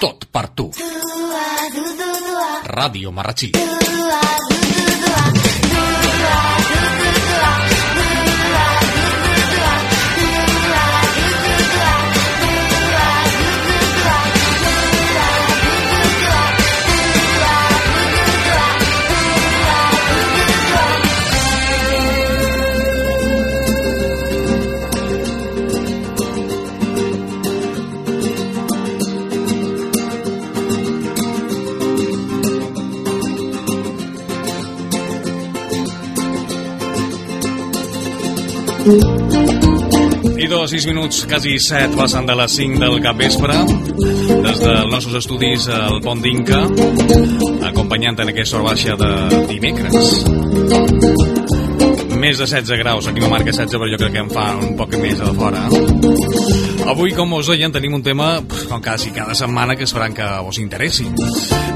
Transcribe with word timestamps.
Tot 0.00 0.26
per 0.32 0.48
tu. 0.58 0.66
Ràdio 2.66 3.12
Marratxí. 3.14 3.52
I 38.88 40.46
dos, 40.48 40.70
sis 40.70 40.86
minuts, 40.88 41.26
quasi 41.28 41.58
set, 41.60 41.92
passen 41.92 42.24
de 42.24 42.32
les 42.38 42.54
5 42.56 42.78
del 42.80 43.02
capvespre, 43.04 43.52
des 44.46 44.62
dels 44.62 44.88
nostres 44.88 45.18
estudis 45.20 45.66
al 45.68 46.00
Pont 46.00 46.22
d'Inca, 46.24 46.62
acompanyant 47.68 48.16
en 48.24 48.32
aquesta 48.32 48.56
hora 48.56 48.70
baixa 48.70 48.96
de 48.96 49.42
dimecres. 49.50 50.24
Més 52.16 52.40
de 52.40 52.48
16 52.48 52.80
graus, 52.80 53.12
aquí 53.12 53.20
no 53.20 53.28
marca 53.28 53.52
16, 53.52 53.76
però 53.76 53.92
jo 53.92 54.00
crec 54.00 54.16
que 54.16 54.24
en 54.24 54.32
fa 54.32 54.48
un 54.56 54.72
poc 54.80 54.96
més 55.04 55.20
a 55.20 55.34
fora. 55.36 55.68
Avui, 56.88 57.12
com 57.12 57.36
us 57.36 57.52
deien, 57.52 57.74
tenim 57.74 58.00
un 58.00 58.06
tema, 58.06 58.38
com 58.70 58.80
quasi 58.80 59.12
cada 59.12 59.36
setmana, 59.36 59.76
que 59.76 59.84
esperant 59.84 60.16
que 60.16 60.32
vos 60.48 60.64
interessi. 60.64 61.04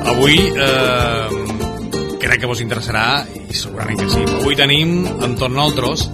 Avui, 0.09 0.39
eh, 0.48 1.28
crec 2.25 2.41
que 2.41 2.48
vos 2.48 2.65
interessarà, 2.65 3.27
i 3.28 3.53
segurament 3.53 4.00
que 4.00 4.09
sí. 4.09 4.25
Avui 4.41 4.56
tenim, 4.56 5.03
entorn 5.28 5.61
nosaltres, 5.61 6.09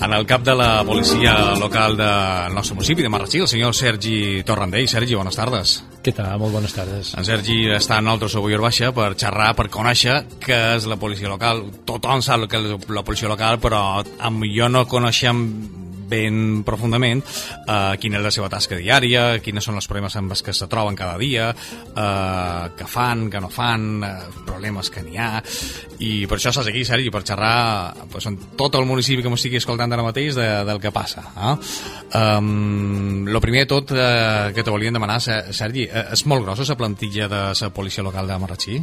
en 0.00 0.12
el 0.12 0.26
cap 0.26 0.42
de 0.42 0.54
la 0.54 0.82
policia 0.84 1.54
local 1.60 1.96
del 1.96 2.54
nostre 2.54 2.74
municipi 2.74 3.02
de 3.02 3.08
Marratxí, 3.08 3.38
el 3.38 3.48
senyor 3.48 3.74
Sergi 3.74 4.42
Torrandell. 4.44 4.88
Sergi, 4.88 5.14
bones 5.14 5.36
tardes. 5.36 5.74
Què 6.00 6.14
tal? 6.16 6.38
Molt 6.40 6.56
bones 6.56 6.72
tardes. 6.72 7.12
En 7.18 7.26
Sergi 7.28 7.66
està 7.76 7.98
en 8.00 8.08
avui 8.08 8.56
a 8.56 8.62
Baixa 8.62 8.92
per 8.96 9.12
xerrar, 9.20 9.52
per 9.56 9.68
conèixer 9.68 10.16
què 10.40 10.60
és 10.78 10.88
la 10.88 10.96
policia 10.96 11.28
local. 11.28 11.66
Tothom 11.84 12.24
sap 12.24 12.48
que 12.48 12.56
és 12.56 12.88
la 12.88 13.04
policia 13.04 13.28
local, 13.28 13.60
però 13.60 14.02
jo 14.56 14.68
no 14.72 14.86
coneixem 14.88 15.44
ben 16.10 16.62
profundament 16.66 17.22
eh, 17.22 17.96
quina 18.00 18.18
és 18.18 18.26
la 18.26 18.34
seva 18.34 18.50
tasca 18.52 18.78
diària, 18.80 19.38
quines 19.44 19.64
són 19.64 19.78
els 19.80 19.88
problemes 19.90 20.16
amb 20.18 20.34
els 20.34 20.42
que 20.44 20.54
se 20.56 20.68
troben 20.70 20.98
cada 20.98 21.16
dia, 21.20 21.50
eh, 21.50 22.64
què 22.76 22.88
fan, 22.88 23.28
què 23.32 23.42
no 23.42 23.50
fan, 23.52 23.88
eh, 24.04 24.12
problemes 24.46 24.90
que 24.90 25.04
n'hi 25.06 25.18
ha, 25.20 25.30
i 26.00 26.26
per 26.26 26.38
això 26.38 26.52
estàs 26.52 26.70
aquí, 26.70 26.84
Sergi, 26.84 27.10
per 27.12 27.22
xerrar 27.26 27.94
pues, 28.10 28.26
en 28.30 28.38
tot 28.58 28.76
el 28.78 28.86
municipi 28.88 29.24
que 29.24 29.32
m'estigui 29.32 29.60
escoltant 29.60 29.92
ara 29.92 30.06
mateix 30.06 30.36
de, 30.38 30.48
del 30.68 30.80
que 30.82 30.92
passa. 30.94 31.24
Eh? 31.30 31.54
Um, 32.20 33.26
lo 33.30 33.40
primer 33.42 33.66
de 33.66 33.70
tot 33.70 33.92
eh, 33.94 34.52
que 34.56 34.64
te 34.64 34.72
volíem 34.72 34.96
demanar, 34.96 35.20
Sergi, 35.20 35.86
eh, 35.86 36.06
és 36.16 36.24
molt 36.30 36.46
grossa 36.46 36.66
la 36.70 36.78
plantilla 36.80 37.28
de 37.30 37.42
la 37.52 37.74
policia 37.74 38.04
local 38.06 38.28
de 38.28 38.38
Marratxí? 38.40 38.80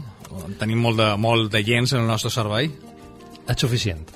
Tenim 0.59 0.83
molt 0.83 1.02
de, 1.02 1.09
molt 1.17 1.52
de 1.53 1.64
gens 1.66 1.94
en 1.94 2.05
el 2.05 2.14
nostre 2.14 2.33
servei? 2.33 2.72
És 3.48 3.62
suficient. 3.64 4.09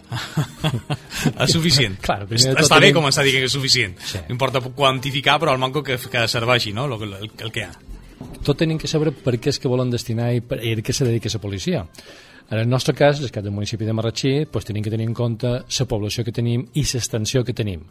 és 1.45 1.53
suficient. 1.53 1.95
claro, 2.05 2.27
Està, 2.35 2.79
bé 2.83 2.91
començar 2.95 3.23
a 3.23 3.27
dir 3.27 3.37
que 3.37 3.45
és 3.47 3.53
suficient. 3.55 3.95
Sí. 4.03 4.19
No 4.27 4.35
importa 4.35 4.59
quantificar, 4.61 5.37
però 5.39 5.55
el 5.55 5.61
manco 5.61 5.83
que, 5.83 5.97
que 6.11 6.25
serveixi, 6.27 6.73
no?, 6.75 6.89
el, 6.89 7.07
el, 7.07 7.31
el 7.31 7.53
que 7.53 7.63
hi 7.63 7.69
ha. 7.69 7.71
Tot 8.45 8.59
tenim 8.59 8.77
que 8.77 8.89
saber 8.89 9.13
per 9.15 9.37
què 9.41 9.53
és 9.53 9.57
que 9.61 9.71
volen 9.71 9.89
destinar 9.93 10.29
i 10.35 10.43
per 10.45 10.59
i 10.61 10.75
què 10.83 10.93
se 10.93 11.07
dedica 11.07 11.31
la 11.33 11.41
policia. 11.41 11.85
En 12.51 12.59
el 12.59 12.67
nostre 12.69 12.93
cas, 12.93 13.21
el 13.21 13.31
cas 13.31 13.43
del 13.43 13.55
municipi 13.55 13.87
de 13.87 13.93
Marratxí, 13.95 14.33
pues, 14.51 14.65
tenim 14.67 14.83
que 14.83 14.91
tenir 14.91 15.07
en 15.07 15.13
compte 15.15 15.51
la 15.63 15.85
població 15.87 16.25
que 16.27 16.33
tenim 16.35 16.67
i 16.73 16.83
l'extensió 16.83 17.45
que 17.47 17.55
tenim 17.55 17.85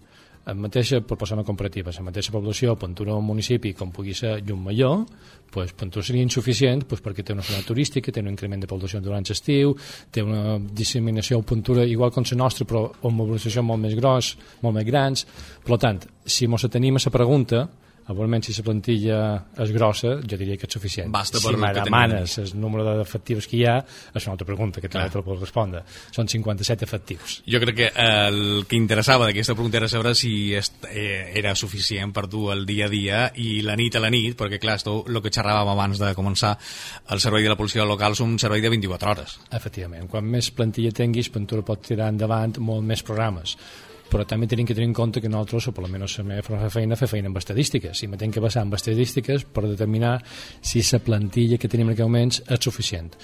en 0.46 0.60
mateixa, 0.60 1.00
per 1.04 1.18
posar 1.20 1.36
una 1.36 1.44
comparativa, 1.44 1.92
la 1.92 2.04
mateixa 2.06 2.32
població, 2.32 2.76
Pentura 2.80 3.14
un 3.14 3.26
municipi 3.26 3.74
com 3.76 3.90
pugui 3.92 4.14
ser 4.16 4.38
Llumalló, 4.46 5.04
pues, 5.52 5.74
Pentura 5.76 6.04
seria 6.06 6.24
insuficient 6.24 6.86
pues, 6.88 7.02
perquè 7.04 7.24
té 7.26 7.34
una 7.36 7.44
zona 7.44 7.60
turística, 7.66 8.12
té 8.12 8.22
un 8.24 8.30
increment 8.32 8.62
de 8.62 8.70
població 8.70 9.02
durant 9.04 9.26
l'estiu, 9.28 9.74
té 10.10 10.24
una 10.24 10.58
disseminació 10.58 11.40
a 11.40 11.46
Pentura 11.46 11.84
igual 11.84 12.12
com 12.14 12.24
la 12.30 12.40
nostra, 12.40 12.64
però 12.64 12.86
amb 13.02 13.20
mobilització 13.20 13.62
molt 13.62 13.82
més 13.82 13.94
gros, 13.98 14.36
molt 14.62 14.78
més 14.78 14.86
grans. 14.88 15.26
Per 15.66 15.78
tant, 15.78 16.00
si 16.24 16.48
ens 16.48 16.66
tenim 16.70 16.96
a 16.96 17.04
la 17.04 17.12
pregunta, 17.12 17.68
Igualment, 18.10 18.42
si 18.42 18.54
la 18.56 18.64
plantilla 18.66 19.18
és 19.62 19.70
grossa, 19.74 20.16
jo 20.26 20.38
diria 20.40 20.56
que 20.58 20.66
és 20.66 20.74
suficient. 20.74 21.10
Basta 21.14 21.38
si 21.38 21.52
me 21.54 21.70
demanes 21.76 22.36
el 22.42 22.52
número 22.58 22.82
d'efectius 22.98 23.46
que 23.50 23.58
hi 23.60 23.64
ha, 23.68 23.76
és 24.14 24.26
una 24.26 24.34
altra 24.34 24.46
pregunta 24.48 24.82
que 24.82 24.88
també 24.90 25.12
te 25.12 25.20
la 25.20 25.26
puc 25.26 25.38
respondre. 25.38 25.82
Són 26.16 26.30
57 26.30 26.86
efectius. 26.86 27.36
Jo 27.46 27.60
crec 27.62 27.76
que 27.78 27.90
el 27.94 28.40
que 28.66 28.78
interessava 28.78 29.28
d'aquesta 29.28 29.54
pregunta 29.54 29.78
era 29.78 29.90
saber 29.92 30.14
si 30.18 30.32
eh, 30.56 30.62
era 31.38 31.54
suficient 31.54 32.14
per 32.16 32.26
dur 32.30 32.48
el 32.54 32.64
dia 32.66 32.88
a 32.88 32.92
dia 32.92 33.20
i 33.38 33.60
la 33.66 33.76
nit 33.78 33.94
a 33.94 34.02
la 34.02 34.10
nit, 34.10 34.34
perquè 34.38 34.58
clar, 34.62 34.78
esto, 34.80 34.96
el 35.06 35.20
que 35.22 35.30
xerràvem 35.34 35.70
abans 35.74 36.02
de 36.02 36.10
començar, 36.18 36.56
el 37.14 37.22
servei 37.22 37.46
de 37.46 37.52
la 37.52 37.58
policia 37.60 37.86
local 37.86 38.18
és 38.18 38.24
un 38.24 38.38
servei 38.42 38.64
de 38.64 38.72
24 38.74 39.14
hores. 39.14 39.36
Efectivament, 39.54 40.10
quan 40.10 40.26
més 40.26 40.50
plantilla 40.50 40.90
tinguis, 40.96 41.30
Pentura 41.30 41.62
pot 41.62 41.84
tirar 41.86 42.10
endavant 42.10 42.58
molt 42.58 42.82
més 42.84 43.04
programes 43.06 43.54
però 44.10 44.26
també 44.26 44.48
tenim 44.50 44.66
que 44.66 44.74
tenir 44.74 44.88
en 44.90 44.96
compte 44.96 45.20
que 45.22 45.30
nosaltres, 45.30 45.68
o 45.70 45.74
per 45.74 45.84
almenys 45.84 46.18
la 46.18 46.26
meva 46.32 46.46
forma 46.46 46.64
de 46.64 46.72
feina, 46.74 46.98
fer 46.98 47.08
feina 47.08 47.30
amb 47.30 47.38
estadístiques, 47.38 48.02
i 48.02 48.08
me 48.10 48.18
tenc 48.18 48.34
que 48.34 48.42
basar 48.42 48.64
en 48.66 48.74
estadístiques 48.74 49.46
per 49.46 49.68
determinar 49.68 50.18
si 50.60 50.82
la 50.90 50.98
plantilla 50.98 51.58
que 51.58 51.68
tenim 51.68 51.88
en 51.88 51.94
aquest 51.94 52.08
moment 52.08 52.34
és 52.34 52.60
suficient. 52.60 53.14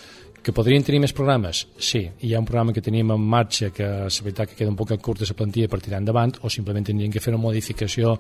Que 0.47 0.53
podrien 0.55 0.85
tenir 0.87 1.01
més 1.03 1.11
programes? 1.11 1.65
Sí. 1.83 2.05
Hi 2.23 2.29
ha 2.33 2.39
un 2.39 2.47
programa 2.47 2.73
que 2.73 2.83
tenim 2.85 3.11
en 3.11 3.23
marxa 3.33 3.73
que 3.75 3.87
és 4.07 4.21
veritat 4.23 4.53
que 4.53 4.61
queda 4.61 4.71
un 4.71 4.77
poc 4.79 4.93
curt 5.03 5.25
de 5.25 5.27
la 5.27 5.35
plantilla 5.35 5.67
per 5.73 5.81
tirar 5.83 5.99
endavant 5.99 6.37
o 6.47 6.51
simplement 6.55 6.87
tindrien 6.87 7.11
que 7.11 7.19
fer 7.19 7.35
una 7.35 7.43
modificació 7.43 8.15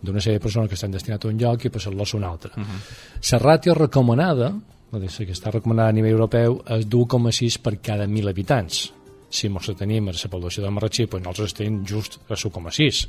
d'una 0.00 0.22
sèrie 0.22 0.38
de 0.38 0.44
persones 0.44 0.70
que 0.70 0.78
estan 0.78 0.94
destinades 0.94 1.26
a 1.26 1.32
un 1.32 1.42
lloc 1.42 1.66
i 1.66 1.74
passar-los 1.74 2.14
a 2.14 2.16
un 2.18 2.24
altre. 2.24 2.52
Uh 2.54 2.62
-huh. 2.62 3.32
La 3.32 3.38
ràtio 3.40 3.74
recomanada, 3.74 4.54
la 4.92 5.00
que 5.00 5.32
està 5.32 5.50
recomanada 5.50 5.88
a 5.88 5.92
nivell 5.92 6.12
europeu, 6.12 6.62
és 6.68 6.86
d'1,6 6.86 7.58
per 7.58 7.80
cada 7.80 8.06
1.000 8.06 8.28
habitants 8.28 8.92
si 9.32 9.48
ens 9.48 9.70
tenim 9.78 10.10
la 10.12 10.30
població 10.30 10.64
de 10.64 10.70
Marratxí, 10.70 11.06
doncs 11.08 11.24
nosaltres 11.24 11.54
estem 11.54 11.80
just 11.88 12.20
a 12.28 12.36
1,6. 12.36 13.06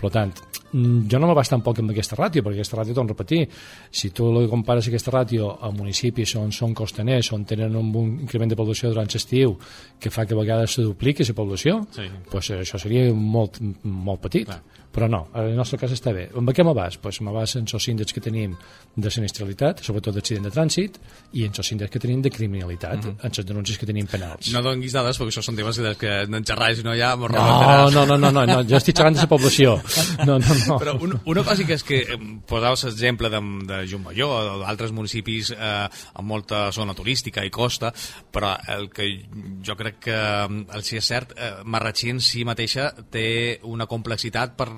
Per 0.00 0.10
tant, 0.12 0.34
jo 0.74 1.18
no 1.20 1.28
me 1.30 1.36
bastant 1.38 1.62
poc 1.62 1.78
amb 1.78 1.92
aquesta 1.94 2.18
ràtio, 2.18 2.42
perquè 2.42 2.58
aquesta 2.58 2.78
ràtio, 2.80 2.96
a 2.98 3.06
repetir, 3.06 3.42
si 3.90 4.10
tu 4.10 4.30
compares 4.50 4.88
aquesta 4.90 5.14
ràtio 5.14 5.52
a 5.60 5.70
municipis 5.70 6.34
on 6.40 6.52
són 6.52 6.74
costaners, 6.74 7.30
on 7.32 7.44
tenen 7.44 7.76
un, 7.78 7.92
un 7.94 8.14
increment 8.26 8.50
de 8.50 8.58
població 8.58 8.90
durant 8.90 9.10
l'estiu, 9.12 9.56
que 10.00 10.10
fa 10.10 10.26
que 10.26 10.34
a 10.34 10.40
vegades 10.40 10.74
se 10.74 10.82
dupliqui 10.82 11.26
la 11.28 11.34
població, 11.34 11.84
sí. 11.94 12.08
pues 12.30 12.50
això 12.58 12.80
seria 12.80 13.12
molt, 13.14 13.60
molt 13.84 14.26
petit. 14.26 14.50
Clar 14.50 14.62
però 14.94 15.08
no, 15.10 15.24
en 15.34 15.48
el 15.50 15.56
nostre 15.58 15.74
cas 15.80 15.90
està 15.90 16.12
bé. 16.14 16.28
Amb 16.38 16.52
què 16.54 16.62
m'abast? 16.62 17.00
Pues 17.02 17.18
m'abast 17.26 17.58
en 17.58 17.66
els 17.66 17.86
índexs 17.90 18.14
que 18.14 18.20
tenim 18.22 18.52
de 18.94 19.10
sinistralitat, 19.10 19.82
sobretot 19.82 20.14
d'accident 20.14 20.46
de 20.46 20.52
trànsit, 20.54 21.00
i 21.34 21.42
en 21.48 21.56
els 21.58 21.70
índexs 21.74 21.90
que 21.90 22.02
tenim 22.04 22.22
de 22.22 22.30
criminalitat, 22.30 23.00
mm 23.00 23.10
-hmm. 23.10 23.24
en 23.26 23.32
les 23.36 23.46
denúncies 23.46 23.78
que 23.78 23.86
tenim 23.86 24.06
penals. 24.06 24.52
No 24.52 24.62
donguis 24.62 24.92
dades, 24.92 25.18
perquè 25.18 25.32
això 25.34 25.42
són 25.42 25.56
temes 25.56 25.80
que 25.98 26.26
no 26.28 26.36
en 26.36 26.44
xerrais, 26.44 26.84
no 26.84 26.94
ja... 26.94 27.16
No, 27.16 27.90
no, 27.90 28.06
no, 28.06 28.16
no, 28.16 28.30
no, 28.30 28.46
no, 28.46 28.62
jo 28.62 28.76
estic 28.76 28.96
xerrant 28.96 29.16
de 29.16 29.20
la 29.22 29.26
població. 29.26 29.82
No, 30.24 30.38
no, 30.38 30.54
no. 30.54 30.63
Però 30.68 30.96
un, 31.04 31.16
una 31.30 31.44
cosa 31.46 31.66
que 31.66 31.76
és 31.78 31.84
que 31.86 32.00
posaves 32.48 32.86
l'exemple 32.88 33.30
de, 33.32 33.40
de 33.68 33.80
Jumballó 33.90 34.30
o 34.30 34.58
d'altres 34.64 34.94
municipis 34.96 35.52
eh, 35.54 35.86
amb 35.88 36.28
molta 36.28 36.66
zona 36.74 36.96
turística 36.96 37.44
i 37.44 37.52
costa, 37.54 37.92
però 38.32 38.54
el 38.74 38.88
que 38.94 39.08
jo 39.64 39.76
crec 39.78 40.00
que 40.08 40.18
el 40.44 40.86
si 40.86 41.00
és 41.00 41.10
cert, 41.10 41.34
eh, 41.36 41.52
Marratxí 41.64 42.12
en 42.14 42.22
si 42.24 42.44
mateixa 42.46 42.90
té 43.12 43.60
una 43.64 43.88
complexitat 43.90 44.56
per 44.58 44.70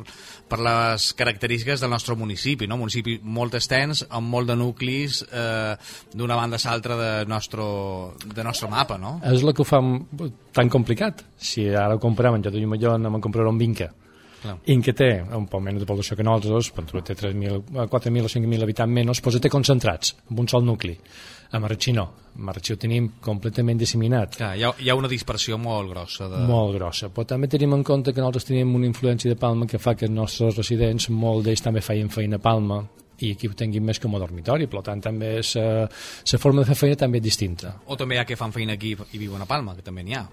per 0.46 0.60
les 0.62 1.10
característiques 1.18 1.80
del 1.82 1.90
nostre 1.90 2.14
municipi, 2.14 2.66
no? 2.66 2.76
un 2.76 2.84
municipi 2.86 3.18
molt 3.22 3.56
extens, 3.58 4.04
amb 4.08 4.30
molt 4.30 4.50
de 4.50 4.56
nuclis 4.58 5.22
eh, 5.26 5.74
d'una 6.14 6.38
banda 6.38 6.60
a 6.60 6.70
l'altra 6.70 6.96
de, 7.00 7.10
nostre, 7.30 7.66
de 8.32 8.44
nostre 8.46 8.70
mapa, 8.70 8.98
no? 8.98 9.16
És 9.26 9.42
el 9.42 9.54
que 9.54 9.64
ho 9.64 9.68
fa 9.68 9.82
tan 10.56 10.70
complicat. 10.72 11.24
Si 11.36 11.66
ara 11.68 11.96
ho 11.96 12.02
comparem 12.02 12.38
en 12.38 12.46
Jadó 12.46 12.62
i 12.62 12.66
Malló, 12.70 12.94
anem 12.94 13.18
a 13.18 13.22
comprar 13.22 13.46
un 13.50 13.58
Vinca. 13.58 13.90
Clar. 14.46 14.94
Té 14.96 15.10
un 15.36 15.48
poc 15.50 15.62
menys 15.62 15.82
de 15.82 15.88
població 15.88 16.16
que 16.16 16.24
nosaltres, 16.26 16.72
Ventura 16.76 17.02
té 17.04 17.16
4.000 17.16 17.58
o 17.90 18.30
5.000 18.32 18.66
habitants 18.66 18.94
menys, 18.98 19.22
doncs 19.24 19.42
té 19.42 19.52
concentrats 19.52 20.14
en 20.30 20.44
un 20.44 20.48
sol 20.48 20.64
nucli. 20.64 20.96
A 21.50 21.60
Marratxí 21.62 21.92
no. 21.94 22.06
A 22.34 22.42
Marratxí 22.48 22.74
ho 22.74 22.78
tenim 22.80 23.08
completament 23.22 23.78
disseminat. 23.78 24.34
Clar, 24.40 24.54
hi, 24.58 24.64
ha, 24.66 24.72
hi 24.82 24.90
ha 24.90 24.96
una 24.98 25.10
dispersió 25.10 25.58
molt 25.62 25.92
grossa. 25.92 26.26
De... 26.32 26.42
Molt 26.48 26.74
grossa. 26.74 27.10
Però 27.14 27.26
també 27.28 27.50
tenim 27.52 27.76
en 27.76 27.84
compte 27.86 28.12
que 28.12 28.22
nosaltres 28.22 28.48
tenim 28.48 28.74
una 28.74 28.88
influència 28.88 29.30
de 29.30 29.38
Palma 29.38 29.68
que 29.70 29.78
fa 29.82 29.94
que 29.94 30.08
els 30.08 30.14
nostres 30.14 30.58
residents, 30.58 31.10
molt 31.10 31.46
d'ells 31.46 31.62
també 31.62 31.84
feien 31.84 32.10
feina 32.12 32.40
a 32.40 32.42
Palma 32.42 32.82
i 33.24 33.32
aquí 33.32 33.48
ho 33.48 33.54
tinguin 33.56 33.84
més 33.84 34.00
com 34.02 34.14
a 34.16 34.20
dormitori, 34.20 34.66
per 34.68 34.82
tant 34.84 35.00
també 35.00 35.38
la 35.40 36.40
forma 36.42 36.60
de 36.60 36.68
fer 36.68 36.76
feina 36.82 36.98
també 37.00 37.22
és 37.22 37.28
distinta. 37.30 37.76
O 37.86 37.96
també 37.96 38.18
hi 38.18 38.20
ha 38.20 38.26
que 38.28 38.36
fan 38.36 38.52
feina 38.52 38.76
aquí 38.76 38.92
i 38.92 39.22
viuen 39.22 39.40
a 39.40 39.48
Palma, 39.48 39.76
que 39.76 39.86
també 39.86 40.04
n'hi 40.04 40.18
ha. 40.18 40.26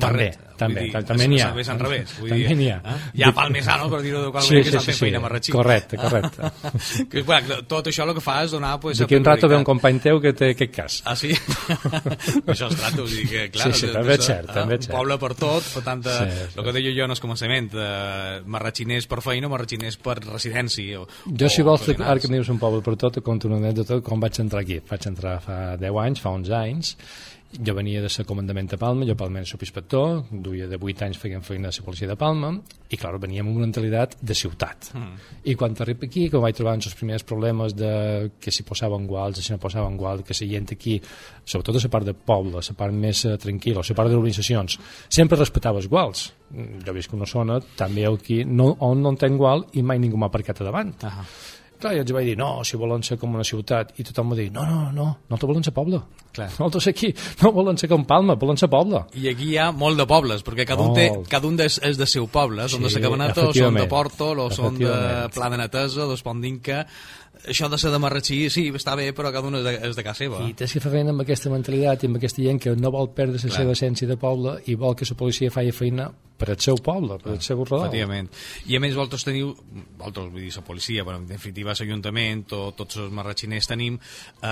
També, 0.00 0.26
també, 0.58 0.84
també 1.06 1.26
n'hi 1.28 1.40
ha. 1.42 1.48
També 1.52 1.64
al 1.70 1.78
revés. 1.80 2.12
Vull 2.18 2.30
també 2.30 2.48
dir, 2.48 2.56
n'hi 2.56 2.68
ha. 2.70 2.76
Eh? 2.84 2.94
Hi 3.18 3.22
ha 3.26 3.30
palmesanos, 3.34 3.90
per 3.92 4.00
dir-ho 4.02 4.22
de 4.24 4.30
qual 4.34 4.42
Sí, 4.44 4.54
manera, 4.54 4.64
sí, 4.64 4.72
que 4.72 4.80
sí, 4.80 4.86
fent 4.86 4.96
sí. 4.96 5.02
feina 5.04 5.20
marratxí. 5.20 5.52
Correcte, 5.52 5.96
correcte. 5.96 6.50
que, 7.12 7.22
clar, 7.26 7.42
tot 7.70 7.90
això 7.92 8.06
el 8.08 8.14
que 8.14 8.22
fa 8.24 8.36
és 8.44 8.54
donar... 8.54 8.74
Pues, 8.80 8.98
D'aquí 9.02 9.16
un 9.18 9.24
rato 9.24 9.48
ve 9.48 9.56
un 9.60 9.64
company 9.66 10.00
teu 10.04 10.20
que 10.22 10.32
té 10.32 10.50
aquest 10.54 10.74
cas. 10.74 11.00
Ah, 11.04 11.14
sí? 11.16 11.30
això 12.46 12.68
es 12.70 12.76
tracta, 12.78 13.00
vull 13.02 13.10
dir 13.14 13.26
que, 13.28 13.44
clar... 13.54 13.70
Sí, 13.72 13.80
sí, 13.80 13.86
de- 13.88 13.92
també 13.98 14.16
és 14.18 14.24
cert, 14.28 14.48
eh, 14.50 14.54
també 14.54 14.78
és 14.78 14.84
Un 14.84 14.86
cert. 14.88 14.96
poble 14.96 15.18
per 15.24 15.32
tot, 15.38 15.68
per 15.74 15.82
tant, 15.86 16.06
eh, 16.06 16.16
Sí, 16.18 16.38
sí. 16.40 16.58
el 16.58 16.64
que 16.68 16.74
deia 16.78 16.94
jo 16.98 17.04
en 17.08 17.14
el 17.16 17.22
començament, 17.24 17.70
eh, 17.74 18.40
marratxiners 18.56 19.08
per 19.10 19.20
feina, 19.24 19.50
marratxiners 19.52 19.98
per 20.02 20.18
residència. 20.24 21.00
O, 21.02 21.06
Jo, 21.34 21.48
si 21.48 21.62
o 21.62 21.68
vols, 21.68 21.88
ara 21.98 22.18
que 22.20 22.26
em 22.30 22.38
dius 22.38 22.48
un 22.52 22.58
poble 22.62 22.82
per 22.84 22.96
tot, 23.00 23.18
et 23.20 23.24
conto 23.26 23.48
una 23.50 23.58
anècdota 23.62 24.00
com 24.04 24.20
vaig 24.22 24.38
entrar 24.42 24.62
aquí. 24.64 24.80
Vaig 24.90 25.06
entrar 25.10 25.38
fa 25.44 25.76
10 25.80 25.98
anys, 26.06 26.20
fa 26.24 26.30
11 26.34 26.52
anys, 26.54 26.96
jo 27.62 27.74
venia 27.74 28.02
de 28.02 28.08
ser 28.10 28.24
comandament 28.26 28.72
a 28.74 28.78
Palma, 28.80 29.06
jo 29.06 29.14
palment 29.18 29.46
soc 29.46 29.62
inspector, 29.62 30.24
duia 30.30 30.66
de 30.70 30.78
8 30.80 31.06
anys 31.06 31.20
feien 31.20 31.44
feina 31.44 31.70
a 31.70 31.74
la 31.74 31.84
policia 31.86 32.08
de 32.10 32.16
Palma, 32.18 32.50
i 32.90 32.98
clar, 32.98 33.14
veníem 33.22 33.46
amb 33.46 33.56
una 33.56 33.66
mentalitat 33.66 34.16
de 34.20 34.34
ciutat. 34.34 34.90
Mm. 34.94 35.14
I 35.50 35.54
quan 35.58 35.76
arribo 35.80 36.06
aquí, 36.06 36.26
que 36.30 36.40
vaig 36.42 36.56
trobar 36.58 36.76
els 36.78 36.94
primers 36.98 37.24
problemes 37.26 37.74
de 37.76 38.30
que 38.40 38.52
si 38.54 38.66
posaven 38.66 39.06
guals, 39.06 39.42
si 39.42 39.52
no 39.52 39.60
posaven 39.62 39.96
guals, 40.00 40.24
que 40.26 40.36
la 40.38 40.50
gent 40.50 40.72
aquí, 40.72 41.00
sobretot 41.44 41.78
a 41.78 41.84
la 41.84 41.92
part 41.96 42.10
de 42.10 42.14
poble, 42.14 42.58
a 42.58 42.64
la 42.64 42.78
part 42.78 42.94
més 42.94 43.24
eh, 43.24 43.36
tranquil·la, 43.40 43.82
a 43.82 43.90
la 43.90 43.98
part 43.98 44.10
de 44.10 44.18
urbanitzacions, 44.18 44.78
sempre 45.08 45.38
respectava 45.38 45.82
els 45.82 45.90
guals. 45.90 46.32
Mm, 46.50 46.84
Jo 46.86 46.94
visc 46.94 47.12
una 47.14 47.26
zona, 47.26 47.60
també 47.76 48.06
aquí, 48.06 48.44
no, 48.44 48.74
on 48.80 49.02
no 49.02 49.14
en 49.14 49.20
tenc 49.20 49.38
gual 49.38 49.66
i 49.74 49.82
mai 49.82 49.98
ningú 49.98 50.18
m'ha 50.20 50.30
aparcat 50.30 50.60
a 50.60 50.70
davant. 50.70 50.94
Ah, 51.02 51.24
Clar, 51.80 51.94
jo 51.98 52.04
els 52.04 52.12
vaig 52.14 52.28
dir, 52.30 52.36
no, 52.38 52.48
si 52.64 52.78
volen 52.80 53.02
ser 53.06 53.18
com 53.20 53.34
una 53.34 53.44
ciutat, 53.46 53.92
i 54.00 54.06
tothom 54.06 54.32
va 54.32 54.38
dir, 54.38 54.50
no, 54.54 54.64
no, 54.68 54.92
no, 54.94 55.08
no 55.30 55.38
te 55.40 55.48
volen 55.50 55.64
ser 55.66 55.74
poble. 55.76 56.00
Clar. 56.34 56.48
Nosaltres 56.56 56.88
aquí 56.90 57.12
no 57.42 57.52
volen 57.54 57.78
ser 57.78 57.88
com 57.90 58.06
Palma, 58.08 58.38
volen 58.40 58.58
ser 58.58 58.70
poble. 58.72 59.04
I 59.20 59.28
aquí 59.30 59.52
hi 59.52 59.58
ha 59.60 59.68
molt 59.74 60.00
de 60.00 60.06
pobles, 60.10 60.42
perquè 60.46 60.66
cada 60.68 60.86
un, 60.86 60.94
té, 60.96 61.08
cada 61.30 61.50
un 61.50 61.58
és, 61.62 61.80
és 61.86 62.00
de 62.00 62.08
seu 62.10 62.26
poble, 62.30 62.68
són 62.70 62.86
de 62.86 62.92
Sí, 62.92 62.98
Sacabenato, 62.98 63.50
són 63.54 63.78
de. 63.78 63.86
Porto, 63.90 64.32
o 64.46 64.48
són 64.54 64.80
de. 64.80 64.94
Pla 65.34 65.50
de 65.52 65.60
Netesa, 65.62 66.08
d'Espondinca... 66.10 66.86
Això 67.44 67.68
de 67.68 67.78
ser 67.80 67.90
de 67.92 68.00
Marratxí, 68.00 68.38
sí, 68.52 68.68
està 68.72 68.94
bé, 68.96 69.10
però 69.16 69.32
cada 69.34 69.48
un 69.50 69.58
és 69.58 69.64
de, 69.66 69.74
és 69.90 69.96
de 69.96 70.04
casa 70.06 70.24
seva. 70.24 70.42
I 70.48 70.54
tens 70.58 70.72
que 70.72 70.80
fer 70.80 70.92
feina 70.92 71.12
amb 71.12 71.24
aquesta 71.24 71.52
mentalitat 71.52 72.04
i 72.04 72.10
amb 72.10 72.20
aquesta 72.20 72.44
gent 72.44 72.60
que 72.62 72.76
no 72.78 72.92
vol 72.94 73.10
perdre 73.16 73.36
la 73.36 73.48
Clar. 73.48 73.58
seva 73.58 73.74
essència 73.76 74.08
de 74.08 74.16
poble 74.20 74.60
i 74.70 74.78
vol 74.80 74.96
que 74.96 75.08
la 75.08 75.18
policia 75.18 75.52
faci 75.52 75.74
feina 75.76 76.08
per 76.36 76.50
al 76.50 76.58
seu 76.58 76.78
poble, 76.82 77.16
per 77.22 77.30
al 77.36 77.42
seu 77.42 77.60
redol. 77.62 77.84
Efectivament. 77.86 78.28
I 78.66 78.76
a 78.76 78.80
més, 78.82 78.94
vosaltres 78.96 79.24
teniu, 79.26 79.52
vosaltres, 80.00 80.30
vull 80.32 80.42
dir, 80.42 80.50
la 80.56 80.64
policia, 80.66 81.04
però 81.06 81.20
en 81.20 81.28
definitiva 81.28 81.74
l'Ajuntament 81.78 82.42
o 82.56 82.62
tots 82.76 82.98
els 83.02 83.12
marratxiners 83.14 83.70
tenim, 83.70 83.96
eh, 83.96 84.48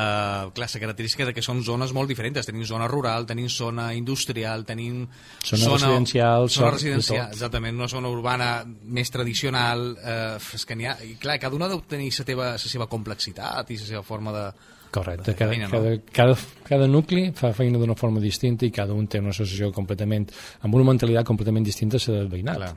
clar, 0.55 0.69
la 0.73 0.83
característica 0.85 1.27
de 1.27 1.35
que 1.35 1.43
són 1.43 1.63
zones 1.67 1.93
molt 1.93 2.09
diferents. 2.09 2.47
Tenim 2.47 2.65
zona 2.69 2.87
rural, 2.89 3.27
tenim 3.27 3.49
zona 3.51 3.93
industrial, 3.95 4.65
tenim 4.65 5.09
Zona 5.43 5.75
residencial, 5.75 6.49
zona 6.49 6.55
sort, 6.55 6.75
residencial, 6.79 7.29
exactament, 7.33 7.77
una 7.77 7.89
zona 7.89 8.09
urbana 8.09 8.65
més 8.65 9.11
tradicional, 9.11 9.97
eh, 9.99 10.39
és 10.55 10.65
que 10.67 10.79
n'hi 10.79 10.87
ha, 10.87 10.97
i 11.03 11.17
clar, 11.21 11.39
cada 11.43 11.59
una 11.59 11.69
deu 11.69 11.83
tenir 11.89 12.13
la 12.15 12.25
teva, 12.29 12.51
la 12.53 12.72
seva 12.73 12.89
complexitat 12.91 13.73
i 13.73 13.81
la 13.81 13.89
seva 13.89 14.05
forma 14.07 14.35
de... 14.35 14.47
Correcte, 14.93 15.31
de 15.31 15.37
cada, 15.39 15.55
feina, 15.55 15.69
no? 15.71 15.79
cada, 15.79 15.93
cada, 16.13 16.35
cada 16.69 16.87
nucli 16.91 17.31
fa 17.37 17.55
feina 17.57 17.81
d'una 17.81 17.97
forma 17.97 18.21
distinta 18.21 18.67
i 18.69 18.73
cada 18.75 18.93
un 18.93 19.07
té 19.09 19.23
una 19.23 19.33
associació 19.33 19.71
completament, 19.73 20.27
amb 20.61 20.77
una 20.77 20.91
mentalitat 20.91 21.25
completament 21.29 21.65
distinta 21.65 21.97
a 21.97 22.05
la 22.11 22.19
del 22.19 22.33
veïnat. 22.33 22.61
Clar. 22.61 22.75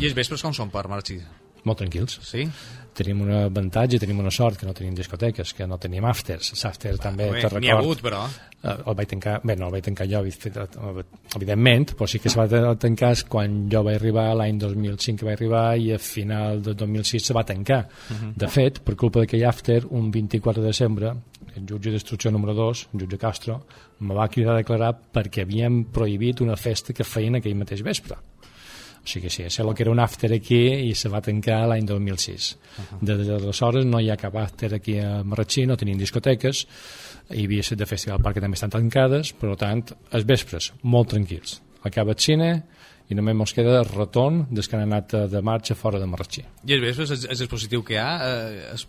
I 0.00 0.06
els 0.08 0.14
vespres 0.16 0.42
com 0.46 0.54
són 0.56 0.70
per 0.72 0.86
Marxí? 0.88 1.18
Molt 1.64 1.78
tranquils. 1.82 2.18
Sí? 2.24 2.46
Tenim 2.96 3.20
un 3.22 3.30
avantatge, 3.36 3.98
tenim 4.02 4.18
una 4.18 4.30
sort, 4.34 4.56
que 4.58 4.66
no 4.66 4.72
tenim 4.76 4.94
discoteques, 4.96 5.52
que 5.54 5.66
no 5.68 5.76
tenim 5.78 6.04
afters. 6.08 6.52
L'after 6.64 6.96
també, 6.98 7.28
Bé, 7.30 7.40
te 7.44 7.58
N'hi 7.60 7.68
ha 7.70 7.76
record... 7.76 7.84
hagut, 7.84 8.02
però... 8.02 8.22
Eh, 8.60 8.74
el 8.90 8.94
vaig 8.98 9.08
tancar, 9.08 9.38
bé, 9.46 9.54
no 9.56 9.68
el 9.70 9.72
vaig 9.72 9.84
tancar 9.86 10.04
jo, 10.10 10.18
evi- 10.20 11.04
evidentment, 11.36 11.94
però 11.96 12.08
sí 12.10 12.18
que 12.20 12.28
se 12.28 12.36
va 12.40 12.74
tancar 12.76 13.12
quan 13.28 13.68
jo 13.72 13.82
vaig 13.86 13.96
arribar, 14.00 14.26
l'any 14.36 14.58
2005 14.60 15.20
que 15.22 15.28
vaig 15.28 15.38
arribar, 15.38 15.62
i 15.80 15.92
a 15.94 15.98
final 16.02 16.60
de 16.64 16.74
2006 16.74 17.30
se 17.30 17.36
va 17.36 17.44
tancar. 17.48 17.82
De 18.36 18.48
fet, 18.52 18.82
per 18.84 18.96
culpa 19.00 19.22
d'aquell 19.22 19.46
after, 19.48 19.84
un 19.90 20.10
24 20.12 20.60
de 20.60 20.68
desembre, 20.72 21.14
el 21.56 21.64
jutge 21.66 21.90
d'instrucció 21.94 22.30
número 22.34 22.52
2, 22.54 22.88
el 22.94 23.00
jutge 23.06 23.18
Castro, 23.18 23.62
me 24.00 24.14
va 24.14 24.28
cridar 24.28 24.54
a 24.54 24.60
declarar 24.60 24.92
perquè 25.12 25.46
havíem 25.46 25.84
prohibit 25.92 26.40
una 26.44 26.56
festa 26.56 26.92
que 26.92 27.04
feien 27.04 27.36
aquell 27.40 27.56
mateix 27.56 27.82
vespre. 27.86 28.18
O 29.00 29.08
sigui, 29.08 29.30
sí, 29.32 29.46
sé 29.48 29.62
el 29.62 29.74
que 29.74 29.82
era 29.82 29.92
un 29.92 30.00
after 30.00 30.32
aquí 30.36 30.60
i 30.90 30.94
se 30.94 31.08
va 31.08 31.22
tancar 31.24 31.62
l'any 31.68 31.86
2006. 31.88 32.50
Uh 32.52 32.82
-huh. 32.82 32.98
Des 33.00 33.26
d'aleshores 33.26 33.86
no 33.86 34.00
hi 34.00 34.10
ha 34.10 34.16
cap 34.16 34.36
after 34.36 34.74
aquí 34.74 34.98
a 34.98 35.22
Marratxí, 35.24 35.66
no 35.66 35.76
tenim 35.76 35.98
discoteques, 35.98 36.66
hi 37.30 37.44
havia 37.44 37.62
set 37.62 37.78
de 37.78 37.86
Festival 37.86 38.20
Parc 38.20 38.34
que 38.34 38.40
també 38.40 38.54
estan 38.54 38.70
tancades, 38.70 39.32
per 39.32 39.56
tant, 39.56 39.84
els 40.12 40.24
vespres, 40.24 40.72
molt 40.82 41.08
tranquils. 41.08 41.62
Acaba 41.82 42.12
el 42.12 42.18
cine 42.18 42.62
i 43.10 43.18
només 43.18 43.34
ens 43.36 43.54
queda 43.56 43.80
el 43.82 43.88
retorn 43.90 44.44
des 44.50 44.68
que 44.70 44.78
han 44.78 44.86
anat 44.86 45.14
eh, 45.18 45.24
de 45.32 45.42
marxa 45.42 45.74
fora 45.78 45.98
de 45.98 46.06
Marratxí. 46.10 46.44
I 46.66 46.76
els 46.76 46.84
vespres 46.88 47.16
és, 47.18 47.26
és 47.34 47.42
dispositiu 47.44 47.82
que 47.86 47.98
hi 47.98 48.02
ha? 48.02 48.10
Eh, 48.26 48.76
és, 48.76 48.86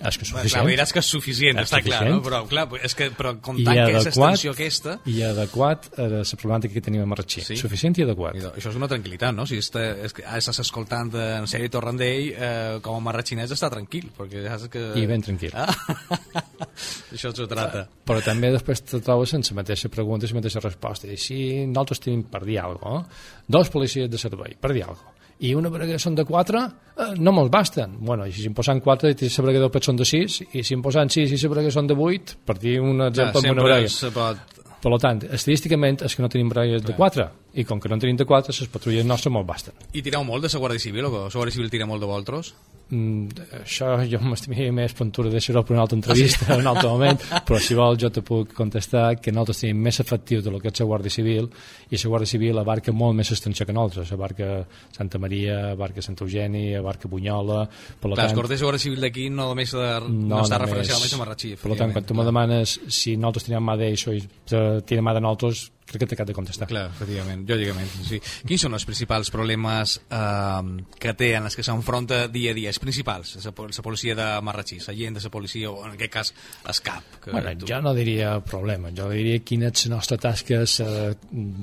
És 0.00 0.16
que 0.16 0.24
és 0.24 0.30
Clar, 0.30 0.42
suficient. 0.46 0.68
diràs 0.70 0.92
que 0.94 1.00
és 1.02 1.08
suficient, 1.12 1.58
És 1.60 1.66
està 1.66 1.80
clar, 1.84 1.98
no? 2.06 2.20
suficient. 2.20 2.22
Però, 2.24 2.38
clar, 2.48 2.62
és 2.86 2.94
que, 2.96 3.08
però 3.12 3.34
I 3.34 3.40
comptant 3.44 3.76
que 3.76 3.82
és 3.82 3.96
adequat, 3.98 4.04
l'extensió 4.06 4.52
aquesta... 4.54 4.94
i 5.10 5.16
adequat 5.26 5.88
a 5.98 6.06
la 6.14 6.20
problemàtica 6.40 6.72
que 6.76 6.82
tenim 6.86 7.02
a 7.02 7.08
Marratxí. 7.10 7.42
Sí? 7.44 7.56
Suficient 7.60 7.98
i 7.98 8.06
adequat. 8.06 8.38
Idò, 8.38 8.52
Això 8.56 8.70
és 8.72 8.78
una 8.78 8.88
tranquil·litat, 8.88 9.34
no? 9.36 9.44
Si 9.50 9.58
està, 9.60 9.82
és 10.06 10.14
que, 10.16 10.24
ara 10.24 10.40
estàs 10.40 10.62
escoltant 10.62 11.10
eh, 11.12 11.26
en 11.42 11.50
sèrie 11.50 11.68
Torrandell, 11.74 12.30
eh, 12.32 12.78
com 12.86 12.96
a 12.96 13.02
marratxinès 13.10 13.52
està 13.52 13.68
tranquil, 13.74 14.08
perquè 14.16 14.46
ja 14.46 14.56
saps 14.56 14.72
que... 14.72 14.86
I 14.96 15.04
ben 15.10 15.26
tranquil. 15.26 15.52
Ah? 15.58 15.68
Això 17.12 17.34
s'ho 17.34 17.46
trata. 17.50 17.84
però 18.06 18.22
també 18.24 18.50
després 18.54 18.80
te 18.86 19.00
trobes 19.04 19.34
sense 19.34 19.54
mateixa 19.54 19.90
pregunta 19.92 20.26
i 20.26 20.30
la 20.32 20.38
mateixa 20.40 20.62
resposta 20.64 21.10
i 21.10 21.18
si 21.20 21.66
nosaltres 21.66 22.00
tenim 22.06 22.22
per 22.30 22.40
dir 22.46 22.58
alguna 22.62 22.80
cosa 22.80 23.30
dos 23.60 23.72
policies 23.72 24.10
de 24.10 24.20
servei, 24.20 24.56
per 24.58 24.74
dir 24.74 24.86
alguna 24.88 25.04
cosa 25.04 25.20
i 25.40 25.54
una 25.56 25.70
vegada 25.72 25.98
són 26.00 26.16
de 26.18 26.24
4, 26.28 26.60
eh, 27.00 27.12
no 27.18 27.32
mos 27.32 27.48
basten. 27.52 27.96
Bueno, 28.04 28.26
i 28.28 28.32
si 28.36 28.46
em 28.48 28.56
posen 28.56 28.82
4 28.84 29.10
i 29.10 29.14
la 29.16 29.44
vegada 29.46 29.68
després 29.68 29.88
són 29.88 30.00
de 30.00 30.06
6, 30.08 30.40
i 30.52 30.64
si 30.66 30.76
em 30.76 30.82
posen 30.84 31.08
6 31.08 31.32
i 31.32 31.38
la 31.40 31.52
vegada 31.54 31.72
són 31.72 31.88
de 31.88 31.96
8, 31.96 32.40
per 32.44 32.58
dir 32.60 32.78
un 32.84 33.00
exemple 33.08 33.40
amb 33.40 33.54
una 33.56 33.68
brega. 33.68 34.10
pot... 34.16 34.58
Per 34.80 34.96
tant, 35.00 35.18
estadísticament 35.36 35.98
és 36.06 36.16
que 36.16 36.22
no 36.24 36.28
tenim 36.32 36.48
bregues 36.52 36.84
de 36.84 36.96
4, 36.96 37.26
i 37.54 37.64
com 37.66 37.80
que 37.80 37.88
no 37.90 37.98
en 37.98 38.04
tenim 38.04 38.18
de 38.18 38.26
4, 38.28 38.54
les 38.60 38.70
patrulles 38.72 39.06
nostres 39.06 39.32
mos 39.32 39.46
basten. 39.46 39.74
I 39.92 40.02
tireu 40.06 40.24
molt 40.26 40.46
de 40.46 40.52
la 40.52 40.62
Guàrdia 40.62 40.82
Civil, 40.82 41.08
o 41.08 41.14
la 41.16 41.28
Guàrdia 41.28 41.56
Civil 41.56 41.72
tira 41.72 41.88
molt 41.90 42.02
de 42.02 42.10
vosaltres? 42.10 42.52
Mm, 42.90 43.28
això 43.60 43.92
jo 44.10 44.18
m'estimaria 44.24 44.72
més 44.74 44.90
puntura 44.98 45.30
deixar-ho 45.30 45.62
per 45.62 45.76
una 45.76 45.84
altra 45.84 45.94
entrevista 45.94 46.48
en 46.56 46.64
un 46.64 46.70
altre 46.72 46.88
moment, 46.90 47.20
però 47.46 47.60
si 47.62 47.76
vols 47.78 48.00
jo 48.02 48.10
te 48.10 48.22
puc 48.26 48.50
contestar 48.56 49.12
que 49.22 49.30
nosaltres 49.30 49.62
tenim 49.62 49.84
més 49.86 50.00
efectius 50.02 50.42
de 50.42 50.50
lo 50.50 50.58
que 50.58 50.72
és 50.72 50.82
la 50.82 50.88
Guàrdia 50.90 51.14
Civil 51.14 51.46
i 51.86 52.00
la 52.00 52.10
Guàrdia 52.10 52.32
Civil 52.32 52.58
abarca 52.58 52.90
molt 52.90 53.14
més 53.20 53.30
extensió 53.30 53.66
que 53.66 53.76
nosaltres, 53.76 54.10
abarca 54.16 54.64
Santa 54.96 55.22
Maria, 55.22 55.60
abarca 55.76 56.02
Sant 56.02 56.18
Eugeni, 56.18 56.74
abarca 56.74 57.08
Bunyola, 57.08 57.62
per 57.70 58.10
Clar, 58.10 58.24
tant, 58.24 58.38
corders 58.40 58.58
de 58.58 58.66
Guàrdia 58.66 58.86
Civil 58.88 59.06
d'aquí 59.06 59.28
no 59.30 59.46
només 59.52 59.76
de, 59.78 59.88
no, 60.10 60.42
està 60.42 60.58
referenciat 60.58 60.98
només 60.98 61.14
a 61.14 61.22
Marratxí. 61.22 61.54
per 61.62 61.78
tant, 61.78 61.94
quan 61.94 62.10
tu 62.10 62.18
me 62.18 62.26
demanes 62.26 62.74
si 62.90 63.14
nosaltres 63.14 63.46
tenim 63.46 63.70
mà 63.70 63.78
d'això 63.78 64.18
i 64.18 64.24
te 64.50 64.64
tira 64.82 65.06
mà 65.06 65.14
de 65.14 65.22
nosaltres, 65.22 65.68
crec 65.90 66.04
que 66.06 66.16
t'he 66.16 66.24
de 66.30 66.34
contestar. 66.36 66.68
Clar, 66.70 66.86
efectivament, 66.94 67.42
lògicament. 67.48 67.90
Sí. 68.06 68.20
Quins 68.46 68.62
són 68.66 68.74
els 68.78 68.84
principals 68.88 69.30
problemes 69.34 69.98
eh, 70.10 70.84
que 70.98 71.14
té 71.18 71.32
en 71.36 71.44
els 71.50 71.56
que 71.58 71.64
s'enfronta 71.66 72.26
dia 72.28 72.52
a 72.52 72.54
dia? 72.54 72.70
Els 72.70 72.78
principals, 72.82 73.36
la, 73.44 73.52
po- 73.52 73.66
la 73.68 73.82
policia 73.84 74.14
de 74.14 74.28
Marratxí, 74.46 74.78
la 74.86 74.94
gent 74.94 75.18
de 75.18 75.24
la 75.24 75.30
policia, 75.34 75.70
o 75.70 75.84
en 75.86 75.96
aquest 75.98 76.12
cas, 76.12 76.34
ESCAP. 76.70 77.20
Que 77.24 77.30
Bueno, 77.34 77.56
tu- 77.58 77.66
jo 77.68 77.80
no 77.82 77.94
diria 77.94 78.38
problema, 78.40 78.90
jo 78.96 79.08
diria 79.10 79.38
quina 79.44 79.68
és 79.68 79.86
la 79.88 79.96
nostra 79.96 80.16
tasca 80.18 80.62
eh, 80.64 81.14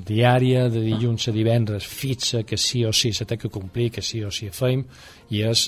diària 0.06 0.68
de 0.68 0.80
dilluns 0.84 1.28
a 1.28 1.32
divendres 1.34 1.86
fixa 1.86 2.42
que 2.44 2.56
sí 2.56 2.84
o 2.84 2.92
sí 2.92 3.12
se 3.12 3.24
té 3.28 3.36
que 3.38 3.48
complir, 3.50 3.90
que 3.90 4.02
sí 4.02 4.22
o 4.24 4.30
sí 4.30 4.50
fem 4.52 4.84
i 5.30 5.42
és 5.44 5.64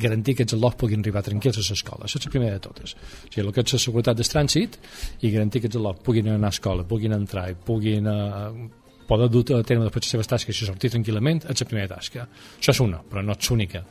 garantir 0.00 0.36
que 0.36 0.44
els 0.46 0.56
alumnes 0.56 0.76
puguin 0.80 1.04
arribar 1.04 1.24
tranquils 1.26 1.60
a 1.60 1.64
l'escola. 1.64 2.04
Això 2.04 2.20
és 2.20 2.26
la 2.26 2.34
primera 2.34 2.58
de 2.58 2.64
totes. 2.64 2.94
O 2.94 3.30
sigui, 3.30 3.46
el 3.46 3.54
que 3.54 3.64
és 3.64 3.76
la 3.76 3.84
seguretat 3.86 4.18
del 4.18 4.28
trànsit 4.28 4.76
i 5.22 5.32
garantir 5.32 5.62
que 5.62 5.70
els 5.70 5.78
alumnes 5.80 6.04
puguin 6.04 6.28
anar 6.34 6.52
a 6.52 6.56
escola, 6.56 6.84
puguin 6.88 7.16
entrar 7.16 7.48
i 7.52 7.56
puguin 7.68 8.10
eh, 8.12 8.68
poder 9.08 9.30
dur 9.32 9.42
a 9.56 9.62
terme 9.64 9.86
després 9.86 10.04
les 10.04 10.12
seves 10.12 10.28
tasques 10.28 10.58
i 10.60 10.66
sortir 10.68 10.90
tranquil·lament 10.92 11.40
és 11.48 11.62
la 11.62 11.68
primera 11.70 11.88
tasca. 11.94 12.26
Això 12.58 12.74
és 12.74 12.80
una, 12.84 13.00
però 13.00 13.22
no 13.24 13.32
és 13.32 13.48
l'única. 13.48 13.82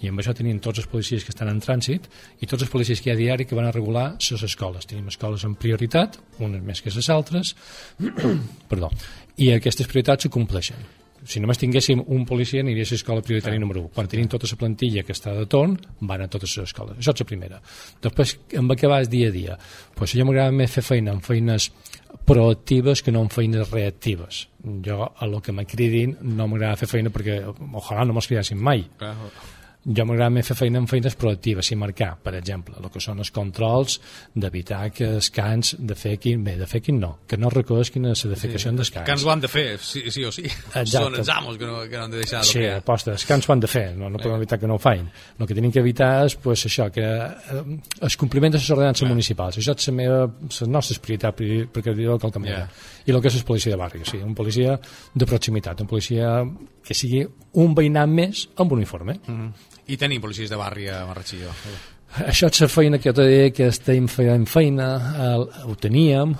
I 0.00 0.12
amb 0.12 0.22
això 0.22 0.34
tenim 0.38 0.60
tots 0.62 0.84
els 0.84 0.88
policies 0.92 1.26
que 1.26 1.34
estan 1.34 1.50
en 1.50 1.58
trànsit 1.64 2.06
i 2.38 2.46
tots 2.46 2.62
els 2.62 2.70
policies 2.70 3.02
que 3.02 3.10
hi 3.10 3.14
ha 3.14 3.18
diari 3.18 3.48
que 3.50 3.58
van 3.58 3.66
a 3.66 3.74
regular 3.74 4.06
les 4.14 4.46
escoles. 4.46 4.86
Tenim 4.86 5.10
escoles 5.10 5.44
en 5.44 5.58
prioritat, 5.58 6.20
unes 6.38 6.62
més 6.62 6.80
que 6.80 6.94
les 6.94 7.10
altres, 7.10 7.56
perdó, 8.70 8.94
i 9.42 9.50
aquestes 9.56 9.90
prioritats 9.90 10.28
se 10.28 10.32
compleixen. 10.38 10.99
Si 11.28 11.40
només 11.42 11.60
tinguéssim 11.60 12.00
un 12.14 12.24
policia 12.28 12.62
aniria 12.64 12.86
a 12.86 12.90
l'escola 12.94 13.24
prioritària 13.24 13.60
número 13.60 13.82
1. 13.84 13.92
Quan 13.94 14.08
tenim 14.08 14.28
tota 14.32 14.48
la 14.50 14.58
plantilla 14.60 15.04
que 15.04 15.12
està 15.16 15.34
de 15.36 15.46
torn, 15.50 15.76
van 16.00 16.24
a 16.24 16.28
totes 16.32 16.56
les 16.56 16.70
escoles. 16.70 16.98
Això 16.98 17.12
és 17.12 17.22
la 17.22 17.28
primera. 17.28 17.60
Després, 18.02 18.36
amb 18.58 18.72
què 18.72 18.90
vas 18.90 19.10
dia 19.12 19.28
a 19.28 19.34
dia? 19.34 19.58
Pues 19.96 20.14
mi 20.16 20.24
m'agrada 20.24 20.54
més 20.56 20.72
fer 20.72 20.84
feina 20.86 21.12
amb 21.12 21.24
feines 21.26 21.70
proactives 22.26 23.02
que 23.02 23.12
no 23.12 23.24
amb 23.24 23.32
feines 23.32 23.70
reactives. 23.70 24.46
Jo, 24.86 25.12
a 25.16 25.26
lo 25.26 25.40
que 25.40 25.52
me 25.52 25.66
cridin, 25.66 26.16
no 26.22 26.48
m'agrada 26.48 26.80
fer 26.80 26.88
feina 26.90 27.12
perquè 27.12 27.40
ojalà 27.46 28.06
no 28.06 28.16
mos 28.16 28.28
cridassin 28.30 28.60
mai. 28.60 28.86
Clar, 28.98 29.14
jo 29.80 30.04
m'agrada 30.04 30.28
més 30.32 30.48
fer 30.50 30.56
feina 30.58 30.80
en 30.82 30.86
feines 30.90 31.14
proactives 31.16 31.70
i 31.72 31.76
marcar, 31.80 32.10
per 32.20 32.34
exemple, 32.36 32.76
el 32.76 32.90
que 32.92 33.00
són 33.00 33.22
els 33.22 33.30
controls 33.32 33.96
d'evitar 34.36 34.82
que 34.92 35.06
els 35.16 35.30
cans 35.32 35.72
defequin, 35.78 36.42
bé, 36.44 36.56
defequin 36.60 36.98
no, 37.00 37.12
que 37.28 37.38
no 37.40 37.48
reconeixin 37.52 38.04
la 38.10 38.12
defecació 38.12 38.74
sí, 38.74 38.76
dels 38.76 38.92
cans. 38.92 39.06
Que 39.08 39.16
ens 39.16 39.24
ho 39.24 39.32
han 39.32 39.40
de 39.40 39.48
fer, 39.48 39.64
sí, 39.80 40.02
sí 40.12 40.24
o 40.28 40.32
sí. 40.34 40.44
Exacte. 40.44 40.92
Són 40.92 41.16
els 41.22 41.32
amos 41.32 41.56
que 41.56 41.68
no, 41.68 41.78
que 41.88 41.96
no 41.96 42.04
han 42.04 42.12
de 42.12 42.20
deixar 42.20 42.42
Sí, 42.44 42.66
aposta, 42.68 43.14
els 43.16 43.24
cans 43.28 43.48
ho 43.48 43.54
han 43.54 43.64
de 43.64 43.70
fer, 43.72 43.86
no, 43.96 44.10
no 44.12 44.20
podem 44.20 44.36
evitar 44.36 44.60
que 44.60 44.68
no 44.68 44.76
ho 44.76 44.82
facin. 44.82 45.08
El 45.38 45.48
que 45.48 45.56
tenim 45.56 45.72
que 45.72 45.80
evitar 45.80 46.10
és 46.26 46.36
pues, 46.44 46.66
això, 46.68 46.90
que 46.92 47.06
eh, 47.06 47.64
es 48.10 48.18
compliment 48.20 48.52
de 48.52 48.60
les 48.60 48.70
ordenances 48.76 49.06
yeah. 49.06 49.14
municipals. 49.14 49.60
Això 49.62 49.76
és 49.78 49.88
la 49.88 49.96
meva, 49.96 50.20
les 50.44 50.60
nostres 50.68 51.00
prioritats, 51.00 51.40
perquè 51.72 51.96
dir-ho 51.96 52.18
qualque 52.20 52.44
manera. 52.44 52.66
Yeah. 52.68 53.08
I 53.08 53.16
el 53.16 53.22
que 53.24 53.32
és 53.32 53.40
la 53.40 53.48
policia 53.48 53.72
de 53.72 53.80
barri, 53.80 54.04
o 54.04 54.12
sigui, 54.12 54.22
un 54.28 54.36
policia 54.36 54.76
de 55.14 55.30
proximitat, 55.32 55.80
un 55.80 55.88
policia 55.88 56.36
que 56.84 56.96
sigui 56.96 57.24
un 57.60 57.74
veïnat 57.76 58.08
més 58.12 58.46
amb 58.60 58.76
uniforme. 58.76 59.16
Mm 59.24 59.40
-hmm 59.40 59.70
i 59.90 59.98
tenim 60.00 60.22
policies 60.22 60.50
de 60.50 60.58
barri 60.58 60.88
a 60.90 61.02
Marratxillo. 61.08 61.52
Això 62.26 62.48
és 62.50 62.62
la 62.64 62.70
feina 62.70 62.98
que 62.98 63.10
jo 63.10 63.16
t'he 63.20 63.28
dit 63.30 63.54
que 63.54 63.68
estem 63.70 64.08
fent 64.10 64.46
feina, 64.50 64.88
el, 65.26 65.46
ho 65.70 65.76
teníem, 65.78 66.34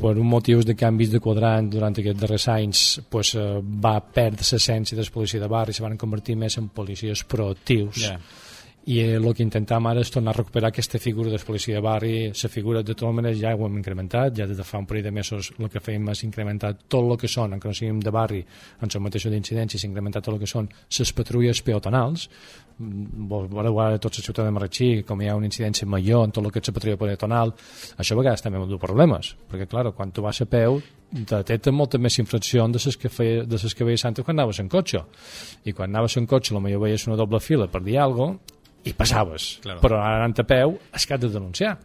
per 0.00 0.14
un 0.16 0.26
motius 0.26 0.64
de 0.64 0.74
canvis 0.74 1.10
de 1.12 1.20
quadrant 1.20 1.68
durant 1.70 1.92
aquests 1.92 2.20
darrers 2.22 2.46
anys 2.48 2.84
pues, 3.12 3.34
eh, 3.36 3.60
va 3.60 3.98
perdre 4.00 4.46
l'essència 4.46 4.96
de 4.96 5.04
la 5.04 5.12
policia 5.12 5.42
de 5.42 5.50
barri, 5.50 5.76
se 5.76 5.84
van 5.84 5.98
convertir 6.00 6.38
més 6.40 6.56
en 6.58 6.70
policies 6.74 7.26
proactius. 7.28 8.06
Yeah 8.06 8.48
i 8.88 9.00
el 9.12 9.26
que 9.36 9.44
intentem 9.44 9.86
ara 9.90 10.00
és 10.00 10.10
tornar 10.10 10.32
a 10.32 10.38
recuperar 10.38 10.70
aquesta 10.70 10.98
figura 10.98 11.30
de 11.30 11.38
policia 11.44 11.76
de 11.76 11.82
barri, 11.84 12.14
la 12.32 12.48
figura 12.48 12.82
de 12.82 12.94
totes 12.94 13.14
maneres 13.14 13.38
ja 13.38 13.52
ho 13.54 13.66
hem 13.66 13.76
incrementat, 13.76 14.32
ja 14.38 14.46
des 14.48 14.56
de 14.56 14.64
fa 14.64 14.78
un 14.80 14.86
parell 14.88 15.04
de 15.04 15.12
mesos 15.12 15.52
el 15.58 15.68
que 15.68 15.82
fem 15.84 16.08
és 16.08 16.24
incrementar 16.24 16.72
tot 16.88 17.04
el 17.04 17.18
que 17.20 17.28
són, 17.28 17.52
encara 17.52 17.74
no 17.74 17.76
siguem 17.76 18.00
de 18.00 18.10
barri, 18.10 18.40
en 18.80 18.88
el 18.88 19.04
mateix 19.04 19.28
d'incidències, 19.28 19.84
incrementar 19.84 20.22
tot 20.22 20.34
el 20.34 20.40
que 20.40 20.48
són 20.48 20.68
les 20.98 21.12
patrulles 21.12 21.60
peatonals, 21.62 22.28
veureu 22.80 23.80
ara 23.80 23.98
tots 23.98 24.18
la 24.18 24.24
ciutat 24.24 24.46
de 24.48 24.54
Marratxí, 24.56 24.88
com 25.04 25.20
hi 25.20 25.28
ha 25.28 25.36
una 25.36 25.50
incidència 25.50 25.86
major 25.86 26.24
en 26.24 26.32
tot 26.32 26.44
el 26.44 26.50
que 26.50 26.62
és 26.62 26.70
la 26.70 26.74
patrulla 26.78 26.96
peatonal, 26.96 27.52
això 27.98 28.16
a 28.16 28.20
vegades 28.22 28.40
també 28.40 28.64
du 28.66 28.78
problemes, 28.80 29.34
perquè 29.50 29.68
clar, 29.68 29.90
quan 29.92 30.10
tu 30.10 30.24
vas 30.24 30.40
a 30.40 30.46
peu 30.48 30.80
detecten 31.10 31.74
molta 31.74 31.98
més 31.98 32.16
infracció 32.18 32.66
de 32.68 32.80
les 32.80 32.96
que, 32.96 33.10
feia, 33.10 33.42
de 33.44 33.58
les 33.60 33.74
que 33.74 33.84
veies 33.84 34.04
antes 34.06 34.24
quan 34.24 34.38
anaves 34.38 34.60
en 34.62 34.68
cotxe. 34.70 35.02
I 35.66 35.74
quan 35.74 35.90
anaves 35.90 36.16
en 36.16 36.26
cotxe 36.30 36.54
millor 36.54 36.84
veies 36.86 37.08
una 37.08 37.18
doble 37.18 37.40
fila 37.42 37.66
per 37.66 37.82
dir 37.82 37.98
alguna 37.98 38.38
cosa 38.38 38.59
i 38.84 38.94
passaves. 38.96 39.52
Claro. 39.64 39.82
Però 39.84 40.00
ara 40.00 40.22
anant 40.22 40.38
a 40.40 40.46
peu 40.48 40.76
has 40.92 41.06
que 41.06 41.18
de 41.20 41.30
denunciar. 41.32 41.76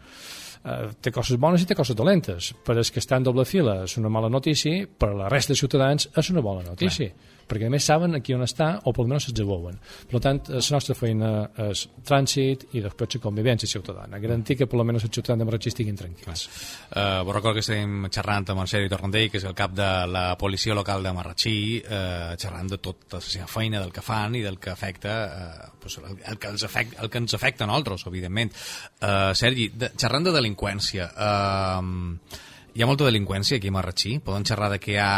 Uh, 0.66 0.90
té 0.98 1.12
coses 1.14 1.38
bones 1.38 1.62
i 1.62 1.70
té 1.70 1.78
coses 1.78 1.96
dolentes. 1.98 2.54
Per 2.66 2.74
als 2.78 2.90
que 2.92 3.02
estan 3.04 3.22
en 3.22 3.30
doble 3.30 3.46
fila 3.46 3.84
és 3.86 3.98
una 4.02 4.10
mala 4.10 4.32
notícia, 4.34 4.88
per 4.88 5.12
a 5.12 5.18
la 5.26 5.30
resta 5.30 5.54
de 5.54 5.62
ciutadans 5.62 6.10
és 6.10 6.34
una 6.34 6.42
bona 6.46 6.66
notícia. 6.66 7.12
Clar 7.14 7.35
perquè 7.48 7.70
a 7.70 7.74
més 7.74 7.86
saben 7.86 8.18
aquí 8.18 8.34
on 8.36 8.44
està 8.46 8.72
o 8.84 8.94
per 8.96 9.04
almenys 9.06 9.30
se'ls 9.30 9.42
veuen. 9.46 9.78
Per 10.10 10.22
tant, 10.24 10.42
la 10.50 10.62
nostra 10.76 10.96
feina 10.98 11.32
és 11.68 11.86
trànsit 12.06 12.68
i 12.74 12.84
després 12.84 13.18
la 13.18 13.24
convivència 13.24 13.70
ciutadana, 13.70 14.20
garantir 14.22 14.58
que 14.60 14.68
per 14.70 14.80
almenys 14.80 15.08
els 15.08 15.14
ciutadans 15.14 15.42
de 15.42 15.48
Marratxí 15.50 15.72
estiguin 15.74 16.00
tranquils. 16.00 16.46
Uh, 16.90 17.24
vos 17.26 17.36
recordo 17.36 17.56
que 17.60 17.66
estem 17.66 18.08
xerrant 18.10 18.50
amb 18.54 18.64
el 18.64 18.72
Sergi 18.72 18.92
Torrentell, 18.92 19.30
que 19.32 19.42
és 19.42 19.48
el 19.48 19.58
cap 19.58 19.76
de 19.76 19.90
la 20.12 20.26
policia 20.42 20.78
local 20.78 21.06
de 21.06 21.14
Marratxí, 21.16 21.58
uh, 21.84 22.34
xerrant 22.42 22.72
de 22.74 22.80
tota 22.82 23.20
la 23.20 23.26
seva 23.26 23.50
feina, 23.52 23.82
del 23.84 23.94
que 23.96 24.06
fan 24.06 24.38
i 24.40 24.44
del 24.46 24.60
que 24.62 24.74
afecta 24.74 25.16
uh, 25.26 25.70
pues, 25.82 26.00
el, 26.02 26.18
el, 26.18 26.40
que 26.42 26.52
els 26.54 26.66
afecta, 26.68 27.02
el 27.04 27.12
que 27.14 27.22
ens 27.24 27.38
afecta 27.38 27.66
a 27.66 27.70
nosaltres, 27.72 28.08
evidentment. 28.10 28.54
Uh, 29.02 29.34
Sergi, 29.38 29.70
de, 29.74 29.92
xerrant 30.00 30.26
de 30.26 30.36
delinqüència, 30.36 31.12
uh, 31.14 32.42
hi 32.76 32.84
ha 32.84 32.90
molta 32.90 33.08
delinqüència 33.08 33.60
aquí 33.60 33.72
a 33.72 33.76
Marratxí? 33.78 34.18
Poden 34.26 34.48
xerrar 34.48 34.74
de 34.74 34.82
que 34.84 34.96
hi 34.96 35.00
ha 35.00 35.14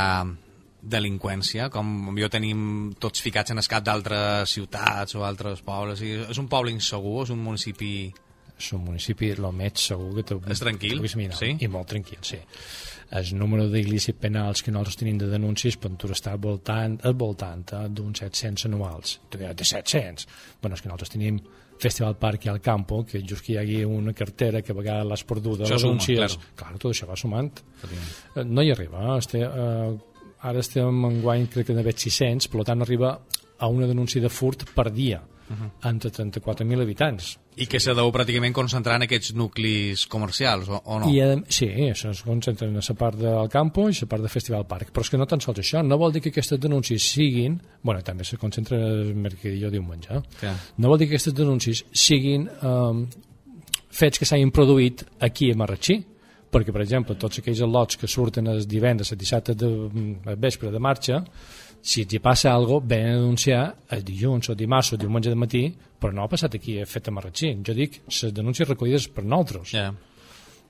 delinqüència, 0.81 1.69
com 1.73 2.15
jo 2.17 2.29
tenim 2.31 2.93
tots 3.01 3.23
ficats 3.23 3.53
en 3.53 3.61
escap 3.63 3.85
d'altres 3.85 4.53
ciutats 4.53 5.17
o 5.17 5.25
altres 5.25 5.63
pobles. 5.65 6.03
I 6.05 6.29
és 6.29 6.41
un 6.41 6.49
poble 6.51 6.73
insegur, 6.73 7.23
és 7.25 7.33
un 7.35 7.43
municipi... 7.43 7.93
És 8.57 8.71
un 8.73 8.81
municipi 8.81 9.27
el 9.35 9.45
més 9.53 9.83
segur 9.91 10.15
que 10.15 10.23
t'ho 10.25 10.39
És 10.49 10.61
tranquil? 10.63 11.03
Mirar, 11.19 11.35
sí? 11.37 11.51
I 11.61 11.67
molt 11.69 11.91
tranquil, 11.91 12.17
sí. 12.25 12.39
El 13.13 13.29
número 13.37 13.67
d'iglissis 13.69 14.17
penals 14.19 14.63
que 14.65 14.73
nosaltres 14.73 14.97
tenim 14.99 15.19
de 15.21 15.29
denúncies 15.29 15.77
per 15.79 15.91
està 16.09 16.33
al 16.33 16.41
voltant, 16.41 16.97
al 17.05 17.13
voltant 17.13 17.63
eh, 17.77 17.83
d'uns 17.87 18.23
700 18.25 18.65
anuals. 18.71 19.19
Tu 19.29 19.37
diràs, 19.37 19.55
de 19.55 19.67
700? 19.69 20.27
Bueno, 20.63 20.75
és 20.75 20.81
que 20.81 20.89
nosaltres 20.89 21.13
tenim 21.13 21.39
Festival 21.79 22.17
Parc 22.17 22.47
i 22.47 22.49
al 22.49 22.59
Campo, 22.59 23.03
que 23.05 23.21
just 23.21 23.45
que 23.45 23.53
hi 23.53 23.57
hagi 23.61 23.83
una 23.85 24.13
cartera 24.17 24.63
que 24.65 24.73
a 24.73 24.75
vegades 24.75 25.07
l'has 25.07 25.23
perduda, 25.29 25.67
això 25.67 25.77
suma, 25.81 26.01
claro. 26.01 26.41
clar, 26.57 26.73
tot 26.81 26.91
això 26.91 27.07
va 27.07 27.17
sumant. 27.19 27.61
Eh, 27.85 28.43
no 28.43 28.65
hi 28.65 28.73
arriba, 28.73 29.03
eh? 29.05 29.17
este, 29.21 29.43
eh, 29.45 30.16
ara 30.41 30.59
estem 30.59 31.05
en 31.05 31.21
guany 31.21 31.47
crec 31.47 31.67
que 31.67 31.73
n'ha 31.73 31.83
600, 31.83 32.47
per 32.47 32.65
tant 32.67 32.81
arriba 32.81 33.17
a 33.57 33.67
una 33.67 33.87
denúncia 33.87 34.21
de 34.21 34.29
furt 34.29 34.67
per 34.75 34.91
dia 34.91 35.21
uh 35.49 35.55
-huh. 35.55 35.89
entre 35.89 36.11
34.000 36.11 36.81
habitants. 36.81 37.39
I 37.55 37.65
que 37.65 37.79
se 37.79 37.93
deu 37.93 38.11
pràcticament 38.11 38.53
concentrar 38.53 38.95
en 38.95 39.01
aquests 39.03 39.33
nuclis 39.33 40.05
comercials, 40.05 40.69
o, 40.69 40.81
o 40.85 40.99
no? 40.99 41.09
I, 41.09 41.19
eh, 41.19 41.43
sí, 41.47 41.65
això 41.65 42.11
es 42.11 42.21
concentra 42.21 42.67
en 42.67 42.75
la 42.75 42.95
part 42.95 43.17
del 43.17 43.49
campo 43.49 43.89
i 43.89 43.93
la 43.93 44.07
part 44.07 44.21
del 44.21 44.29
Festival 44.29 44.67
Parc. 44.67 44.91
Però 44.91 45.01
és 45.01 45.09
que 45.09 45.17
no 45.17 45.25
tan 45.25 45.41
sols 45.41 45.59
això, 45.59 45.83
no 45.83 45.97
vol 45.97 46.13
dir 46.13 46.21
que 46.21 46.29
aquestes 46.29 46.59
denúncies 46.59 47.01
siguin... 47.01 47.59
bueno, 47.81 48.03
també 48.03 48.23
se 48.23 48.37
concentra 48.37 48.77
el 48.77 49.15
mercadillo 49.15 49.71
diumenge. 49.71 50.21
Eh? 50.41 50.53
No 50.77 50.89
vol 50.89 50.99
dir 50.99 51.07
que 51.07 51.15
aquestes 51.15 51.33
denúncies 51.33 51.85
siguin 51.91 52.47
eh, 52.47 53.07
fets 53.89 54.19
que 54.19 54.25
s'hagin 54.25 54.51
produït 54.51 55.03
aquí 55.19 55.51
a 55.51 55.55
Marratxí, 55.55 56.05
perquè, 56.57 56.73
per 56.73 56.83
exemple, 56.83 57.15
tots 57.21 57.39
aquells 57.39 57.61
lots 57.69 58.01
que 58.01 58.09
surten 58.09 58.49
els 58.51 58.65
divendres, 58.67 59.13
el 59.13 59.21
dissabte 59.21 59.55
de, 59.55 59.69
el 60.25 60.41
vespre 60.41 60.73
de 60.73 60.81
marxa, 60.81 61.21
si 61.81 62.03
hi 62.03 62.19
passa 62.19 62.51
alguna 62.51 62.81
cosa, 62.81 62.89
ven 62.95 63.07
a 63.07 63.15
denunciar 63.21 63.61
el 63.95 64.03
dilluns 64.03 64.49
o 64.49 64.57
dimarts 64.57 64.93
o 64.93 64.99
diumenge 64.99 65.31
de 65.31 65.39
matí, 65.39 65.63
però 66.01 66.13
no 66.13 66.25
ha 66.25 66.31
passat 66.31 66.57
aquí, 66.57 66.79
he 66.81 66.89
fet 66.89 67.07
a 67.07 67.13
Marratxí. 67.15 67.53
Jo 67.63 67.77
dic, 67.77 68.01
les 68.09 68.33
denúncies 68.33 68.67
recollides 68.67 69.07
per 69.13 69.23
nosaltres. 69.23 69.73
Yeah 69.77 69.93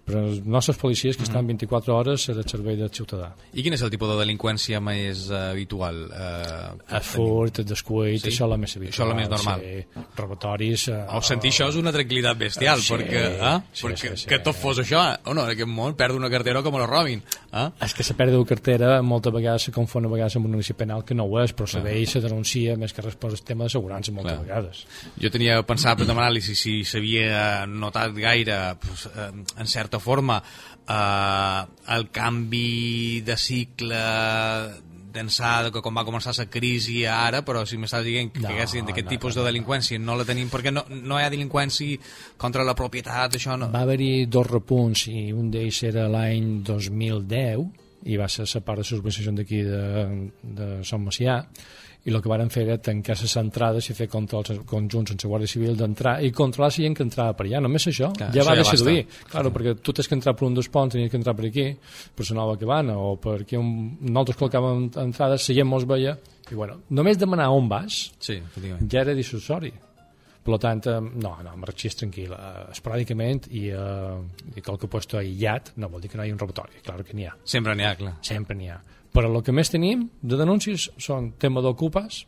però 0.07 0.23
els 0.23 0.39
nostres 0.47 0.77
policies 0.79 1.17
que 1.19 1.25
estan 1.27 1.47
24 1.49 1.91
mhm. 1.91 1.97
hores 1.99 2.27
al 2.31 2.43
servei 2.47 2.77
del 2.79 2.91
ciutadà. 2.95 3.33
I 3.53 3.65
quin 3.65 3.75
és 3.75 3.83
el 3.83 3.91
tipus 3.91 4.13
de 4.13 4.17
delinqüència 4.21 4.79
més 4.83 5.25
uh, 5.29 5.49
habitual? 5.51 5.99
A 6.07 7.01
furt, 7.03 7.61
descuit, 7.67 8.21
sí? 8.21 8.31
això 8.31 8.47
és 8.47 8.53
la 8.53 8.59
més 8.61 8.75
habitual. 8.77 8.93
Això 8.93 9.03
és 9.05 9.11
la 9.11 9.17
més 9.19 9.31
normal. 9.33 9.65
Sí. 9.65 10.05
Robatoris... 10.17 10.87
Uh, 10.93 11.01
o 11.19 11.21
sentir 11.25 11.51
això 11.51 11.67
és 11.73 11.79
una 11.79 11.91
tranquil·litat 11.95 12.39
bestial, 12.39 12.83
sí, 12.83 12.93
perquè, 12.93 13.23
eh? 13.35 13.53
sí, 13.73 13.83
perquè 13.83 14.13
sí, 14.13 14.23
sí, 14.23 14.29
que 14.31 14.39
tot 14.45 14.55
fos 14.57 14.79
això, 14.83 15.03
o 15.27 15.35
no, 15.35 15.43
en 15.43 15.55
aquest 15.55 15.71
món 15.71 15.97
perd 15.99 16.15
una 16.15 16.31
cartera 16.31 16.63
com 16.63 16.79
la 16.79 16.87
robin. 16.87 17.23
Eh? 17.51 17.67
És 17.83 17.95
que 17.97 18.07
la 18.07 18.17
pèrdua 18.21 18.43
de 18.45 18.49
cartera 18.53 18.93
moltes 19.03 19.35
vegades 19.35 19.67
se 19.67 19.75
confon 19.75 20.07
a 20.07 20.13
vegades 20.13 20.39
amb 20.39 20.47
un 20.47 20.55
inici 20.57 20.75
penal 20.77 21.03
que 21.07 21.17
no 21.17 21.27
ho 21.27 21.41
és, 21.43 21.51
però 21.57 21.67
sabeu, 21.69 21.99
se 22.07 22.23
denuncia 22.23 22.77
més 22.79 22.95
que 22.95 23.03
respon 23.03 23.35
al 23.35 23.43
tema 23.43 23.67
d'assegurança 23.67 24.15
moltes 24.15 24.37
Clar. 24.37 24.45
vegades. 24.45 24.83
Jo 25.19 25.31
tenia 25.33 25.59
pensat 25.67 25.99
per 25.99 26.07
demanar-li 26.07 26.41
si 26.45 26.79
s'havia 26.87 27.65
notat 27.67 28.15
gaire 28.15 28.57
pues, 28.81 29.07
en 29.11 29.67
certa 29.67 29.96
certa 29.97 30.03
forma 30.03 30.41
eh, 30.87 31.95
el 31.95 32.09
canvi 32.11 33.21
de 33.25 33.37
cicle 33.37 34.03
d'ençà 35.17 35.71
que 35.73 35.81
quan 35.81 35.95
va 35.97 36.05
començar 36.05 36.33
la 36.37 36.45
crisi 36.51 37.05
ara, 37.09 37.41
però 37.41 37.63
si 37.65 37.79
m'estàs 37.79 38.05
dient 38.05 38.29
que 38.33 38.43
no, 38.43 38.51
d'aquest 38.51 39.07
no, 39.07 39.09
tipus 39.09 39.35
no, 39.35 39.41
de 39.41 39.49
delinqüència 39.49 39.99
no 39.99 40.17
la 40.17 40.27
tenim, 40.27 40.51
perquè 40.51 40.71
no, 40.73 40.83
no 40.89 41.17
hi 41.17 41.25
ha 41.25 41.31
delinqüència 41.33 41.97
contra 42.37 42.65
la 42.67 42.75
propietat, 42.77 43.39
això 43.39 43.57
no... 43.57 43.71
Va 43.73 43.81
haver-hi 43.87 44.27
dos 44.29 44.47
repunts 44.51 45.07
i 45.09 45.31
un 45.33 45.49
d'ells 45.51 45.81
era 45.89 46.07
l'any 46.11 46.61
2010 46.67 47.65
i 48.07 48.19
va 48.19 48.29
ser 48.29 48.45
la 48.45 48.61
part 48.61 48.83
de 48.83 48.87
l'urbanització 48.91 49.33
d'aquí 49.35 49.63
de, 49.65 49.81
de 50.59 50.69
Sant 50.85 51.01
Macià 51.03 51.41
i 52.07 52.13
el 52.13 52.21
que 52.23 52.29
varen 52.31 52.49
fer 52.51 52.63
era 52.63 52.77
tancar 52.79 53.17
les 53.19 53.33
entrades 53.39 53.89
i 53.91 53.95
fer 53.95 54.07
controls 54.11 54.61
conjunts 54.69 55.11
amb 55.11 55.23
la 55.25 55.31
Guàrdia 55.33 55.51
Civil 55.51 55.75
d'entrar 55.79 56.13
i 56.23 56.31
controlar 56.35 56.69
si 56.71 56.85
hi 56.85 56.93
que 56.95 57.03
entrava 57.03 57.35
per 57.35 57.47
allà, 57.47 57.59
només 57.65 57.87
això, 57.91 58.13
Clar, 58.15 58.29
ja 58.31 58.43
això 58.43 58.47
va 58.47 58.55
ja 58.55 58.63
decidir, 58.63 59.01
claro, 59.27 59.51
perquè 59.55 59.75
tu 59.83 59.95
tens 59.97 60.07
que 60.07 60.15
entrar 60.15 60.33
per 60.39 60.47
un 60.47 60.55
dels 60.55 60.71
ponts, 60.71 60.95
tenies 60.95 61.11
que 61.11 61.19
entrar 61.19 61.35
per 61.35 61.49
aquí, 61.49 61.67
per 62.15 62.29
la 62.29 62.37
nova 62.39 62.55
cabana, 62.61 62.95
o 62.95 63.17
per 63.19 63.41
aquí 63.41 63.59
on 63.59 63.73
nosaltres 63.99 64.39
col·locàvem 64.39 64.87
entrades, 65.03 65.49
la 65.49 65.57
gent 65.59 65.67
mos 65.67 65.87
veia, 65.89 66.15
i 66.47 66.55
bueno, 66.55 66.79
només 66.95 67.19
demanar 67.19 67.49
on 67.51 67.67
vas, 67.67 67.99
sí, 68.23 68.39
ja 68.87 69.03
era 69.03 69.17
dissuasori. 69.17 69.73
Per 70.47 70.55
tant, 70.63 70.79
eh, 70.87 70.99
no, 71.03 71.33
no, 71.43 71.55
marxis 71.59 71.97
tranquil. 71.99 72.31
Uh, 72.31 72.69
esporàdicament 72.71 73.49
i, 73.51 73.65
uh, 73.75 74.21
i 74.55 74.63
qualque 74.63 74.87
puesto 74.87 75.19
aïllat 75.19 75.73
no 75.75 75.89
vol 75.91 75.99
dir 75.99 76.07
que 76.13 76.15
no 76.15 76.23
hi 76.23 76.31
ha 76.31 76.37
un 76.37 76.39
robatori, 76.39 76.79
clar 76.85 77.01
que 77.03 77.17
n'hi 77.17 77.27
ha. 77.27 77.33
Sempre 77.43 77.75
n'hi 77.75 77.83
ha, 77.83 77.97
clar. 77.99 78.13
Sempre 78.23 78.55
n'hi 78.55 78.71
ha. 78.71 78.77
Però 79.17 79.29
el 79.33 79.41
que 79.41 79.55
més 79.55 79.71
tenim 79.73 80.07
de 80.21 80.37
denúncies 80.37 80.91
són 81.01 81.31
tema 81.41 81.63
d'ocupes, 81.65 82.25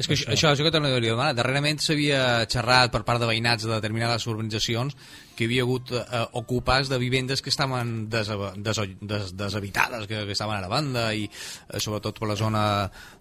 és 0.00 0.08
que 0.08 0.16
això, 0.16 0.30
això, 0.32 0.50
això 0.52 0.64
que 0.64 0.72
hauria 0.76 1.12
demanar. 1.12 1.34
Darrerament 1.36 1.80
s'havia 1.80 2.46
xerrat 2.48 2.92
per 2.92 3.02
part 3.08 3.20
de 3.20 3.28
veïnats 3.28 3.66
de 3.66 3.72
determinades 3.72 4.26
urbanitzacions 4.28 4.96
que 5.36 5.44
hi 5.44 5.48
havia 5.48 5.64
hagut 5.66 5.92
eh, 5.96 6.22
ocupats 6.40 6.90
de 6.90 6.98
vivendes 7.00 7.42
que 7.42 7.50
estaven 7.52 8.08
des, 8.10 8.30
des, 8.56 8.80
des, 9.00 9.34
deshabitades, 9.36 10.06
que, 10.06 10.24
que 10.26 10.36
estaven 10.36 10.58
a 10.58 10.64
la 10.64 10.72
banda, 10.72 11.10
i 11.14 11.26
eh, 11.26 11.80
sobretot 11.80 12.18
per 12.20 12.30
la 12.30 12.38
zona 12.38 12.64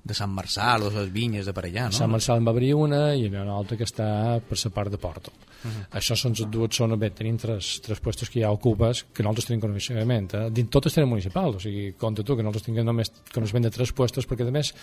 de 0.04 0.18
Sant 0.18 0.32
Marçal 0.34 0.88
o 0.88 0.94
les 0.94 1.12
vinyes 1.14 1.46
de 1.46 1.54
per 1.56 1.66
allà, 1.68 1.90
no? 1.90 1.98
Sant 1.98 2.12
Marçal 2.12 2.42
en 2.42 2.48
va 2.48 2.56
obrir 2.56 2.74
una 2.78 3.14
i 3.16 3.28
una 3.30 3.56
altra 3.56 3.78
que 3.80 3.88
està 3.88 4.40
per 4.42 4.60
la 4.60 4.74
part 4.76 4.92
de 4.92 5.02
Porto. 5.02 5.32
Uh 5.60 5.68
-huh. 5.68 5.86
Això 6.00 6.16
són 6.16 6.32
les 6.32 6.48
dues 6.50 6.76
zones, 6.76 6.98
bé, 7.00 7.10
tenim 7.12 7.38
tres, 7.38 7.82
tres 7.82 8.00
puestos 8.00 8.30
que 8.30 8.40
hi 8.40 8.44
ha 8.44 8.52
ocupes 8.52 9.06
que 9.14 9.24
nosaltres 9.24 9.46
tenim 9.46 9.62
coneixement. 9.62 10.34
Eh? 10.34 10.50
Dins 10.52 10.70
totes 10.70 10.94
tenen 10.94 11.10
municipal, 11.10 11.56
o 11.56 11.60
sigui, 11.60 11.94
compte 11.98 12.24
tu 12.24 12.36
que 12.36 12.44
nosaltres 12.44 12.64
tinguem 12.64 12.86
només 12.86 13.12
coneixement 13.34 13.64
de 13.64 13.72
tres 13.72 13.92
puestos 13.92 14.26
perquè, 14.26 14.48
a 14.48 14.52
més, 14.52 14.74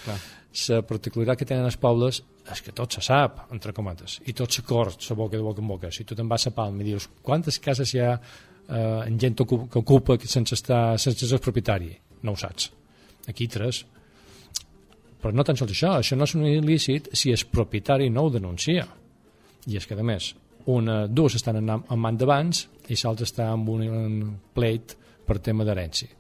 la 0.68 0.82
particularitat 0.82 1.38
que 1.38 1.44
tenen 1.46 1.64
els 1.64 1.76
pobles 1.76 2.22
és 2.52 2.62
que 2.62 2.72
tot 2.72 2.92
se 2.92 3.00
sap, 3.00 3.46
entre 3.52 3.72
cometes, 3.72 4.20
i 4.26 4.32
tot 4.32 4.52
se 4.52 4.62
cort, 4.62 5.00
se 5.00 5.14
boca 5.14 5.36
de 5.36 5.42
boca 5.42 5.60
en 5.60 5.68
boca. 5.68 5.90
Si 5.90 6.04
tu 6.04 6.14
te'n 6.14 6.28
vas 6.28 6.46
a 6.46 6.50
Palma 6.50 6.82
i 6.82 6.84
dius 6.84 7.08
quantes 7.26 7.58
cases 7.62 7.92
hi 7.94 8.00
ha 8.04 8.14
eh, 8.14 9.02
en 9.06 9.18
gent 9.20 9.36
que 9.42 9.82
ocupa 9.82 10.18
sense, 10.22 10.54
estar, 10.54 10.98
sense 11.02 11.28
ser 11.28 11.42
propietari, 11.42 11.92
no 12.22 12.32
ho 12.32 12.40
saps. 12.40 12.70
Aquí 13.26 13.48
tres, 13.50 13.82
però 15.20 15.34
no 15.34 15.44
tan 15.46 15.58
sols 15.58 15.74
això, 15.74 15.96
això 15.98 16.16
no 16.18 16.26
és 16.28 16.34
un 16.38 16.46
il·lícit 16.46 17.10
si 17.16 17.32
el 17.34 17.46
propietari 17.50 18.10
no 18.14 18.26
ho 18.26 18.30
denuncia. 18.30 18.86
I 19.66 19.78
és 19.80 19.86
que, 19.88 19.96
a 19.98 20.06
més, 20.06 20.28
una, 20.70 21.06
dues 21.06 21.34
estan 21.38 21.58
en, 21.62 21.72
en 21.78 21.98
man 21.98 22.18
d'abans 22.18 22.66
i 22.86 22.98
l'altra 23.00 23.26
està 23.26 23.48
amb 23.50 23.72
un, 23.72 24.36
pleit 24.54 24.94
per 25.26 25.40
tema 25.42 25.66
d'herència. 25.66 26.12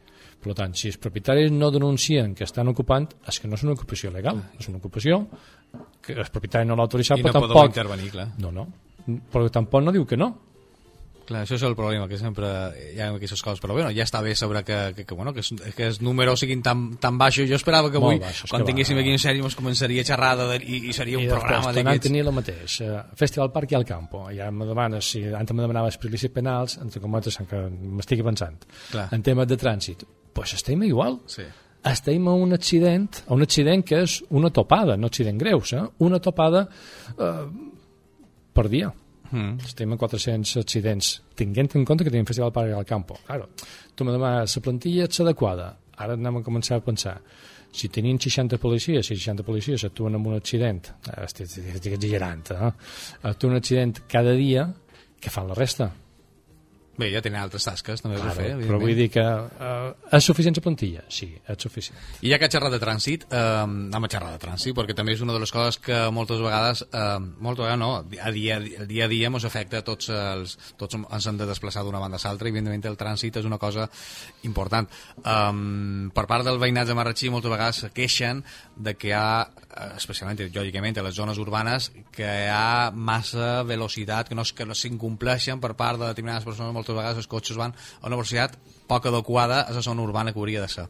Per 0.42 0.54
tant, 0.54 0.74
si 0.78 0.90
els 0.90 0.98
propietaris 1.02 1.50
no 1.54 1.72
denuncien 1.74 2.34
que 2.38 2.44
estan 2.46 2.68
ocupant, 2.70 3.08
és 3.26 3.38
que 3.42 3.48
no 3.50 3.58
és 3.58 3.64
una 3.66 3.74
ocupació 3.74 4.12
legal, 4.14 4.38
és 4.58 4.68
una 4.70 4.78
ocupació 4.78 5.24
que 6.02 6.14
el 6.14 6.28
propietari 6.30 6.68
no 6.68 6.76
l'ha 6.78 6.86
autoritzat, 6.86 7.18
I 7.18 7.26
no 7.26 7.30
però 7.30 7.46
tampoc... 7.46 7.72
intervenir, 7.72 8.10
clar. 8.14 8.28
No, 8.42 8.52
no, 8.54 8.66
però 9.32 9.50
tampoc 9.54 9.86
no 9.86 9.94
diu 9.94 10.06
que 10.06 10.18
no. 10.18 10.30
Clar, 11.26 11.42
això 11.42 11.56
és 11.58 11.64
el 11.66 11.74
problema, 11.74 12.06
que 12.06 12.18
sempre 12.20 12.48
hi 12.92 13.00
ha 13.02 13.08
aquestes 13.10 13.42
coses, 13.42 13.58
però 13.62 13.74
bueno, 13.74 13.90
ja 13.94 14.04
està 14.06 14.20
bé 14.22 14.36
saber 14.38 14.62
que, 14.66 14.78
que, 14.94 15.04
que, 15.08 15.16
bueno, 15.18 15.32
que, 15.34 15.42
que 15.74 15.88
els 15.90 15.98
números 16.04 16.44
siguin 16.44 16.62
tan, 16.62 16.84
tan 17.02 17.18
baixos. 17.18 17.48
Jo 17.50 17.58
esperava 17.58 17.90
que 17.90 17.98
avui, 17.98 18.20
baixos, 18.22 18.50
quan 18.52 18.62
que 18.62 18.70
tinguéssim 18.70 18.98
va. 18.98 19.02
aquí 19.02 19.14
en 19.16 19.22
sèrie, 19.22 19.42
ens 19.42 19.58
començaria 19.58 20.04
a 20.04 20.08
xerrar 20.12 20.32
de, 20.38 20.60
i, 20.62 20.84
i 20.90 20.94
seria 20.96 21.18
un 21.18 21.26
I 21.26 21.32
programa 21.32 21.72
d'aquests. 21.74 21.98
I 21.98 22.06
tenir 22.06 22.22
el 22.22 22.32
mateix. 22.36 22.78
Uh, 22.86 23.02
Festival 23.18 23.50
Parc 23.54 23.74
i 23.74 23.80
al 23.80 23.86
Campo. 23.88 24.26
Ja 24.36 24.52
me 24.54 24.70
demanes, 24.70 25.10
si 25.10 25.24
antes 25.26 25.56
me 25.56 25.66
demanaves 25.66 25.98
prilicis 26.02 26.30
penals, 26.30 26.78
entre 26.82 27.02
cometes, 27.02 27.40
que 27.50 27.62
m'estigui 27.98 28.26
pensant. 28.26 28.62
Clar. 28.92 29.08
En 29.16 29.26
temes 29.26 29.50
de 29.50 29.58
trànsit, 29.58 30.06
pues 30.36 30.54
estem 30.54 30.86
igual. 30.86 31.20
Sí 31.30 31.46
estem 31.86 32.26
a 32.26 32.34
un 32.34 32.52
accident, 32.52 33.22
a 33.28 33.34
un 33.34 33.44
accident 33.46 33.84
que 33.86 34.00
és 34.02 34.16
una 34.34 34.50
topada, 34.50 34.96
no 34.98 35.06
accident 35.06 35.38
greus, 35.38 35.72
eh? 35.76 35.84
una 36.02 36.18
topada 36.18 36.64
eh, 36.66 37.44
per 38.56 38.66
dia. 38.72 38.90
Mm. 39.30 39.66
Estem 39.66 39.92
a 39.92 39.98
400 40.00 40.56
accidents, 40.62 41.10
tinguent 41.34 41.74
en 41.74 41.84
compte 41.84 42.04
que 42.04 42.12
tenim 42.12 42.28
Festival 42.28 42.52
Parc 42.54 42.72
al 42.76 42.86
Campo. 42.86 43.18
Claro, 43.26 43.50
tu 43.94 44.04
me 44.04 44.14
demanes, 44.14 44.56
la 44.56 44.62
plantilla 44.62 45.08
és 45.08 45.20
adequada. 45.24 45.74
Ara 45.96 46.16
anem 46.18 46.40
a 46.40 46.44
començar 46.44 46.78
a 46.78 46.84
pensar 46.84 47.18
si 47.76 47.90
tenim 47.92 48.18
60 48.18 48.58
policies, 48.58 49.06
si 49.06 49.16
60 49.16 49.44
policies 49.44 49.84
actuen 49.84 50.16
en 50.16 50.26
un 50.26 50.36
accident, 50.36 50.88
eh, 51.10 51.24
estic, 51.24 51.50
estic 51.74 51.98
exagerant, 51.98 52.50
eh? 52.54 52.72
actuen 53.28 53.56
un 53.56 53.60
accident 53.60 54.00
cada 54.08 54.32
dia, 54.36 54.66
què 55.20 55.32
fan 55.32 55.48
la 55.50 55.56
resta? 55.58 55.90
Bé, 56.96 57.10
ja 57.12 57.20
tenen 57.24 57.42
altres 57.42 57.66
tasques 57.66 58.00
també 58.00 58.16
claro, 58.16 58.34
fer, 58.38 58.52
Però 58.62 58.78
vull 58.80 58.94
dir 58.96 59.08
que 59.12 59.24
uh, 59.24 59.90
és 60.16 60.24
suficient 60.24 60.56
la 60.56 60.62
plantilla? 60.64 61.02
Sí, 61.12 61.28
és 61.36 61.58
suficient. 61.60 61.98
I 62.24 62.32
ja 62.32 62.38
que 62.40 62.48
xerrat 62.52 62.72
de 62.72 62.80
trànsit, 62.80 63.26
eh, 63.28 63.42
anem 63.66 64.06
a 64.06 64.10
xerrar 64.12 64.32
de 64.32 64.40
trànsit, 64.40 64.72
perquè 64.76 64.96
també 64.96 65.12
és 65.16 65.24
una 65.24 65.34
de 65.36 65.42
les 65.42 65.52
coses 65.52 65.76
que 65.82 65.98
moltes 66.14 66.40
vegades, 66.40 66.86
eh, 66.88 67.18
moltes 67.20 67.66
vegades 67.66 67.80
no, 67.82 67.90
a 68.00 68.32
dia, 68.32 68.56
el 68.56 68.86
dia 68.88 69.04
a 69.04 69.10
dia 69.12 69.28
ens 69.32 69.48
afecta 69.48 69.82
tots 69.84 70.08
els... 70.14 70.56
Tots 70.80 70.96
ens 70.96 71.28
hem 71.28 71.40
de 71.40 71.48
desplaçar 71.48 71.84
d'una 71.84 72.00
banda 72.02 72.20
a 72.20 72.24
l'altra, 72.24 72.48
i 72.48 72.54
evidentment 72.54 72.88
el 72.88 72.98
trànsit 73.00 73.40
és 73.40 73.48
una 73.48 73.60
cosa 73.60 73.88
important. 74.48 74.88
Um, 75.22 76.08
per 76.16 76.26
part 76.30 76.46
del 76.46 76.60
veïnat 76.62 76.88
de 76.88 76.96
Marratxí 76.96 77.30
moltes 77.32 77.52
vegades 77.52 77.82
se 77.84 77.92
queixen 77.94 78.42
de 78.76 78.96
que 78.96 79.10
hi 79.10 79.14
ha, 79.16 79.48
eh, 79.68 79.90
especialment, 79.96 80.40
lògicament, 80.54 80.98
a 80.98 81.06
les 81.06 81.16
zones 81.16 81.38
urbanes, 81.42 81.90
que 82.14 82.24
hi 82.26 82.48
ha 82.52 82.90
massa 82.92 83.62
velocitat, 83.68 84.28
que 84.28 84.38
no, 84.38 84.44
que 84.56 84.66
no 84.68 84.76
s'incompleixen 84.76 85.60
per 85.60 85.74
part 85.76 86.00
de 86.00 86.08
determinades 86.08 86.48
persones, 86.48 86.74
moltes 86.86 87.02
vegades 87.02 87.22
els 87.24 87.30
cotxes 87.30 87.58
van 87.58 87.74
a 87.74 88.06
una 88.06 88.16
velocitat 88.16 88.58
poc 88.86 89.06
adequada 89.06 89.62
a 89.66 89.72
la 89.74 89.82
zona 89.82 90.02
urbana 90.02 90.32
que 90.32 90.38
hauria 90.38 90.62
de 90.62 90.68
ser. 90.68 90.88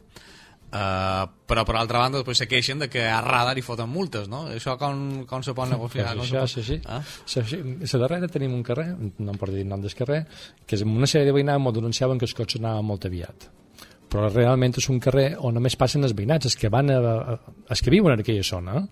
Uh, 0.67 1.23
però 1.47 1.63
per 1.63 1.77
altra 1.79 2.01
banda 2.01 2.19
després 2.19 2.41
se 2.41 2.45
queixen 2.45 2.81
de 2.81 2.89
que 2.91 3.05
a 3.07 3.21
radar 3.23 3.53
hi 3.55 3.61
foten 3.63 3.87
multes 3.87 4.25
no? 4.27 4.49
això 4.51 4.73
com, 4.75 5.23
com 5.23 5.39
se 5.39 5.53
pot 5.55 5.69
negociar 5.71 6.09
pues 6.17 6.27
això, 6.27 6.41
sí, 6.43 6.63
sí. 6.67 6.75
Ah? 6.83 6.99
sí, 7.23 7.39
sí. 7.47 7.61
a 7.87 7.99
darrere 8.01 8.27
tenim 8.27 8.51
un 8.51 8.65
carrer 8.67 8.89
no 8.99 9.31
em 9.31 9.39
porto 9.39 9.55
dir 9.55 9.63
nom 9.63 9.79
del 9.79 9.95
carrer 9.95 10.25
que 10.67 10.75
és 10.75 10.83
una 10.83 11.07
sèrie 11.07 11.29
de 11.29 11.37
veïnats 11.37 11.63
m'ho 11.63 11.71
denunciaven 11.71 12.19
que 12.19 12.27
els 12.27 12.35
cotxes 12.35 12.59
anaven 12.59 12.83
molt 12.83 13.07
aviat 13.07 13.47
però 14.11 14.27
realment 14.27 14.75
és 14.75 14.89
un 14.91 14.99
carrer 14.99 15.29
on 15.39 15.55
només 15.55 15.79
passen 15.79 16.03
els 16.03 16.15
veïnats, 16.15 16.51
els 16.51 16.59
que, 16.59 16.67
van 16.71 16.91
a, 16.91 16.99
els 17.71 17.83
que 17.83 17.91
viuen 17.93 18.15
en 18.15 18.23
aquella 18.23 18.43
zona, 18.43 18.83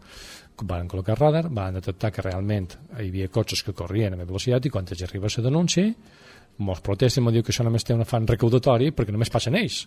van 0.63 0.87
col·locar 0.91 1.17
radar, 1.19 1.47
van 1.51 1.75
detectar 1.79 2.11
que 2.15 2.23
realment 2.23 2.69
hi 2.95 3.09
havia 3.09 3.31
cotxes 3.31 3.63
que 3.63 3.75
corrien 3.75 4.15
a 4.15 4.23
velocitat 4.23 4.67
i 4.67 4.71
quan 4.71 4.87
els 4.87 5.03
arriba 5.03 5.31
la 5.37 5.43
denúncia, 5.49 5.91
molts 6.63 6.83
protesten, 6.85 7.23
m'ho 7.23 7.33
diu 7.35 7.43
que 7.43 7.53
això 7.53 7.65
només 7.65 7.83
té 7.83 7.95
un 7.95 8.03
afany 8.05 8.27
recaudatori 8.29 8.91
perquè 8.95 9.15
només 9.15 9.31
passen 9.33 9.57
ells. 9.59 9.85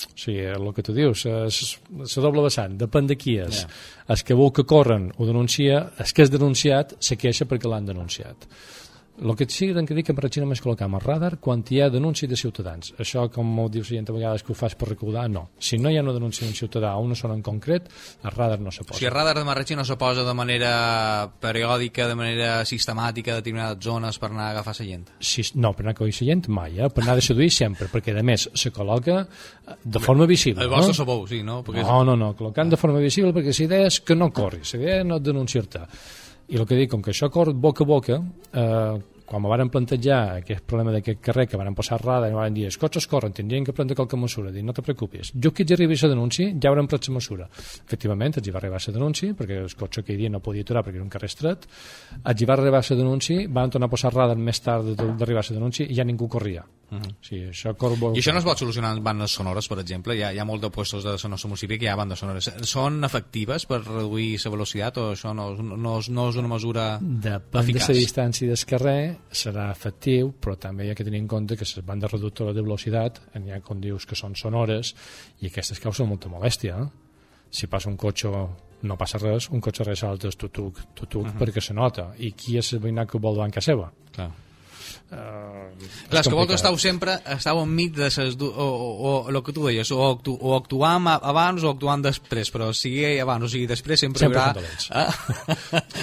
O 0.00 0.16
sigui, 0.16 0.46
el 0.48 0.68
que 0.72 0.84
tu 0.84 0.94
dius, 0.96 1.26
la 1.26 2.22
doble 2.24 2.44
vessant, 2.46 2.76
depèn 2.80 3.08
de 3.10 3.16
qui 3.20 3.36
és. 3.42 3.62
Yeah. 3.64 3.80
El 4.14 4.22
que 4.24 4.36
vol 4.38 4.52
que 4.56 4.64
corren 4.68 5.10
ho 5.16 5.28
denuncia, 5.28 5.82
el 6.00 6.14
que 6.16 6.24
és 6.24 6.32
denunciat 6.32 6.96
se 7.04 7.18
queixa 7.20 7.48
perquè 7.48 7.68
l'han 7.68 7.90
denunciat. 7.90 8.48
El 9.20 9.36
que 9.36 9.44
sí 9.48 9.68
que 9.74 9.94
dic 9.94 10.06
que 10.08 10.14
per 10.16 10.30
Xina 10.32 10.46
més 10.48 10.62
col·locar 10.64 10.86
el 10.88 11.00
radar 11.04 11.34
quan 11.44 11.60
hi 11.68 11.80
ha 11.82 11.90
denúncia 11.92 12.28
de 12.28 12.36
ciutadans. 12.40 12.94
Això, 12.98 13.26
com 13.32 13.44
m'ho 13.44 13.68
diu 13.68 13.82
la 13.84 13.88
gent 13.88 14.08
a 14.08 14.14
vegades 14.16 14.42
que 14.42 14.52
ho 14.52 14.56
fas 14.56 14.74
per 14.74 14.88
recaudar, 14.88 15.28
no. 15.28 15.50
Si 15.58 15.76
no 15.78 15.90
hi 15.90 15.98
ha 15.98 16.02
una 16.02 16.14
denúncia 16.16 16.46
d'un 16.46 16.56
ciutadà 16.56 16.94
o 16.96 17.02
una 17.04 17.14
zona 17.14 17.34
en 17.36 17.42
concret, 17.42 17.90
el 18.24 18.30
radar 18.30 18.60
no 18.60 18.72
se 18.72 18.84
posa. 18.84 18.98
Si 18.98 19.04
el 19.04 19.12
radar 19.12 19.36
de 19.36 19.44
Marratxí 19.44 19.76
no 19.76 19.84
se 19.84 19.96
posa 20.00 20.24
de 20.24 20.34
manera 20.34 20.72
periòdica, 21.40 22.08
de 22.08 22.16
manera 22.16 22.64
sistemàtica 22.64 23.34
a 23.34 23.40
determinades 23.42 23.84
zones 23.84 24.18
per 24.18 24.30
anar 24.30 24.46
a 24.46 24.54
agafar 24.54 24.76
la 24.78 24.86
gent? 24.88 25.04
Si, 25.20 25.44
no, 25.54 25.74
per 25.76 25.84
anar 25.84 25.92
a 25.92 25.98
agafar 25.98 26.08
la 26.08 26.30
gent 26.30 26.48
mai, 26.48 26.78
eh? 26.80 26.88
per 26.88 27.04
anar 27.04 27.18
a 27.20 27.26
seduir 27.26 27.50
sempre, 27.52 27.90
perquè 27.92 28.16
a 28.16 28.24
més 28.24 28.48
se 28.54 28.72
col·loca 28.72 29.26
de 29.84 30.00
forma 30.00 30.24
visible. 30.24 30.64
El 30.64 30.72
vostre 30.72 30.94
no? 30.94 31.00
sabou, 31.02 31.26
sí, 31.28 31.42
no? 31.44 31.60
Perquè 31.66 31.84
no, 31.84 32.00
no, 32.08 32.16
no, 32.16 32.32
col·locant 32.38 32.72
de 32.72 32.80
forma 32.80 33.04
visible 33.04 33.34
perquè 33.36 33.52
la 33.52 33.68
idea 33.68 33.92
és 33.92 34.00
que 34.00 34.16
no 34.16 34.32
corri, 34.32 34.64
la 34.64 34.80
idea 34.80 34.98
és 35.02 35.06
no 35.12 35.20
denunciar-te. 35.20 35.84
I 36.50 36.58
el 36.58 36.66
que 36.66 36.78
dic, 36.78 36.90
com 36.90 37.02
que 37.02 37.12
això 37.14 37.28
corre 37.30 37.54
boca 37.54 37.84
a 37.86 37.86
boca, 37.86 38.16
eh, 38.52 39.19
quan 39.30 39.42
me 39.44 39.50
van 39.52 39.70
plantejar 39.70 40.40
aquest 40.40 40.64
problema 40.66 40.90
d'aquest 40.96 41.20
carrer 41.22 41.46
que 41.46 41.58
van 41.60 41.74
posar 41.78 42.00
rada 42.02 42.28
i 42.28 42.34
van 42.34 42.54
dir 42.56 42.66
els 42.66 42.78
cotxes 42.82 43.06
corren, 43.10 43.34
tindrien 43.36 43.64
que 43.66 43.74
prendre 43.76 43.94
qualque 43.94 44.18
mesura 44.18 44.50
dic, 44.50 44.64
no 44.66 44.74
te 44.74 44.82
preocupis, 44.82 45.30
jo 45.34 45.52
que 45.54 45.62
hi 45.62 45.76
arribi 45.76 45.94
a 45.94 46.10
denúncia 46.10 46.50
ja 46.50 46.72
haurem 46.72 46.90
pres 46.90 47.06
la 47.08 47.14
mesura 47.14 47.46
efectivament 47.46 48.40
els 48.40 48.48
hi 48.48 48.56
va 48.56 48.58
arribar 48.62 48.82
la 48.82 48.96
denúncia 48.98 49.36
perquè 49.38 49.60
el 49.62 49.76
cotxe 49.78 50.02
aquell 50.02 50.18
dia 50.18 50.32
no 50.34 50.42
podia 50.42 50.66
aturar 50.66 50.82
perquè 50.82 50.98
era 50.98 51.06
un 51.06 51.14
carrer 51.14 51.30
estret 51.30 51.70
els 52.24 52.42
hi 52.42 52.50
va 52.50 52.58
arribar 52.58 52.82
la 52.82 53.00
denúncia 53.04 53.46
van 53.48 53.70
tornar 53.70 53.86
a 53.86 53.94
posar 53.94 54.12
rada 54.14 54.34
més 54.34 54.60
tard 54.66 54.94
d'arribar 54.98 55.46
a 55.46 55.50
la 55.50 55.58
denúncia 55.60 55.86
i 55.86 55.94
ja 55.94 56.04
ningú 56.04 56.28
corria 56.28 56.66
Uh 56.90 56.98
-huh. 56.98 57.14
sí, 57.20 57.36
això 57.36 57.76
corbo... 57.76 58.12
I 58.16 58.18
això 58.18 58.32
no 58.32 58.38
es 58.40 58.44
pot 58.44 58.58
solucionar 58.58 58.96
en 58.96 59.02
bandes 59.02 59.30
sonores, 59.30 59.68
per 59.68 59.78
exemple? 59.78 60.16
Hi 60.16 60.22
ha, 60.22 60.32
hi 60.32 60.38
ha 60.38 60.44
molt 60.44 60.62
de 60.62 60.70
puestos 60.70 61.04
de 61.04 61.28
nostre 61.28 61.48
municipi 61.48 61.78
que 61.78 61.84
hi 61.84 61.88
ha 61.88 61.94
bandes 61.94 62.18
sonores. 62.18 62.50
Són 62.62 63.04
efectives 63.04 63.66
per 63.66 63.84
reduir 63.84 64.40
la 64.44 64.50
velocitat 64.50 64.98
o 64.98 65.12
això 65.12 65.32
no, 65.32 65.54
no, 65.54 65.76
no, 65.76 65.98
és, 66.00 66.08
no 66.10 66.28
és 66.30 66.36
una 66.36 66.48
mesura 66.48 66.98
Depèn 67.00 67.60
eficaç? 67.60 67.86
de 67.86 67.94
la 67.94 68.00
distància 68.00 68.48
del 68.48 68.64
carrer, 68.66 69.16
serà 69.30 69.70
efectiu, 69.70 70.32
però 70.40 70.56
també 70.58 70.86
hi 70.86 70.90
ha 70.90 70.96
que 70.98 71.06
tenir 71.06 71.20
en 71.22 71.28
compte 71.28 71.56
que 71.56 71.68
les 71.68 71.86
bandes 71.86 72.12
reductores 72.12 72.54
de 72.56 72.62
velocitat, 72.62 73.20
hi 73.36 73.52
ha, 73.52 73.60
com 73.60 73.80
dius, 73.80 74.06
que 74.06 74.18
són 74.18 74.34
sonores, 74.34 74.94
i 75.40 75.50
aquestes 75.50 75.80
causen 75.80 76.08
molta 76.08 76.28
molèstia. 76.32 76.80
Eh? 76.80 77.46
Si 77.50 77.66
passa 77.66 77.90
un 77.90 77.96
cotxe 77.96 78.30
no 78.82 78.96
passa 78.96 79.18
res, 79.18 79.50
un 79.52 79.60
cotxe 79.60 79.84
ressalta 79.84 80.28
el 80.28 80.36
tutuc, 80.36 80.78
tutuc 80.94 81.26
uh 81.26 81.30
-huh. 81.30 81.38
perquè 81.38 81.60
se 81.60 81.74
nota. 81.74 82.14
I 82.18 82.32
qui 82.32 82.56
és 82.56 82.72
el 82.72 82.80
veïnat 82.80 83.10
que 83.10 83.18
vol 83.18 83.34
davant 83.34 83.50
casa 83.50 83.72
seva? 83.72 83.92
Clar 84.12 84.30
Uh, 85.10 85.66
Clar, 86.10 86.20
és 86.20 86.28
que 86.28 86.36
vosaltres 86.36 86.60
estàu 86.60 86.76
sempre 86.78 87.16
estàu 87.34 87.58
enmig 87.64 87.96
de 87.96 88.06
ses 88.14 88.36
o, 88.38 88.46
o, 88.46 88.66
o, 89.08 89.12
el 89.32 89.38
que 89.42 89.54
tu 89.56 89.64
deies, 89.66 89.90
o, 89.90 89.98
actu, 90.06 90.36
o 90.38 90.52
actuam 90.54 91.08
abans 91.10 91.64
o 91.66 91.72
actuam 91.72 92.04
després, 92.04 92.52
però 92.54 92.68
sigui 92.76 93.16
abans 93.18 93.48
o 93.48 93.50
sigui 93.50 93.66
després 93.66 94.04
sempre, 94.04 94.22
sempre 94.22 94.38
hi 94.38 94.44
haurà... 94.44 94.62
Ah? 94.94 95.08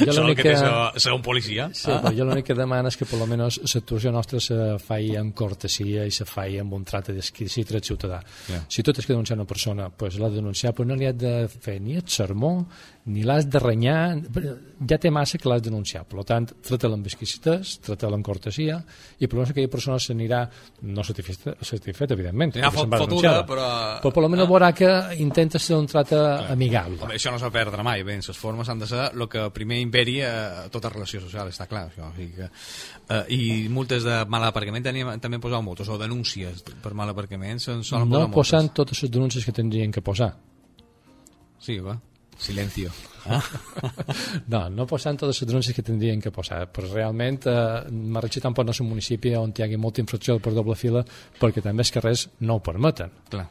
jo 0.01 0.11
Això 0.11 0.25
que 0.35 0.43
té 0.43 0.55
ser, 0.57 1.13
un 1.15 1.23
policia. 1.23 1.69
Sí, 1.71 1.87
ah? 1.93 2.01
però 2.03 2.11
jo 2.17 2.27
l'únic 2.27 2.49
que 2.49 2.57
demano 2.57 2.91
és 2.91 2.99
que 2.99 3.07
per 3.07 3.21
almenys 3.23 3.61
l'actuació 3.63 4.11
nostra 4.11 4.41
se 4.43 4.59
faci 4.83 5.15
amb 5.19 5.35
cortesia 5.37 6.03
i 6.03 6.11
se 6.11 6.27
faci 6.27 6.59
amb 6.63 6.75
un 6.75 6.83
tracte 6.87 7.15
d'exquisit 7.15 7.71
dret 7.71 7.87
ciutadà. 7.87 8.19
Yeah. 8.51 8.67
Si 8.67 8.83
tot 8.83 8.99
és 8.99 9.07
que 9.07 9.15
denunciar 9.15 9.39
una 9.39 9.47
persona, 9.47 9.87
pues 9.87 10.19
l'ha 10.19 10.31
de 10.33 10.41
denunciar, 10.41 10.75
però 10.75 10.91
no 10.91 10.99
li 10.99 11.07
ha 11.07 11.15
de 11.15 11.35
fer 11.47 11.79
ni 11.79 11.95
el 11.95 12.07
sermó, 12.11 12.57
ni 13.07 13.23
l'has 13.23 13.45
de 13.47 13.59
renyar, 13.59 14.17
ja 14.89 14.97
té 14.99 15.09
massa 15.13 15.39
que 15.39 15.47
l'has 15.47 15.61
de 15.63 15.69
denunciar. 15.69 16.03
Per 16.09 16.23
tant, 16.27 16.47
trata-la 16.67 16.97
amb 16.99 17.07
exquisitès, 17.07 17.77
trata-la 17.85 18.17
amb 18.19 18.25
cortesia, 18.25 18.77
i 19.23 19.29
per 19.31 19.45
aquella 19.45 19.71
persona 19.71 19.95
s'anirà 20.01 20.41
no 20.91 21.05
satisfeta, 21.07 21.55
satisfeta 21.61 22.17
evidentment 22.17 22.57
Ja 22.57 22.71
fot, 22.73 22.89
fotuda, 22.91 23.33
però... 23.47 23.67
però 24.03 24.11
per 24.13 24.23
almenys 24.25 24.43
ah. 24.43 24.49
veurà 24.51 24.71
que 24.75 24.89
intenta 25.23 25.61
ser 25.63 25.77
un 25.79 25.87
tracte 25.87 26.19
amigable. 26.51 26.99
Home, 27.05 27.15
això 27.15 27.31
no 27.31 27.39
s'ha 27.39 27.51
perdre 27.53 27.85
mai. 27.87 28.03
Bé, 28.07 28.17
les 28.19 28.41
formes 28.41 28.67
han 28.69 28.83
de 28.83 28.89
ser 28.89 29.07
el 29.13 29.27
que 29.31 29.47
primer 29.55 29.79
imperi 29.83 30.17
a 30.27 30.67
tota 30.73 30.91
relació 30.91 31.23
social, 31.23 31.51
està 31.53 31.69
clar 31.71 31.85
això, 31.87 32.11
o 32.11 32.15
sigui 32.17 32.35
que, 32.41 32.49
eh, 33.15 33.23
i 33.37 33.41
multes 33.71 34.03
de 34.07 34.19
mal 34.27 34.49
aparcament 34.49 34.83
teníem, 34.83 35.13
també 35.23 35.39
posat 35.43 35.63
moltes, 35.63 35.87
o 35.87 35.97
denúncies 36.01 36.65
per 36.83 36.93
mal 36.97 37.09
aparcament 37.13 37.57
no 37.57 37.81
posar 38.03 38.27
posant 38.33 38.69
totes 38.75 39.01
les 39.03 39.11
denúncies 39.11 39.45
que 39.45 39.53
tindrien 39.55 39.91
que 39.93 40.03
posar. 40.03 40.33
Sí, 41.63 41.79
va 41.79 41.95
Silencio. 42.37 42.91
Ah? 43.25 43.41
no, 44.53 44.61
no 44.69 44.85
posant 44.87 45.17
totes 45.19 45.41
les 45.41 45.49
denúncies 45.49 45.75
que 45.75 45.83
tindrien 45.83 46.21
que 46.23 46.31
posar, 46.31 46.61
però 46.71 46.89
realment 46.91 47.41
eh, 47.49 47.57
Marratxí 47.91 48.43
tampoc 48.43 48.67
no 48.67 48.75
és 48.75 48.81
un 48.83 48.91
municipi 48.91 49.33
on 49.35 49.53
hi 49.55 49.65
hagi 49.65 49.79
molta 49.81 50.03
infracció 50.03 50.37
per 50.39 50.53
doble 50.55 50.77
fila 50.79 51.03
perquè 51.39 51.63
també 51.65 51.83
els 51.83 51.93
carrers 51.93 52.27
no 52.45 52.57
ho 52.57 52.63
permeten. 52.63 53.13
Clar. 53.31 53.47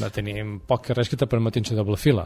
No, 0.00 0.08
tenim 0.10 0.58
poc 0.66 0.88
carrers 0.88 1.10
que 1.12 1.18
te 1.20 1.28
permetin 1.30 1.66
la 1.70 1.78
doble 1.78 1.96
fila. 2.00 2.24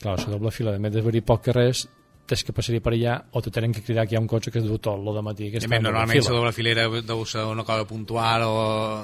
Clar, 0.00 0.16
la 0.18 0.32
doble 0.32 0.52
fila, 0.54 0.74
a 0.74 0.82
més 0.82 0.94
d'haver-hi 0.94 1.22
poc 1.26 1.42
carrers, 1.50 1.84
tens 2.30 2.44
que 2.46 2.54
passaria 2.54 2.82
per 2.84 2.92
allà 2.94 3.16
o 3.34 3.42
te 3.42 3.50
tenen 3.54 3.72
que 3.74 3.82
cridar 3.82 4.06
que 4.06 4.14
hi 4.14 4.18
ha 4.18 4.22
un 4.22 4.28
cotxe 4.30 4.52
que 4.54 4.60
es 4.60 4.66
diu 4.66 4.78
tot 4.82 5.00
lo 5.02 5.14
de 5.16 5.22
matí 5.26 5.50
que 5.50 5.58
està 5.58 5.80
normalment 5.82 6.22
la 6.22 6.36
doble 6.36 6.52
filera 6.54 6.86
deu 6.88 7.24
ser 7.26 7.44
una 7.50 7.64
cosa 7.66 7.86
puntual 7.88 8.44
o 8.46 8.54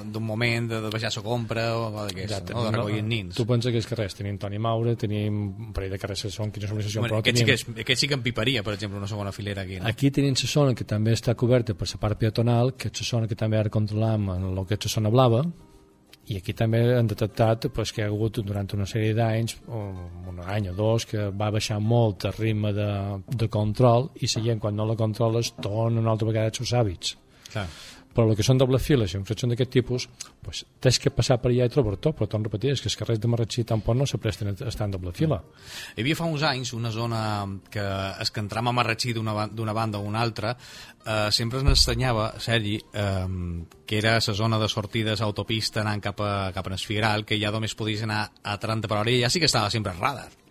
d'un 0.05 0.23
moment 0.23 0.69
de, 0.71 0.79
de 0.85 0.91
baixar 0.93 1.11
la 1.17 1.23
compra 1.25 1.67
o 1.75 1.89
d'aquest, 1.97 2.53
no? 2.53 2.63
de 2.65 2.71
recollir 2.77 3.03
no, 3.03 3.11
nins 3.11 3.35
tu 3.35 3.47
penses 3.49 3.73
que 3.73 3.81
els 3.83 3.89
carrers 3.89 4.15
tenim 4.17 4.39
Toni 4.39 4.61
Maure 4.63 4.95
tenim 4.99 5.41
un 5.67 5.75
parell 5.75 5.95
de 5.95 6.01
carrers 6.01 6.27
que 6.27 6.33
són 6.33 6.53
quines 6.55 6.71
són 6.71 6.79
bueno, 6.79 7.17
però 7.17 7.21
aquest, 7.21 7.41
tenim... 7.43 7.55
sí 7.57 7.67
que, 7.73 7.85
aquest 7.85 8.05
sí 8.05 8.11
que 8.11 8.19
empiparia 8.19 8.63
per 8.63 8.77
exemple 8.77 9.01
una 9.01 9.11
segona 9.11 9.35
filera 9.35 9.67
aquí 9.67 9.81
no? 9.81 9.87
aquí 9.91 10.11
tenim 10.11 10.37
la 10.37 10.51
zona 10.55 10.75
que 10.77 10.87
també 10.87 11.15
està 11.17 11.35
coberta 11.35 11.75
per 11.75 11.89
la 11.91 12.03
part 12.03 12.19
peatonal 12.19 12.75
que 12.79 12.93
és 12.93 13.03
la 13.03 13.11
zona 13.11 13.27
que 13.27 13.35
també 13.35 13.59
ara 13.59 13.73
controlam 13.73 14.31
en 14.37 14.51
el 14.53 14.65
que 14.65 14.79
és 14.79 14.87
la 14.87 14.95
zona 14.99 15.11
blava 15.11 15.43
i 16.27 16.37
aquí 16.41 16.53
també 16.57 16.81
han 16.97 17.07
detectat 17.07 17.69
pues, 17.73 17.93
que 17.93 18.01
hi 18.01 18.05
ha 18.05 18.11
hagut 18.11 18.41
durant 18.43 18.67
una 18.75 18.87
sèrie 18.89 19.15
d'anys, 19.15 19.57
un 19.67 20.41
any 20.43 20.69
o 20.71 20.73
dos, 20.75 21.05
que 21.07 21.29
va 21.31 21.51
baixar 21.55 21.79
molt 21.79 22.27
el 22.27 22.35
ritme 22.37 22.73
de, 22.75 22.89
de 23.43 23.47
control 23.47 24.11
i 24.19 24.27
la 24.27 24.59
quan 24.59 24.75
no 24.75 24.87
la 24.87 24.97
controles 24.99 25.53
torna 25.61 26.03
una 26.03 26.11
altra 26.11 26.27
vegada 26.27 26.51
als 26.51 26.59
seus 26.63 26.75
hàbits. 26.75 27.15
Clar 27.53 27.69
però 28.17 28.31
el 28.31 28.37
que 28.37 28.45
són 28.45 28.57
doble 28.57 28.79
files 28.81 29.13
i 29.13 29.19
infraccions 29.19 29.53
d'aquest 29.53 29.69
tipus 29.75 30.07
pues, 30.41 30.63
tens 30.81 30.97
que 30.97 31.11
passar 31.13 31.37
per 31.41 31.51
allà 31.51 31.67
i 31.69 31.73
trobar 31.73 31.99
tot 32.01 32.17
però 32.17 32.25
a 32.25 32.41
repetir, 32.41 32.73
és 32.73 32.81
que 32.81 32.89
els 32.89 32.97
carrers 32.97 33.21
de 33.21 33.29
Marratxí 33.29 33.65
tampoc 33.69 33.97
no 33.99 34.07
se 34.09 34.17
presten 34.17 34.49
a 34.49 34.55
estar 34.71 34.87
en 34.87 34.95
doble 34.95 35.13
fila. 35.13 35.37
Hi 35.93 36.01
havia 36.01 36.17
fa 36.17 36.25
uns 36.25 36.45
anys 36.47 36.73
una 36.73 36.89
zona 36.91 37.21
que 37.69 37.85
es 38.23 38.33
que 38.33 38.41
entram 38.41 38.71
a 38.71 38.73
Marratxí 38.73 39.13
d'una 39.13 39.77
banda 39.77 40.01
o 40.01 40.07
una 40.09 40.25
altra 40.25 40.55
eh, 40.57 41.29
sempre 41.31 41.61
ens 41.61 41.75
ensenyava 41.75 42.31
Sergi, 42.41 42.79
eh, 42.93 43.27
que 43.85 44.01
era 44.01 44.17
la 44.17 44.39
zona 44.41 44.57
de 44.57 44.69
sortides 44.69 45.21
a 45.21 45.29
autopista 45.29 45.83
anant 45.85 46.01
cap 46.01 46.25
a, 46.25 46.33
cap 46.55 46.65
a 46.65 46.75
Esfigueral 46.75 47.25
que 47.25 47.37
ja 47.37 47.53
només 47.53 47.77
podies 47.77 48.01
anar 48.07 48.25
a 48.41 48.57
30 48.57 48.89
per 48.89 49.01
hora 49.03 49.13
i 49.13 49.21
ja 49.21 49.29
sí 49.29 49.39
que 49.39 49.51
estava 49.51 49.69
sempre 49.69 49.93
radar 49.93 50.46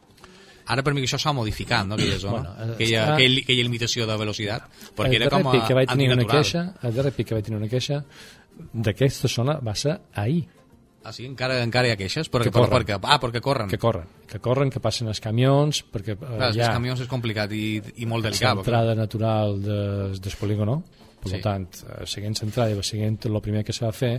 Ara 0.66 0.82
per 0.82 0.94
mi 0.94 1.02
que 1.04 1.06
això 1.06 1.20
s'ha 1.22 1.32
modificat, 1.36 1.86
no, 1.86 1.94
aquella 1.94 2.18
zona, 2.18 2.40
bueno, 2.42 2.74
aquella, 2.74 3.02
està... 3.04 3.14
aquella, 3.14 3.44
aquella 3.44 3.66
limitació 3.68 4.08
de 4.08 4.16
velocitat, 4.18 4.66
perquè 4.98 5.20
era 5.20 5.30
com 5.30 5.46
a 5.52 5.54
que 5.62 5.78
vaig 5.78 5.92
tenir 5.92 6.10
una 6.14 6.26
queixa, 6.26 6.64
el 6.82 6.96
darrer 6.96 7.12
pic 7.14 7.30
que 7.30 7.38
vaig 7.38 7.46
tenir 7.46 7.60
una 7.60 7.70
queixa 7.70 8.02
d'aquesta 8.72 9.30
zona 9.30 9.60
va 9.62 9.76
ser 9.78 9.98
ahir. 10.14 10.46
Ah, 11.06 11.12
sí? 11.14 11.22
Encara, 11.28 11.60
encara 11.62 11.86
hi 11.86 11.92
ha 11.94 11.98
queixes? 12.00 12.26
Perquè, 12.26 12.50
que 12.50 12.56
corren. 12.56 12.72
perquè, 12.72 12.96
ah, 12.98 13.18
perquè 13.22 13.38
corren. 13.38 13.68
Que 13.70 13.78
corren, 13.78 14.08
que 14.26 14.40
corren, 14.42 14.72
que 14.74 14.80
passen 14.82 15.06
els 15.06 15.20
camions, 15.22 15.84
perquè 15.94 16.16
eh, 16.16 16.18
Clar, 16.18 16.48
els 16.50 16.58
camions 16.66 17.04
és 17.04 17.10
complicat 17.10 17.54
i, 17.54 17.66
i 18.02 18.08
molt 18.10 18.26
delicat. 18.26 18.58
L'entrada 18.58 18.96
natural 18.98 19.54
des, 19.62 20.18
des 20.24 20.34
polígono, 20.40 20.80
per 21.26 21.38
sí. 21.38 21.44
tant, 21.44 21.68
eh, 21.84 22.02
seguint 22.08 22.36
l'entrada 22.40 22.74
i 22.74 22.84
seguint 22.86 23.18
el 23.28 23.40
primer 23.44 23.64
que 23.66 23.74
s'ha 23.76 23.90
de 23.90 23.96
fer, 23.96 24.12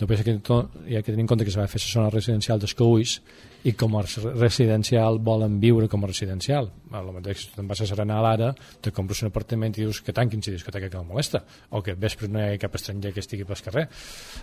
després 0.00 0.22
hi 0.22 0.96
ha 0.96 1.02
que 1.02 1.10
tenir 1.10 1.26
en 1.26 1.30
compte 1.30 1.46
que 1.46 1.54
s'ha 1.54 1.66
de 1.66 1.72
fer 1.72 1.82
la 1.82 1.94
zona 1.94 2.12
residencial 2.14 2.62
dels 2.62 2.74
Caulls 2.78 3.18
i 3.62 3.74
com 3.78 3.94
a 3.94 4.02
residencial 4.02 5.20
volen 5.22 5.60
viure 5.62 5.86
com 5.88 6.02
a 6.02 6.08
residencial. 6.10 6.68
A 6.90 7.02
lo 7.04 7.12
mateix, 7.14 7.44
si 7.44 7.52
te'n 7.54 7.68
vas 7.70 7.82
a 7.84 7.86
Serenal 7.86 8.26
ara, 8.26 8.50
te 8.82 8.90
compres 8.94 9.22
un 9.22 9.30
apartament 9.30 9.76
i 9.76 9.84
dius 9.84 10.02
que 10.02 10.14
tanquin 10.16 10.42
si 10.42 10.54
discoteca 10.54 10.90
que 10.90 10.98
no 10.98 11.06
molesta, 11.06 11.44
o 11.70 11.82
que 11.82 11.94
vespre 11.94 12.28
no 12.28 12.42
hi 12.42 12.56
ha 12.56 12.60
cap 12.62 12.74
estranger 12.78 13.14
que 13.14 13.22
estigui 13.22 13.46
pel 13.46 13.62
carrer. 13.62 13.86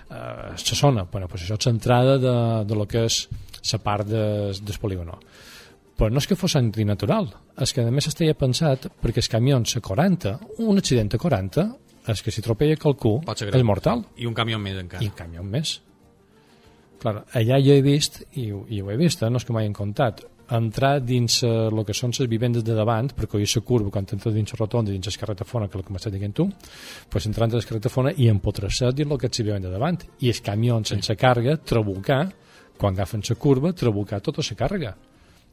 Uh, 0.07 0.55
se 0.55 0.77
sona, 0.79 1.03
bueno, 1.11 1.27
pues 1.27 1.43
això 1.43 1.59
és 1.59 1.67
l'entrada 1.67 2.17
de, 2.17 2.35
de 2.69 2.79
lo 2.79 2.87
que 2.87 3.03
és 3.09 3.25
la 3.73 3.83
part 3.83 4.07
de, 4.07 4.25
del 4.63 4.79
polígono 4.79 5.19
però 5.99 6.07
no 6.15 6.21
és 6.21 6.29
que 6.31 6.37
fos 6.39 6.55
antinatural, 6.55 7.25
és 7.59 7.73
que 7.75 7.83
a 7.83 7.91
més 7.91 8.07
estaria 8.07 8.37
pensat 8.39 8.85
perquè 9.03 9.19
els 9.19 9.27
camions 9.27 9.75
a 9.75 9.81
40, 9.83 10.31
un 10.63 10.79
accident 10.79 11.11
a 11.11 11.19
40, 11.19 11.65
és 12.15 12.23
que 12.25 12.33
si 12.33 12.43
tropella 12.45 12.79
qualcú 12.79 13.19
és 13.27 13.63
mortal. 13.65 14.03
I 14.17 14.27
un 14.29 14.35
camió 14.37 14.59
més 14.61 14.79
encara. 14.81 15.03
I 15.03 15.11
un 15.11 15.15
camió 15.17 15.45
més. 15.45 15.79
Clar, 16.99 17.21
allà 17.37 17.61
jo 17.63 17.77
he 17.77 17.83
vist, 17.85 18.23
i, 18.35 18.49
i 18.49 18.81
ho 18.81 18.91
he 18.91 18.97
vist, 18.99 19.23
eh, 19.23 19.29
no 19.31 19.39
és 19.39 19.47
que 19.47 19.55
m'hagin 19.55 19.75
contat, 19.75 20.25
entrar 20.49 20.99
dins 21.05 21.43
el 21.45 21.77
uh, 21.77 21.83
que 21.85 21.93
són 21.93 22.11
les 22.17 22.27
vivendes 22.29 22.65
de 22.65 22.73
davant, 22.75 23.11
perquè 23.15 23.39
és 23.43 23.55
la 23.55 23.63
curva, 23.65 23.91
quan 23.93 24.07
entra 24.09 24.33
dins 24.33 24.51
la 24.53 24.59
rotonda, 24.59 24.91
dins 24.91 25.07
la 25.07 25.21
carretafona, 25.21 25.67
que 25.69 25.77
és 25.77 25.83
el 25.83 25.87
que 25.87 25.95
m'estàs 25.95 26.15
dient 26.15 26.35
tu, 26.35 26.47
pues 27.09 27.27
entrant 27.29 27.53
a 27.53 27.61
la 27.61 27.69
carretafona 27.69 28.13
i 28.17 28.29
empotressar 28.31 28.91
dins 28.97 29.11
el 29.11 29.21
que 29.21 29.29
és 29.29 29.39
la 29.39 29.45
vivenda 29.45 29.69
de 29.69 29.75
davant. 29.77 30.01
I 30.19 30.33
els 30.33 30.41
camions 30.41 30.89
sí. 30.89 30.95
sense 30.95 31.15
càrrega, 31.15 31.59
trabucar, 31.61 32.23
quan 32.79 32.97
agafen 32.97 33.23
la 33.29 33.35
curva, 33.35 33.73
trabucar 33.73 34.21
tota 34.25 34.41
la 34.41 34.57
càrrega. 34.57 34.95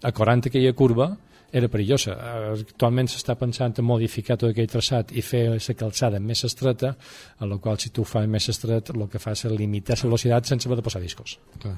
A 0.03 0.13
40 0.13 0.51
que 0.51 0.61
hi 0.61 0.69
ha 0.69 0.77
curva, 0.77 1.11
era 1.57 1.71
perillosa. 1.73 2.15
Actualment 2.53 3.09
s'està 3.11 3.37
pensant 3.41 3.75
en 3.81 3.89
modificar 3.89 4.37
tot 4.41 4.53
aquell 4.53 4.71
traçat 4.71 5.13
i 5.17 5.25
fer 5.25 5.45
la 5.55 5.77
calçada 5.81 6.21
més 6.21 6.45
estreta, 6.49 6.95
en 7.41 7.53
la 7.53 7.61
qual 7.63 7.81
si 7.81 7.91
tu 7.91 8.05
fas 8.05 8.29
més 8.29 8.49
estret 8.53 8.93
el 8.95 9.09
que 9.13 9.23
fa 9.23 9.37
és 9.37 9.45
limitar 9.53 9.97
la 10.01 10.11
velocitat 10.11 10.53
sense 10.53 10.69
haver 10.69 10.83
de 10.83 10.89
posar 10.89 11.05
discos. 11.05 11.39
Clar. 11.63 11.77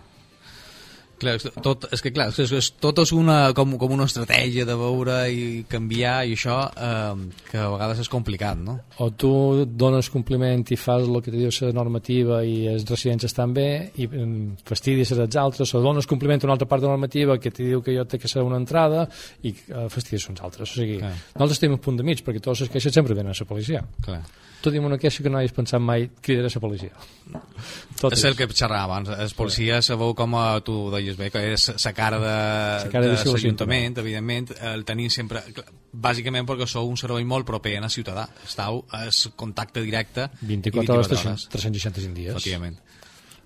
Clar, 1.18 1.35
tot, 1.64 1.88
és 1.94 2.02
que 2.04 2.12
clar, 2.14 2.28
és, 2.31 2.52
és, 2.54 2.68
tot 2.78 3.00
és 3.02 3.11
una, 3.16 3.52
com, 3.57 3.74
com 3.81 3.94
una 3.96 4.07
estratègia 4.07 4.66
de 4.68 4.76
veure 4.78 5.16
i 5.35 5.64
canviar 5.70 6.20
i 6.28 6.37
això 6.37 6.59
eh, 6.70 7.24
que 7.48 7.59
a 7.59 7.68
vegades 7.72 8.04
és 8.04 8.11
complicat, 8.12 8.61
no? 8.62 8.76
O 9.02 9.11
tu 9.11 9.33
dones 9.66 10.11
compliment 10.14 10.62
i 10.70 10.78
fas 10.78 11.09
el 11.09 11.20
que 11.24 11.33
te 11.33 11.38
diu 11.40 11.50
la 11.50 11.74
normativa 11.74 12.40
i 12.46 12.68
els 12.70 12.87
residents 12.88 13.26
estan 13.26 13.54
bé 13.57 13.68
i 13.98 14.07
mm, 14.07 14.64
fastidies 14.68 15.14
els 15.16 15.38
altres, 15.42 15.74
o 15.74 15.83
dones 15.83 16.07
compliment 16.07 16.44
a 16.44 16.50
una 16.50 16.59
altra 16.59 16.70
part 16.70 16.85
de 16.85 16.90
la 16.90 16.94
normativa 16.94 17.38
que 17.42 17.50
te 17.50 17.66
diu 17.66 17.83
que 17.83 17.96
jo 17.96 18.07
té 18.07 18.22
que 18.22 18.31
ser 18.31 18.46
una 18.46 18.61
entrada 18.62 19.09
i 19.42 19.54
eh, 19.54 19.88
fastidies 19.90 20.28
uns 20.31 20.44
altres. 20.46 20.70
O 20.70 20.83
sigui, 20.83 21.00
clar. 21.02 21.16
nosaltres 21.35 21.59
estem 21.59 21.74
a 21.74 21.83
punt 21.83 21.98
de 21.98 22.07
mig 22.07 22.22
perquè 22.22 22.42
totes 22.42 22.66
les 22.66 22.76
queixes 22.76 22.94
sempre 22.94 23.18
venen 23.18 23.35
a 23.35 23.38
la 23.38 23.48
policia. 23.48 23.83
Clar 24.07 24.22
tu 24.62 24.72
dim 24.74 24.84
una 24.84 24.98
queixa 24.98 25.22
que 25.22 25.30
no 25.30 25.38
hagis 25.38 25.54
pensat 25.54 25.82
mai 25.82 26.08
cridaré 26.22 26.50
la 26.50 26.62
policia. 26.62 26.90
Tot 27.98 28.12
és, 28.14 28.18
és. 28.18 28.24
el 28.30 28.36
que 28.38 28.48
xerrava 28.50 28.84
abans. 28.88 29.12
Els 29.14 29.34
policies 29.38 29.90
sabeu 29.92 30.14
com 30.18 30.34
a 30.38 30.60
tu 30.66 30.76
deies 30.94 31.18
bé 31.18 31.30
que 31.34 31.42
és 31.52 31.68
la 31.84 31.92
cara 31.94 32.18
de, 32.22 32.34
de, 32.90 33.04
de 33.06 33.32
l'Ajuntament 33.32 34.00
evidentment 34.02 34.50
el 34.72 34.84
tenim 34.88 35.10
sempre 35.14 35.44
bàsicament 35.92 36.48
perquè 36.48 36.66
sou 36.70 36.90
un 36.90 36.98
servei 37.00 37.26
molt 37.28 37.46
proper 37.46 37.76
a 37.78 37.92
ciutadà. 37.92 38.28
Estàu 38.46 38.84
el 38.98 39.14
contacte 39.36 39.82
directe 39.84 40.28
24 40.42 40.98
hores 40.98 41.48
365 41.48 42.14
dies. 42.14 42.34
Efectivament. 42.34 42.78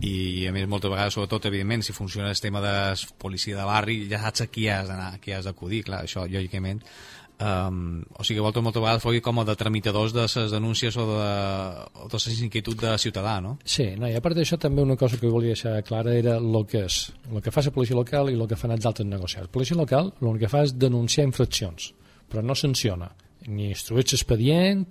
I 0.02 0.48
a 0.48 0.52
més 0.54 0.64
moltes 0.66 0.90
vegades, 0.90 1.14
sobretot 1.14 1.44
evidentment 1.46 1.84
si 1.86 1.94
funciona 1.94 2.32
el 2.32 2.40
tema 2.42 2.58
de 2.64 2.74
policia 3.22 3.58
de 3.58 3.66
barri 3.68 4.00
ja 4.10 4.18
saps 4.24 4.42
a 4.42 4.46
qui 4.50 4.66
has 4.72 4.88
d'anar, 4.88 5.20
qui 5.22 5.34
has 5.36 5.46
d'acudir. 5.46 5.84
Clar, 5.86 6.02
això 6.08 6.24
lògicament 6.26 6.80
Um, 7.42 8.04
o 8.14 8.22
sigui, 8.22 8.38
vosaltres 8.38 8.62
moltes 8.62 8.82
vegades 8.84 9.02
fou 9.02 9.16
com 9.24 9.40
a 9.40 9.44
de 9.48 9.54
tramitadors 9.58 10.12
de 10.14 10.26
les 10.28 10.52
denúncies 10.52 10.94
o 11.00 11.06
de, 11.08 11.30
o 12.04 12.06
de 12.12 12.20
les 12.20 12.42
inquietuds 12.44 12.78
de 12.78 12.92
ciutadà, 13.02 13.40
no? 13.42 13.56
Sí, 13.64 13.88
no, 13.98 14.06
i 14.06 14.14
a 14.14 14.22
part 14.22 14.38
d'això 14.38 14.58
també 14.62 14.84
una 14.84 14.98
cosa 15.00 15.18
que 15.18 15.32
volia 15.32 15.56
deixar 15.56 15.80
clara 15.82 16.14
era 16.14 16.36
el 16.38 16.60
que 16.70 16.84
és, 16.86 17.00
el 17.32 17.42
que 17.42 17.50
fa 17.50 17.64
la 17.66 17.74
policia 17.74 17.98
local 17.98 18.30
i 18.30 18.38
el 18.38 18.46
que 18.46 18.60
fan 18.60 18.76
els 18.76 18.86
altres 18.86 19.08
negociats. 19.08 19.48
La 19.48 19.54
policia 19.58 19.80
local 19.80 20.12
el 20.20 20.38
que 20.38 20.52
fa 20.52 20.62
és 20.68 20.76
denunciar 20.78 21.26
infraccions, 21.26 21.90
però 22.30 22.46
no 22.46 22.54
sanciona, 22.54 23.10
ni 23.48 23.72
instrueix 23.72 24.14
expedient, 24.14 24.86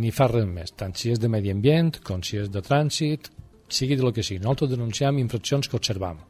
ni 0.00 0.16
fa 0.16 0.30
res 0.32 0.48
més, 0.48 0.72
tant 0.72 0.96
si 0.96 1.12
és 1.12 1.20
de 1.20 1.28
medi 1.28 1.52
ambient 1.52 1.98
com 2.06 2.24
si 2.24 2.40
és 2.40 2.48
de 2.48 2.64
trànsit, 2.64 3.28
sigui 3.68 4.00
de 4.00 4.06
lo 4.06 4.16
que 4.16 4.24
sigui. 4.24 4.40
Nosaltres 4.40 4.78
denunciem 4.78 5.20
infraccions 5.20 5.68
que 5.68 5.76
observam 5.76 6.22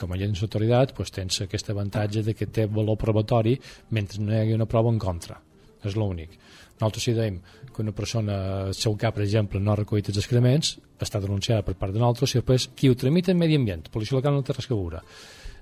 com 0.00 0.12
a 0.12 0.18
agents 0.18 0.42
d'autoritat 0.42 0.94
pues, 0.96 1.12
tens 1.14 1.40
aquest 1.44 1.70
avantatge 1.72 2.22
de 2.22 2.34
que 2.34 2.46
té 2.46 2.66
valor 2.66 2.98
probatori 3.00 3.56
mentre 3.90 4.22
no 4.22 4.34
hi 4.34 4.42
hagi 4.42 4.56
una 4.56 4.68
prova 4.70 4.92
en 4.92 4.98
contra 5.02 5.40
és 5.86 5.96
l'únic 5.96 6.38
nosaltres 6.76 7.06
si 7.06 7.14
dèiem 7.16 7.38
que 7.72 7.82
una 7.82 7.92
persona 7.92 8.36
al 8.66 8.74
seu 8.74 8.96
cap, 8.96 9.14
per 9.16 9.24
exemple, 9.24 9.60
no 9.60 9.72
ha 9.72 9.78
recollit 9.80 10.10
els 10.10 10.20
excrements, 10.20 10.76
està 11.00 11.20
denunciada 11.20 11.64
per 11.64 11.76
part 11.80 11.92
de 11.92 12.00
nosaltres 12.00 12.34
i 12.34 12.40
després 12.40 12.68
qui 12.76 12.90
ho 12.90 12.96
tramita 12.96 13.32
en 13.32 13.40
medi 13.40 13.56
ambient, 13.56 13.86
policia 13.92 14.16
local 14.16 14.36
no 14.36 14.44
té 14.44 14.56
res 14.56 14.68
que 14.68 14.76
veure. 14.76 15.02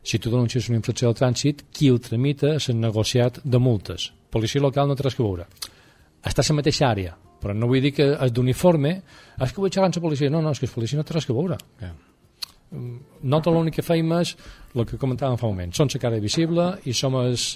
Si 0.04 0.18
tu 0.18 0.30
denuncies 0.30 0.68
una 0.68 0.78
infracció 0.78 1.10
de 1.10 1.18
trànsit, 1.18 1.64
qui 1.72 1.90
ho 1.90 1.98
tramita 1.98 2.54
és 2.58 2.68
el 2.70 2.80
negociat 2.80 3.40
de 3.42 3.58
multes. 3.58 4.10
Policia 4.30 4.62
local 4.62 4.90
no 4.90 4.98
té 4.98 5.06
res 5.06 5.16
que 5.16 5.24
veure. 5.24 5.46
Està 6.24 6.42
a 6.42 6.50
la 6.50 6.58
mateixa 6.60 6.90
àrea, 6.90 7.14
però 7.40 7.54
no 7.56 7.70
vull 7.70 7.82
dir 7.84 7.94
que 7.96 8.10
és 8.14 8.34
d'uniforme, 8.34 8.96
és 9.40 9.54
que 9.54 9.62
vull 9.62 9.72
xerrar 9.72 9.90
amb 9.90 10.00
la 10.00 10.06
policia. 10.08 10.30
No, 10.30 10.42
no, 10.42 10.52
és 10.52 10.60
que 10.60 10.70
la 10.70 10.76
policia 10.76 11.00
no 11.00 11.06
té 11.06 11.16
res 11.16 11.30
que 11.30 11.36
veure. 11.36 11.58
Yeah 11.80 11.94
nota 13.22 13.52
l'únic 13.54 13.78
que 13.78 13.86
feim 13.86 14.12
és 14.18 14.34
el 14.74 14.86
que 14.88 14.98
comentàvem 15.00 15.38
fa 15.40 15.48
un 15.48 15.56
moment, 15.56 15.74
som 15.74 15.90
la 15.92 16.02
cara 16.02 16.20
visible 16.22 16.70
i 16.84 16.94
som 16.96 17.16
els, 17.20 17.54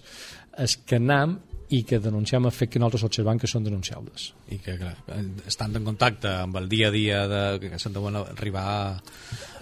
els 0.59 0.79
que 0.87 1.01
anem 1.01 1.39
i 1.69 1.83
que 1.85 1.99
denunciem 2.01 2.47
el 2.49 2.55
fet 2.55 2.71
que 2.73 2.81
nosaltres 2.81 3.05
observem 3.05 3.39
que 3.41 3.49
són 3.51 3.67
denunciables. 3.67 4.31
I 4.55 4.57
que, 4.65 4.77
clar, 4.81 4.95
estan 5.49 5.77
en 5.77 5.85
contacte 5.85 6.31
amb 6.45 6.57
el 6.61 6.69
dia 6.71 6.89
a 6.89 6.95
dia 6.95 7.19
de, 7.29 7.43
que 7.61 7.81
s'han 7.81 7.93
d'arribar 7.93 8.65
a, 8.65 8.79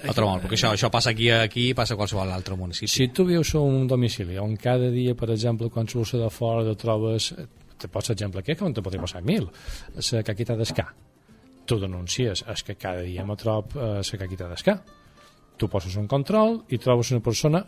a 0.07 0.15
trobar, 0.15 0.39
perquè 0.45 0.55
això, 0.59 0.71
això 0.77 0.91
passa 0.93 1.11
aquí 1.11 1.31
aquí 1.35 1.73
passa 1.75 1.97
a 1.97 1.99
qualsevol 1.99 2.31
altre 2.31 2.59
municipi. 2.59 2.91
Si 2.93 3.09
tu 3.11 3.27
vius 3.27 3.55
a 3.57 3.65
un 3.65 3.89
domicili 3.91 4.39
on 4.39 4.55
cada 4.57 4.91
dia, 4.95 5.17
per 5.19 5.33
exemple, 5.35 5.71
quan 5.75 5.91
surts 5.91 6.15
de 6.21 6.31
fora 6.31 6.63
te 6.69 6.77
trobes, 6.79 7.33
te 7.77 7.91
pots 7.91 8.15
exemple 8.15 8.45
que 8.47 8.57
on 8.63 8.77
te 8.77 8.85
podria 8.85 9.03
passar 9.03 9.25
mil, 9.27 9.51
la 9.97 10.23
caquita 10.23 10.57
d'escar. 10.57 10.87
Tu 11.67 11.81
denuncies, 11.83 12.45
és 12.47 12.63
que 12.63 12.77
cada 12.79 13.03
dia 13.03 13.27
me 13.27 13.35
trob 13.35 13.75
eh, 13.75 13.99
la 13.99 14.23
caquita 14.23 14.47
d'escar. 14.53 14.79
Tu 15.57 15.69
poses 15.73 15.97
un 15.97 16.07
control 16.11 16.63
i 16.69 16.79
trobes 16.79 17.13
una 17.15 17.25
persona 17.25 17.65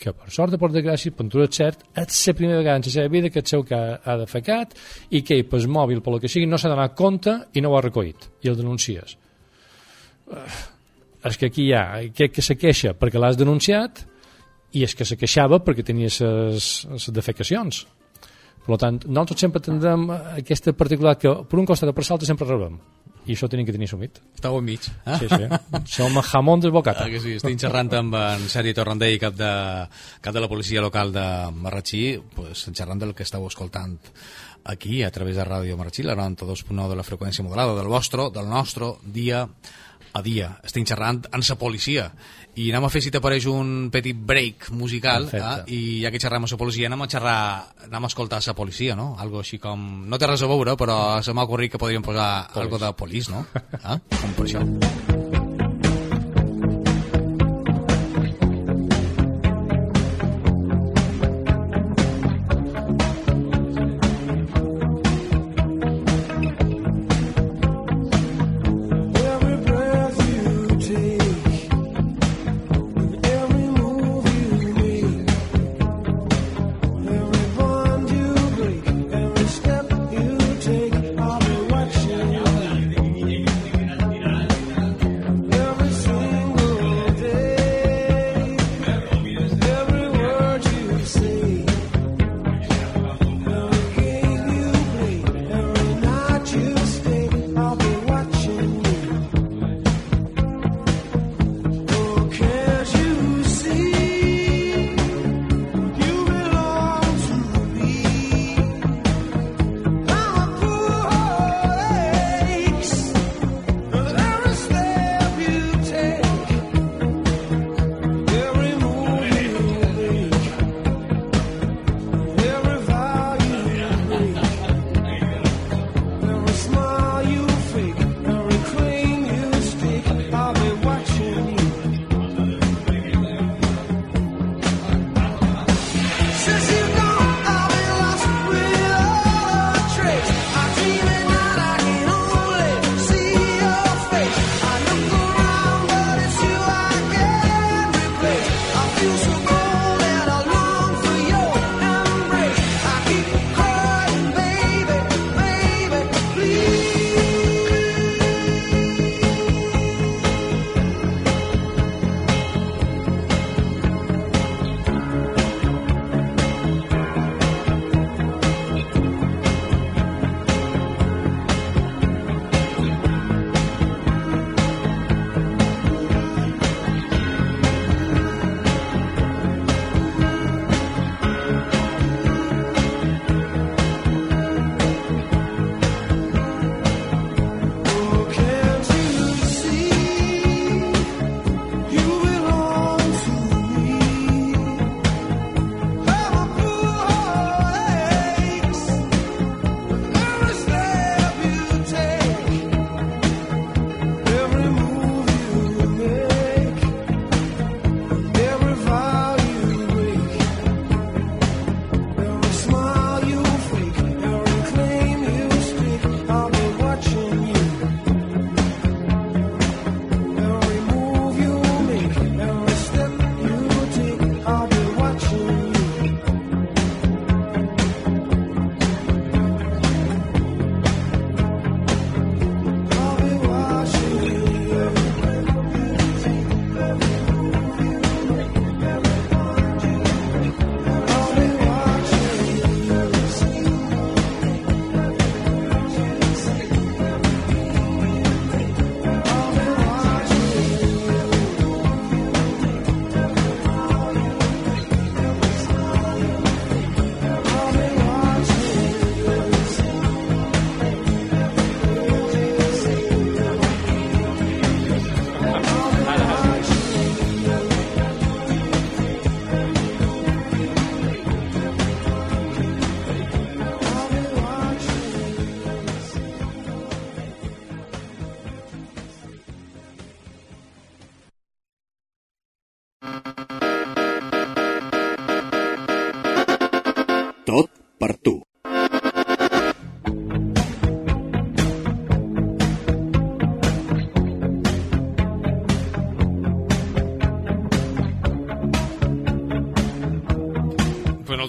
que 0.00 0.14
per 0.16 0.32
sort 0.32 0.56
o 0.56 0.58
per 0.58 0.70
desgràcia, 0.72 1.12
tu 1.12 1.42
ets 1.44 1.60
cert, 1.60 1.82
és 2.00 2.20
la 2.26 2.34
primera 2.34 2.58
vegada 2.62 2.80
en 2.80 2.86
la 2.86 2.92
seva 2.94 3.12
vida 3.12 3.28
que 3.28 3.42
el 3.42 3.46
seu 3.46 3.62
que 3.68 3.76
ha 3.76 4.16
defecat 4.16 4.72
i 5.12 5.20
que 5.20 5.36
ell, 5.36 5.46
pel 5.50 5.68
mòbil, 5.68 6.00
per 6.00 6.14
lo 6.14 6.20
que 6.22 6.30
sigui, 6.32 6.48
no 6.48 6.58
s'ha 6.58 6.72
donat 6.72 6.96
compte 6.96 7.36
i 7.52 7.60
no 7.60 7.70
ho 7.70 7.76
ha 7.76 7.84
recollit, 7.84 8.30
i 8.40 8.48
el 8.48 8.56
denuncies. 8.56 9.18
Uh, 10.30 10.46
és 11.28 11.36
que 11.36 11.50
aquí 11.50 11.66
hi 11.68 11.74
ha 11.76 11.84
que, 12.16 12.30
que 12.32 12.42
se 12.42 12.56
queixa 12.56 12.94
perquè 12.96 13.20
l'has 13.20 13.36
denunciat 13.36 14.06
i 14.72 14.86
és 14.86 14.94
que 14.96 15.04
se 15.04 15.18
queixava 15.20 15.60
perquè 15.60 15.84
tenia 15.84 16.08
les 16.08 17.10
defecacions. 17.12 17.82
Per 18.64 18.78
tant, 18.80 19.02
nosaltres 19.04 19.44
sempre 19.44 19.60
tindrem 19.64 20.08
aquesta 20.14 20.72
particularitat 20.72 21.22
que 21.22 21.36
per 21.50 21.60
un 21.60 21.68
costat 21.68 21.90
o 21.90 21.96
per 21.96 22.06
l'altre 22.06 22.28
sempre 22.28 22.48
rebem 22.48 22.78
i 23.30 23.36
això 23.36 23.46
tenim 23.50 23.66
que 23.68 23.74
tenir 23.74 23.86
assumit. 23.86 24.18
Estau 24.34 24.58
enmig. 24.58 24.88
Eh? 25.06 25.18
Sí, 25.22 25.28
sí. 25.30 25.46
Som 25.94 26.18
jamón 26.26 26.62
del 26.64 26.74
bocata. 26.74 27.06
Ah, 27.06 27.12
que 27.12 27.22
sí, 27.22 27.36
estic 27.38 27.60
xerrant 27.62 27.92
amb 28.00 28.16
en 28.18 28.46
Sergi 28.50 28.74
Torrandell, 28.74 29.18
cap 29.22 29.36
de, 29.38 29.50
cap 30.24 30.34
de 30.34 30.42
la 30.42 30.50
policia 30.50 30.82
local 30.82 31.14
de 31.14 31.26
Marratxí, 31.54 32.04
pues, 32.34 32.66
xerrant 32.74 33.02
del 33.02 33.14
que 33.14 33.26
estàu 33.26 33.46
escoltant 33.46 34.00
aquí, 34.64 35.04
a 35.06 35.12
través 35.14 35.38
de 35.38 35.46
Ràdio 35.46 35.78
Marratxí, 35.78 36.02
la 36.04 36.18
92.9 36.18 36.90
de 36.90 36.98
la 36.98 37.06
freqüència 37.06 37.46
modulada, 37.46 37.78
del 37.78 37.92
vostre, 37.92 38.28
del 38.34 38.50
nostre 38.50 38.96
dia 39.04 39.46
a 39.46 40.22
dia. 40.26 40.50
Estic 40.66 40.88
xerrant 40.90 41.22
amb 41.30 41.46
la 41.46 41.58
policia 41.60 42.10
i 42.60 42.68
anem 42.72 42.86
a 42.86 42.90
fer 42.92 43.02
si 43.04 43.12
t'apareix 43.14 43.46
un 43.50 43.88
petit 43.92 44.16
break 44.16 44.70
musical 44.76 45.28
eh? 45.32 45.42
i 45.72 45.80
ja 46.04 46.12
que 46.12 46.20
xerrem 46.22 46.44
amb 46.44 46.52
la 46.52 46.60
policia 46.60 46.90
anem 46.90 47.06
a 47.06 47.10
xerrar 47.10 47.40
anem 47.86 48.08
a 48.08 48.10
escoltar 48.12 48.42
la 48.46 48.56
policia, 48.56 48.96
no? 48.96 49.14
Algo 49.18 49.40
així 49.40 49.58
com... 49.62 49.86
No 50.10 50.18
té 50.18 50.28
res 50.28 50.42
a 50.42 50.50
veure, 50.50 50.76
però 50.80 50.98
se 51.24 51.34
m'ha 51.36 51.46
ocorrit 51.48 51.72
que 51.72 51.82
podríem 51.82 52.04
posar 52.04 52.48
Polis. 52.52 52.64
algo 52.64 52.82
de 52.84 52.92
polis, 52.96 53.30
no? 53.30 53.46
Eh? 53.54 54.00
Com 54.20 54.36
per 54.36 54.48
això. 54.48 55.49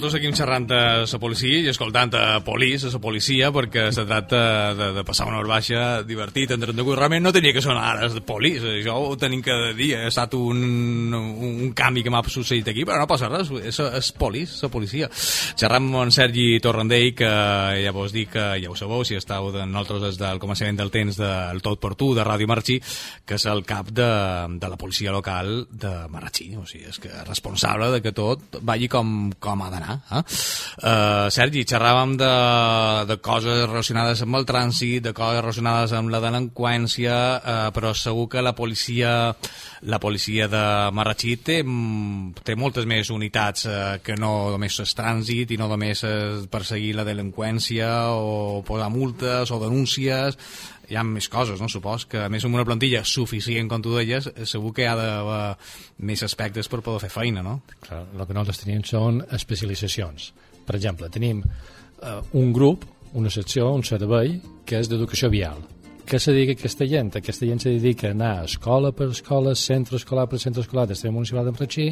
Nosaltres 0.02 0.18
seguim 0.18 0.34
xerrant 0.34 0.66
de 0.66 0.78
la 1.06 1.20
policia 1.22 1.60
i 1.62 1.70
escoltant 1.70 2.16
a 2.18 2.40
Polis, 2.42 2.88
a 2.88 2.90
la 2.90 3.00
policia, 3.02 3.52
perquè 3.54 3.84
se 3.94 4.06
tracta 4.10 4.40
de, 4.74 4.88
de 4.96 5.04
passar 5.06 5.28
una 5.30 5.38
hora 5.38 5.52
baixa 5.52 5.82
divertit, 6.08 6.50
entretingut. 6.56 6.98
Realment 6.98 7.22
no 7.28 7.34
tenia 7.36 7.54
que 7.54 7.62
sonar 7.62 7.84
ara 7.92 8.08
de 8.10 8.24
Polis, 8.26 8.64
això 8.66 8.96
ho 8.98 9.14
tenim 9.22 9.44
cada 9.46 9.76
dia. 9.78 10.02
Ha 10.02 10.10
estat 10.10 10.34
un, 10.40 11.14
un 11.14 11.70
canvi 11.78 12.02
que 12.02 12.14
m'ha 12.14 12.24
succeït 12.26 12.72
aquí, 12.72 12.86
però 12.88 12.98
no 12.98 13.10
passa 13.10 13.30
res, 13.30 13.52
és, 13.62 13.78
és 13.78 14.12
Polis, 14.18 14.56
la 14.66 14.72
policia. 14.74 15.10
Xerram 15.12 15.92
amb 15.92 16.00
en 16.02 16.16
Sergi 16.16 16.48
Torrandell, 16.64 17.12
que 17.18 17.32
ja 17.84 17.94
vos 17.94 18.16
dic 18.16 18.34
que 18.34 18.48
ja 18.64 18.74
ho 18.74 18.78
sabeu, 18.80 19.06
si 19.06 19.20
estàu 19.20 19.52
de 19.54 19.68
nosaltres 19.68 20.02
des 20.08 20.22
del 20.22 20.42
començament 20.42 20.82
del 20.82 20.94
temps 20.94 21.20
del 21.22 21.62
Tot 21.62 21.82
per 21.84 21.94
Tu, 22.00 22.14
de 22.18 22.26
Ràdio 22.26 22.50
Marxí, 22.50 22.80
que 23.28 23.38
és 23.38 23.46
el 23.52 23.62
cap 23.70 23.94
de, 23.94 24.10
de 24.58 24.74
la 24.74 24.82
policia 24.82 25.14
local 25.14 25.68
de 25.70 25.94
Marratxí. 26.10 26.50
O 26.58 26.66
sigui, 26.66 26.90
és 26.90 26.98
que 27.02 27.14
és 27.14 27.28
responsable 27.30 27.92
de 27.94 28.02
que 28.02 28.16
tot 28.18 28.62
vagi 28.66 28.90
com, 28.90 29.30
com 29.38 29.62
ha 29.62 29.70
d'anar. 29.74 29.91
Eh? 30.00 30.22
Uh, 30.22 31.28
Sergi, 31.34 31.66
xerràvem 31.68 32.16
de, 32.20 32.32
de 33.10 33.18
coses 33.24 33.66
relacionades 33.68 34.24
amb 34.26 34.40
el 34.40 34.48
trànsit, 34.50 35.02
de 35.08 35.14
coses 35.18 35.42
relacionades 35.42 35.96
amb 35.98 36.14
la 36.14 36.22
delinqüència, 36.24 37.18
uh, 37.38 37.68
però 37.76 37.94
segur 37.98 38.28
que 38.32 38.46
la 38.46 38.56
policia 38.58 39.34
la 39.90 39.98
policia 39.98 40.46
de 40.46 40.64
Marratxí 40.94 41.38
té, 41.42 41.62
té 42.46 42.56
moltes 42.56 42.86
més 42.86 43.10
unitats 43.10 43.66
uh, 43.66 43.98
que 44.06 44.14
no 44.20 44.52
només 44.54 44.78
és 44.84 44.94
trànsit 44.98 45.56
i 45.56 45.58
no 45.58 45.70
només 45.72 46.04
és 46.06 46.46
perseguir 46.52 46.94
la 46.98 47.08
delinqüència 47.08 47.90
o 48.14 48.62
posar 48.68 48.92
multes 48.94 49.50
o 49.50 49.58
denúncies 49.64 50.38
hi 50.92 50.98
ha 51.00 51.04
més 51.08 51.30
coses, 51.32 51.62
no? 51.64 51.70
Supos 51.72 52.06
que 52.12 52.26
a 52.26 52.30
més 52.32 52.44
amb 52.46 52.58
una 52.58 52.66
plantilla 52.68 53.04
suficient, 53.08 53.70
com 53.72 53.84
tu 53.84 53.96
deies, 53.96 54.28
segur 54.50 54.74
que 54.76 54.84
hi 54.84 54.90
ha 54.92 54.96
d'haver 55.00 55.44
més 56.10 56.24
aspectes 56.28 56.68
per 56.72 56.82
poder 56.84 57.06
fer 57.06 57.12
feina, 57.14 57.44
no? 57.46 57.62
Clar, 57.86 58.04
el 58.12 58.26
que 58.26 58.36
nosaltres 58.36 58.64
tenim 58.66 58.84
són 58.88 59.22
especialitzacions. 59.38 60.32
Per 60.68 60.76
exemple, 60.76 61.10
tenim 61.14 61.44
eh, 61.46 62.18
un 62.38 62.52
grup, 62.54 62.84
una 63.18 63.32
secció, 63.32 63.70
un 63.72 63.86
servei, 63.88 64.36
que 64.68 64.82
és 64.84 64.92
d'educació 64.92 65.32
vial. 65.32 65.64
Què 66.08 66.20
se 66.20 66.34
dedica 66.36 66.58
aquesta 66.58 66.88
gent? 66.90 67.14
Aquesta 67.22 67.48
gent 67.48 67.64
se 67.64 67.72
dedica 67.78 68.10
a 68.10 68.16
anar 68.16 68.34
escola 68.50 68.92
per 68.92 69.08
escola, 69.14 69.56
centre 69.56 69.96
escolar 70.02 70.28
per 70.28 70.42
centre 70.44 70.66
escolar, 70.66 70.90
d'Estrella 70.90 71.16
Municipal 71.16 71.48
de 71.48 71.56
Marratxí, 71.56 71.88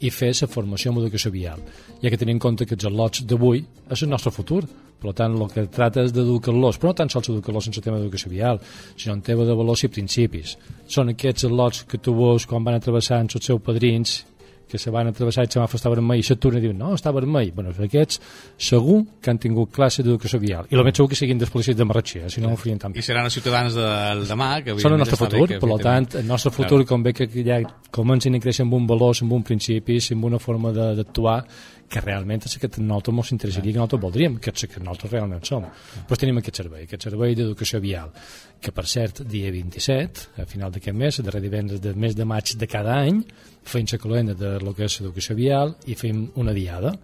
i 0.00 0.10
fer 0.10 0.32
la 0.34 0.48
formació 0.48 0.92
en 0.92 0.98
educació 1.02 1.30
vial. 1.32 1.62
Ja 2.02 2.10
que 2.10 2.18
tenim 2.20 2.36
en 2.36 2.42
compte 2.42 2.66
que 2.66 2.76
els 2.76 2.84
al·lots 2.84 3.24
d'avui 3.24 3.64
és 3.90 4.02
el 4.02 4.12
nostre 4.12 4.32
futur. 4.32 4.64
Per 4.96 5.12
tant, 5.12 5.34
el 5.36 5.50
que 5.52 5.66
tracta 5.68 6.06
és 6.06 6.12
d'educar-los, 6.16 6.78
però 6.80 6.90
no 6.90 6.96
tan 6.96 7.10
sols 7.12 7.28
educar-los 7.28 7.66
en 7.68 7.74
el 7.76 7.84
tema 7.84 7.98
d'educació 7.98 8.30
vial, 8.32 8.60
sinó 8.96 9.14
en 9.14 9.20
tema 9.22 9.44
de 9.44 9.54
valors 9.54 9.84
i 9.84 9.90
principis. 9.92 10.56
Són 10.88 11.12
aquests 11.12 11.44
al·lots 11.44 11.84
que 11.90 12.00
tu 12.00 12.14
veus 12.16 12.46
quan 12.48 12.64
van 12.64 12.78
a 12.78 12.80
travessar 12.80 13.20
amb 13.20 13.36
els 13.36 13.44
seus 13.44 13.60
padrins 13.60 14.22
que 14.68 14.78
se 14.78 14.90
van 14.90 15.06
a 15.06 15.12
travessar 15.14 15.44
i 15.44 15.48
el 15.48 15.52
semàfor 15.54 15.78
està 15.78 15.90
vermell 15.92 16.20
i 16.20 16.24
s'aturen 16.26 16.58
i 16.58 16.64
diuen, 16.64 16.78
no, 16.80 16.92
està 16.96 17.12
vermell. 17.14 17.52
Bueno, 17.54 17.72
aquests 17.86 18.20
segur 18.68 18.98
que 19.22 19.30
han 19.30 19.38
tingut 19.42 19.70
classe 19.74 20.02
d'educació 20.02 20.40
vial. 20.42 20.66
I 20.70 20.78
el 20.78 20.84
més 20.86 20.96
segur 20.98 21.12
que 21.12 21.18
siguin 21.18 21.38
dels 21.38 21.52
policies 21.54 21.78
de 21.78 21.86
Marratxí, 21.86 22.24
eh? 22.24 22.30
si 22.32 22.42
no 22.42 22.52
ho 22.52 22.58
farien 22.60 22.80
tan 22.82 22.96
I 22.96 23.04
seran 23.06 23.28
els 23.28 23.38
ciutadans 23.38 23.78
del 23.78 24.26
demà, 24.26 24.50
que 24.66 24.76
Són 24.82 24.96
el 24.96 25.02
nostre 25.04 25.20
futur, 25.20 25.46
per 25.62 25.78
tant, 25.84 26.10
el 26.18 26.26
nostre 26.26 26.52
futur, 26.54 26.82
com 26.88 27.06
ve 27.06 27.14
que 27.16 27.28
ja 27.46 27.60
comencin 27.94 28.34
a 28.34 28.42
créixer 28.42 28.66
amb 28.66 28.74
un 28.76 28.90
valors, 28.90 29.22
amb 29.22 29.36
un 29.38 29.46
principi, 29.46 30.00
amb 30.12 30.30
una 30.32 30.42
forma 30.42 30.74
d'actuar, 30.74 31.38
que 31.88 32.02
realment 32.02 32.42
és 32.46 32.56
que 32.58 32.70
nosaltres 32.80 33.14
ens 33.16 33.32
interessaria, 33.36 33.72
que 33.72 33.78
nosaltres 33.78 34.02
voldríem, 34.02 34.38
que 34.42 34.52
és 34.52 34.66
que 34.70 34.82
nosaltres 34.82 35.12
realment 35.12 35.44
som. 35.46 35.66
Però 36.08 36.18
tenim 36.18 36.40
aquest 36.40 36.62
servei, 36.62 36.86
aquest 36.86 37.06
servei 37.08 37.36
d'educació 37.38 37.80
vial, 37.80 38.12
que 38.60 38.72
per 38.74 38.86
cert, 38.90 39.22
dia 39.28 39.50
27, 39.54 40.26
a 40.42 40.46
final 40.48 40.72
d'aquest 40.74 40.96
mes, 40.96 41.20
darrer 41.22 41.42
divendres 41.44 41.82
del 41.82 41.98
mes 42.00 42.16
de 42.16 42.26
maig 42.26 42.56
de 42.58 42.68
cada 42.70 42.98
any, 43.04 43.22
fem 43.66 43.86
la 43.90 43.98
calenda 43.98 44.34
de 44.34 44.52
lo 44.62 44.72
que 44.74 44.86
és 44.86 45.00
l'educació 45.00 45.36
vial 45.36 45.74
i 45.86 45.96
fem 45.98 46.26
una 46.36 46.54
diada. 46.54 46.94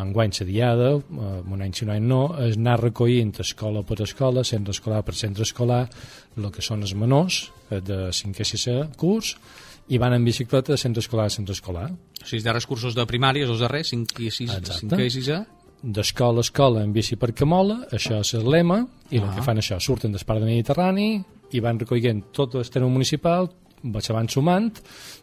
Enguany 0.00 0.32
la 0.40 0.46
diada, 0.46 0.90
eh, 0.96 1.52
un 1.52 1.62
any 1.62 1.72
si 1.74 1.84
un 1.84 1.94
any 1.96 2.04
no, 2.04 2.22
és 2.40 2.56
anar 2.56 2.78
recollint 2.80 3.32
escola 3.40 3.82
per 3.82 4.00
escola, 4.04 4.44
centre 4.44 4.72
escolar 4.76 5.02
per 5.04 5.14
centre 5.14 5.42
escolar, 5.42 5.86
el 6.36 6.50
que 6.52 6.62
són 6.62 6.82
els 6.82 6.94
menors 6.94 7.50
eh, 7.70 7.80
de 7.80 8.08
5 8.12 8.40
i 8.40 8.48
6 8.52 8.96
curs, 8.96 9.34
i 9.90 9.98
van 9.98 10.14
en 10.14 10.24
bicicleta 10.24 10.72
de 10.72 10.78
centre 10.78 11.02
escolar 11.02 11.26
a 11.26 11.34
centre 11.34 11.52
escolar. 11.56 11.90
O 12.20 12.26
sigui, 12.26 12.40
els 12.40 12.46
darrers 12.46 12.68
cursos 12.68 12.96
de 12.96 13.06
primària, 13.08 13.48
els 13.48 13.62
darrers, 13.62 13.94
5 13.94 14.20
i 14.20 14.30
6, 14.30 14.60
5 14.82 15.00
i 15.00 15.10
6 15.16 15.32
d'escola 15.80 16.42
a 16.42 16.44
escola 16.44 16.82
en 16.84 16.92
bici 16.92 17.16
per 17.16 17.32
Camola, 17.32 17.78
això 17.96 18.18
és 18.20 18.34
el 18.36 18.48
lema, 18.52 18.82
i 19.10 19.18
ah. 19.18 19.24
el 19.24 19.30
que 19.36 19.44
fan 19.44 19.60
això, 19.62 19.78
surten 19.80 20.12
del 20.12 20.24
parc 20.28 20.42
de 20.42 20.50
Mediterrani 20.50 21.08
i 21.56 21.62
van 21.64 21.80
recollint 21.80 22.26
tot 22.36 22.58
el 22.60 22.88
municipal, 22.92 23.48
se 24.04 24.12
van 24.12 24.28
sumant, 24.28 24.68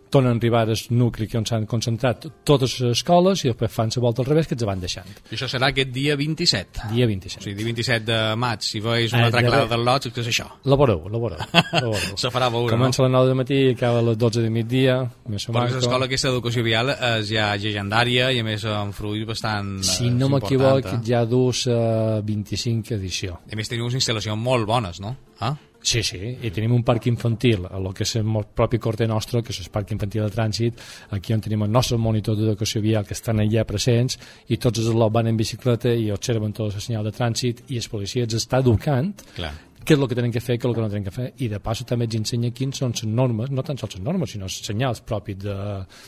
tornen 0.09 0.33
a 0.33 0.37
arribar 0.37 0.63
al 0.67 0.75
nucli 0.89 1.27
on 1.37 1.45
s'han 1.45 1.65
concentrat 1.69 2.27
totes 2.47 2.79
les 2.79 2.97
escoles 2.97 3.43
i 3.43 3.51
després 3.51 3.71
fan 3.71 3.91
la 3.95 4.01
volta 4.03 4.23
al 4.23 4.29
revés 4.29 4.47
que 4.47 4.55
ens 4.55 4.65
van 4.67 4.79
deixant. 4.81 5.09
I 5.29 5.35
això 5.35 5.49
serà 5.51 5.71
aquest 5.71 5.91
dia 5.93 6.15
27? 6.19 6.87
Dia 6.93 7.07
27. 7.09 7.41
O 7.41 7.45
sigui, 7.45 7.55
dia 7.59 7.67
27 7.69 8.05
de 8.07 8.19
maig, 8.39 8.63
si 8.65 8.81
veus 8.83 9.13
una 9.13 9.27
altra 9.29 9.43
clara 9.45 9.69
del 9.71 9.85
lot, 9.87 10.07
és 10.07 10.31
això. 10.31 10.47
La 10.65 10.77
veureu, 10.79 11.05
la 11.11 11.21
veureu. 11.21 12.15
Se 12.15 12.31
farà 12.35 12.49
veure, 12.53 12.73
Comença 12.73 13.03
no? 13.03 13.07
a 13.07 13.09
les 13.09 13.15
9 13.17 13.31
de 13.31 13.37
matí 13.41 13.59
i 13.67 13.73
acaba 13.75 14.01
a 14.01 14.07
les 14.09 14.17
12 14.17 14.45
de 14.45 14.51
migdia. 14.53 14.97
Més 15.31 15.47
o 15.49 15.55
Perquè 15.55 15.77
l'escola 15.79 16.09
aquesta 16.09 16.31
d'educació 16.31 16.65
vial 16.65 16.93
és 16.95 17.31
ja 17.31 17.51
llegendària 17.59 18.31
i 18.33 18.41
a 18.41 18.47
més 18.47 18.65
amb 18.71 18.95
fruit 18.95 19.27
bastant 19.27 19.77
Si 19.85 20.09
no 20.13 20.29
m'equivoc, 20.33 20.91
eh? 20.93 20.99
ja 21.07 21.23
dus 21.29 21.65
uh, 21.71 22.19
25 22.25 22.95
edició. 22.97 23.39
A 23.51 23.59
més 23.59 23.69
teniu 23.69 23.87
unes 23.87 23.99
instal·lacions 23.99 24.39
molt 24.39 24.67
bones, 24.69 25.01
no? 25.03 25.15
Ah? 25.39 25.53
Sí, 25.81 26.01
sí, 26.03 26.19
i 26.41 26.49
tenim 26.51 26.73
un 26.75 26.83
parc 26.83 27.05
infantil, 27.07 27.67
a 27.69 27.79
lo 27.79 27.93
que 27.95 28.03
és 28.03 28.15
el 28.19 28.25
propi 28.55 28.79
corte 28.81 29.07
nostre, 29.07 29.43
que 29.45 29.53
és 29.53 29.61
el 29.61 29.69
parc 29.71 29.93
infantil 29.95 30.25
de 30.25 30.31
trànsit, 30.33 30.81
aquí 31.15 31.35
on 31.35 31.43
tenim 31.43 31.63
el 31.63 31.71
nostre 31.71 31.99
monitor 32.01 32.35
d'educació 32.35 32.81
vial 32.81 33.05
que 33.05 33.15
estan 33.15 33.39
allà 33.43 33.63
presents, 33.69 34.17
i 34.49 34.57
tots 34.57 34.81
els 34.83 34.91
lots 34.91 35.13
van 35.13 35.29
en 35.29 35.37
bicicleta 35.37 35.93
i 35.93 36.09
observen 36.11 36.53
tot 36.57 36.73
el 36.73 36.83
senyal 36.83 37.07
de 37.07 37.13
trànsit, 37.15 37.63
i 37.69 37.79
els 37.79 37.87
policies 37.91 38.35
està 38.41 38.59
educant 38.65 39.13
Clar 39.37 39.53
què 39.87 39.95
és 39.95 40.01
el 40.01 40.09
que 40.11 40.17
tenen 40.19 40.33
que 40.35 40.43
fer, 40.43 40.57
què 40.59 40.67
és 40.67 40.69
el 40.69 40.75
que 40.75 40.83
no 40.83 40.89
tenen 40.91 41.05
que 41.05 41.13
fer, 41.15 41.27
i 41.39 41.47
de 41.47 41.61
passo 41.63 41.85
també 41.87 42.09
ens 42.09 42.17
ensenya 42.19 42.51
quins 42.51 42.81
són 42.81 42.91
les 42.91 43.05
normes, 43.07 43.51
no 43.55 43.63
tan 43.63 43.79
sols 43.79 43.95
les 43.95 44.03
normes, 44.03 44.33
sinó 44.33 44.49
els 44.49 44.57
senyals 44.67 44.99
propis 45.07 45.37
de, 45.39 45.55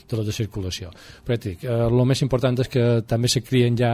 de 0.09 0.19
la 0.19 0.25
de 0.27 0.35
circulació. 0.35 0.91
Però 1.23 1.37
dic, 1.39 1.63
eh, 1.63 1.77
el 1.85 2.03
més 2.09 2.23
important 2.25 2.59
és 2.59 2.71
que 2.73 2.83
també 3.07 3.31
se 3.31 3.39
crien 3.45 3.79
ja 3.79 3.93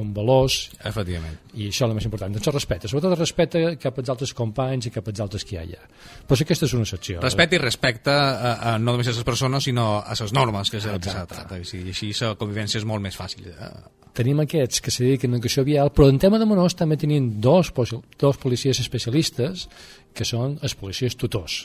amb 0.00 0.16
valors. 0.16 0.70
Efectivament. 0.84 1.38
i 1.54 1.68
això 1.70 1.84
és 1.84 1.88
el 1.88 1.96
més 1.96 2.06
important, 2.08 2.32
doncs 2.34 2.50
el 2.50 2.56
respecte 2.56 2.90
sobretot 2.90 3.14
el 3.14 3.20
respecte 3.20 3.64
cap 3.80 3.98
als 3.98 4.12
altres 4.14 4.34
companys 4.34 4.88
i 4.88 4.94
cap 4.94 5.08
als 5.08 5.20
altres 5.24 5.44
que 5.46 5.56
hi 5.56 5.74
ha 5.76 5.82
però 6.26 6.38
si 6.38 6.46
aquesta 6.46 6.66
és 6.66 6.74
una 6.74 6.86
secció. 6.88 7.20
Respecte 7.22 7.56
i 7.56 7.62
respecte 7.62 8.10
a, 8.12 8.54
a, 8.54 8.78
no 8.78 8.92
només 8.92 9.08
a 9.08 9.14
les 9.16 9.26
persones 9.26 9.64
sinó 9.64 10.00
a 10.00 10.16
les 10.18 10.32
normes 10.32 10.70
que 10.70 10.80
s'ha 10.80 10.98
tractat. 10.98 11.52
I 11.74 11.84
així 11.94 12.12
la 12.20 12.34
convivència 12.40 12.80
és 12.80 12.88
molt 12.88 13.02
més 13.04 13.16
fàcil 13.18 13.50
eh? 13.52 13.74
tenim 14.14 14.40
aquests 14.44 14.80
que 14.80 14.92
se 14.94 15.04
dediquen 15.04 15.34
a 15.34 15.38
educació 15.38 15.64
vial 15.66 15.90
però 15.94 16.08
en 16.08 16.20
tema 16.22 16.38
de 16.38 16.46
menors 16.48 16.76
també 16.78 16.96
tenim 17.00 17.32
dos, 17.42 17.72
dos 18.18 18.40
policies 18.40 18.80
especialistes 18.80 19.68
que 20.14 20.26
són 20.26 20.58
els 20.62 20.76
policies 20.78 21.18
tutors 21.18 21.64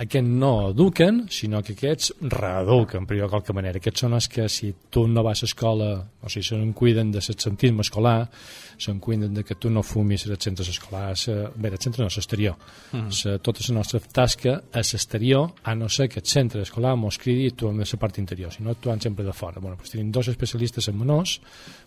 aquests 0.00 0.28
no 0.28 0.70
eduquen, 0.70 1.26
sinó 1.30 1.60
que 1.62 1.74
aquests 1.76 2.14
reeduquen, 2.20 3.06
per 3.06 3.18
de 3.20 3.28
qualque 3.28 3.52
manera. 3.52 3.80
Aquests 3.82 4.04
són 4.06 4.16
els 4.16 4.28
que, 4.32 4.48
si 4.48 4.72
tu 4.90 5.06
no 5.08 5.24
vas 5.26 5.42
a 5.42 5.48
escola, 5.50 5.92
o 6.22 6.32
sigui, 6.32 6.46
se'n 6.48 6.72
cuiden 6.72 7.12
de 7.12 7.20
l'absentisme 7.20 7.84
escolar, 7.84 8.30
se'n 8.78 9.00
cuiden 9.00 9.34
de 9.34 9.44
que 9.44 9.54
tu 9.54 9.70
no 9.70 9.82
fumis 9.82 10.26
als 10.28 10.44
centres 10.44 10.68
escolars, 10.68 11.28
a, 11.28 11.50
bé, 11.54 11.70
al 11.70 11.78
centre 11.78 12.02
no, 12.02 12.08
a 12.08 12.14
l'exterior. 12.14 12.56
Mm. 12.92 13.08
-hmm. 13.08 13.40
tota 13.40 13.60
la 13.68 13.74
nostra 13.74 14.00
tasca 14.00 14.62
a 14.72 14.78
l'exterior, 14.78 15.52
a 15.62 15.74
no 15.74 15.88
ser 15.88 16.08
que 16.08 16.20
el 16.20 16.26
centre 16.26 16.62
escolar 16.62 16.96
mos 16.96 17.18
cridi 17.18 17.46
i 17.46 17.50
tu 17.50 17.68
a 17.68 17.72
la 17.72 17.84
part 17.98 18.18
interior, 18.18 18.52
si 18.52 18.62
no 18.62 18.70
actuant 18.70 19.00
sempre 19.00 19.24
de 19.24 19.32
fora. 19.32 19.60
Bueno, 19.60 19.76
doncs 19.76 19.90
tenim 19.90 20.10
dos 20.10 20.28
especialistes 20.28 20.88
en 20.88 20.98
menors, 20.98 21.40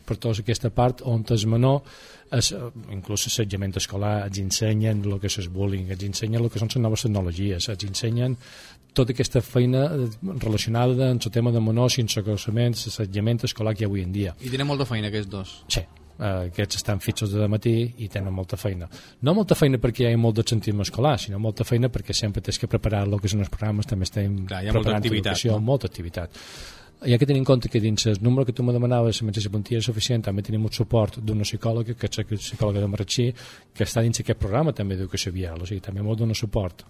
per 0.05 0.17
tota 0.17 0.41
aquesta 0.41 0.69
part 0.69 1.01
on 1.03 1.25
el 1.27 1.47
menor 1.47 1.81
es, 2.31 2.53
inclús 2.91 3.25
l'assetjament 3.27 3.75
escolar 3.77 4.15
ens 4.27 4.39
ensenyen 4.41 5.03
el 5.05 5.19
que 5.19 5.27
és 5.31 5.37
el 5.41 5.49
bullying, 5.49 5.91
ens 5.93 6.05
ensenyen 6.07 6.43
el 6.43 6.49
que 6.49 6.61
són 6.61 6.71
les 6.73 6.81
noves 6.81 7.05
tecnologies, 7.05 7.69
ens 7.69 7.85
ensenyen 7.89 8.37
tota 8.95 9.11
aquesta 9.11 9.41
feina 9.43 9.85
relacionada 10.39 11.11
amb 11.11 11.27
el 11.27 11.33
tema 11.37 11.51
de 11.51 11.61
menors 11.61 11.97
i 11.99 12.05
ensenyament, 12.05 12.77
l'assetjament 12.79 13.43
escolar 13.49 13.75
que 13.75 13.83
hi 13.83 13.87
ha 13.87 13.91
avui 13.91 14.05
en 14.05 14.15
dia. 14.15 14.35
I 14.41 14.53
tenen 14.53 14.69
molta 14.69 14.87
feina 14.89 15.11
aquests 15.11 15.31
dos? 15.31 15.55
Sí, 15.67 15.83
eh, 16.19 16.51
aquests 16.51 16.81
estan 16.81 17.01
fixos 17.03 17.33
de 17.35 17.47
matí 17.51 17.75
i 17.97 18.09
tenen 18.11 18.33
molta 18.33 18.59
feina. 18.59 18.89
No 19.21 19.35
molta 19.37 19.57
feina 19.57 19.79
perquè 19.81 20.05
hi 20.05 20.13
ha 20.13 20.21
molt 20.21 20.39
d'absentisme 20.39 20.85
escolar, 20.87 21.17
sinó 21.21 21.39
molta 21.39 21.67
feina 21.67 21.89
perquè 21.89 22.15
sempre 22.15 22.43
tens 22.45 22.59
que 22.61 22.71
preparar 22.71 23.05
el 23.07 23.19
que 23.19 23.31
són 23.31 23.45
els 23.45 23.51
programes, 23.53 23.89
també 23.89 24.07
estem 24.09 24.45
Clar, 24.45 24.63
hi 24.63 24.71
ha 24.71 24.75
preparant 24.75 24.95
molta 24.95 24.97
activitat, 25.03 25.31
educació, 25.31 25.59
no? 25.59 25.69
molta 25.73 25.91
activitat 25.91 26.41
hi 27.05 27.13
ha 27.13 27.17
que 27.19 27.25
tenir 27.25 27.39
en 27.39 27.45
compte 27.45 27.69
que 27.69 27.79
dins 27.79 28.05
el 28.07 28.17
número 28.21 28.45
que 28.45 28.53
tu 28.53 28.63
me 28.63 28.73
demanaves 28.73 29.21
la 29.21 29.27
mateixa 29.27 29.51
plantilla 29.51 29.81
suficient 29.81 30.23
també 30.25 30.41
tenim 30.45 30.65
un 30.65 30.73
suport 30.73 31.19
d'una 31.19 31.43
psicòloga 31.43 31.93
que 31.93 32.07
és 32.07 32.17
la 32.17 32.25
psicòloga 32.25 32.81
de 32.81 32.87
Marratxí 32.87 33.27
que 33.75 33.83
està 33.83 34.01
dins 34.01 34.23
aquest 34.23 34.39
programa 34.39 34.73
també 34.73 34.95
d'educació 34.95 35.33
vial 35.35 35.61
o 35.61 35.67
sigui, 35.69 35.83
també 35.83 36.01
molt 36.01 36.23
dona 36.23 36.33
suport 36.33 36.85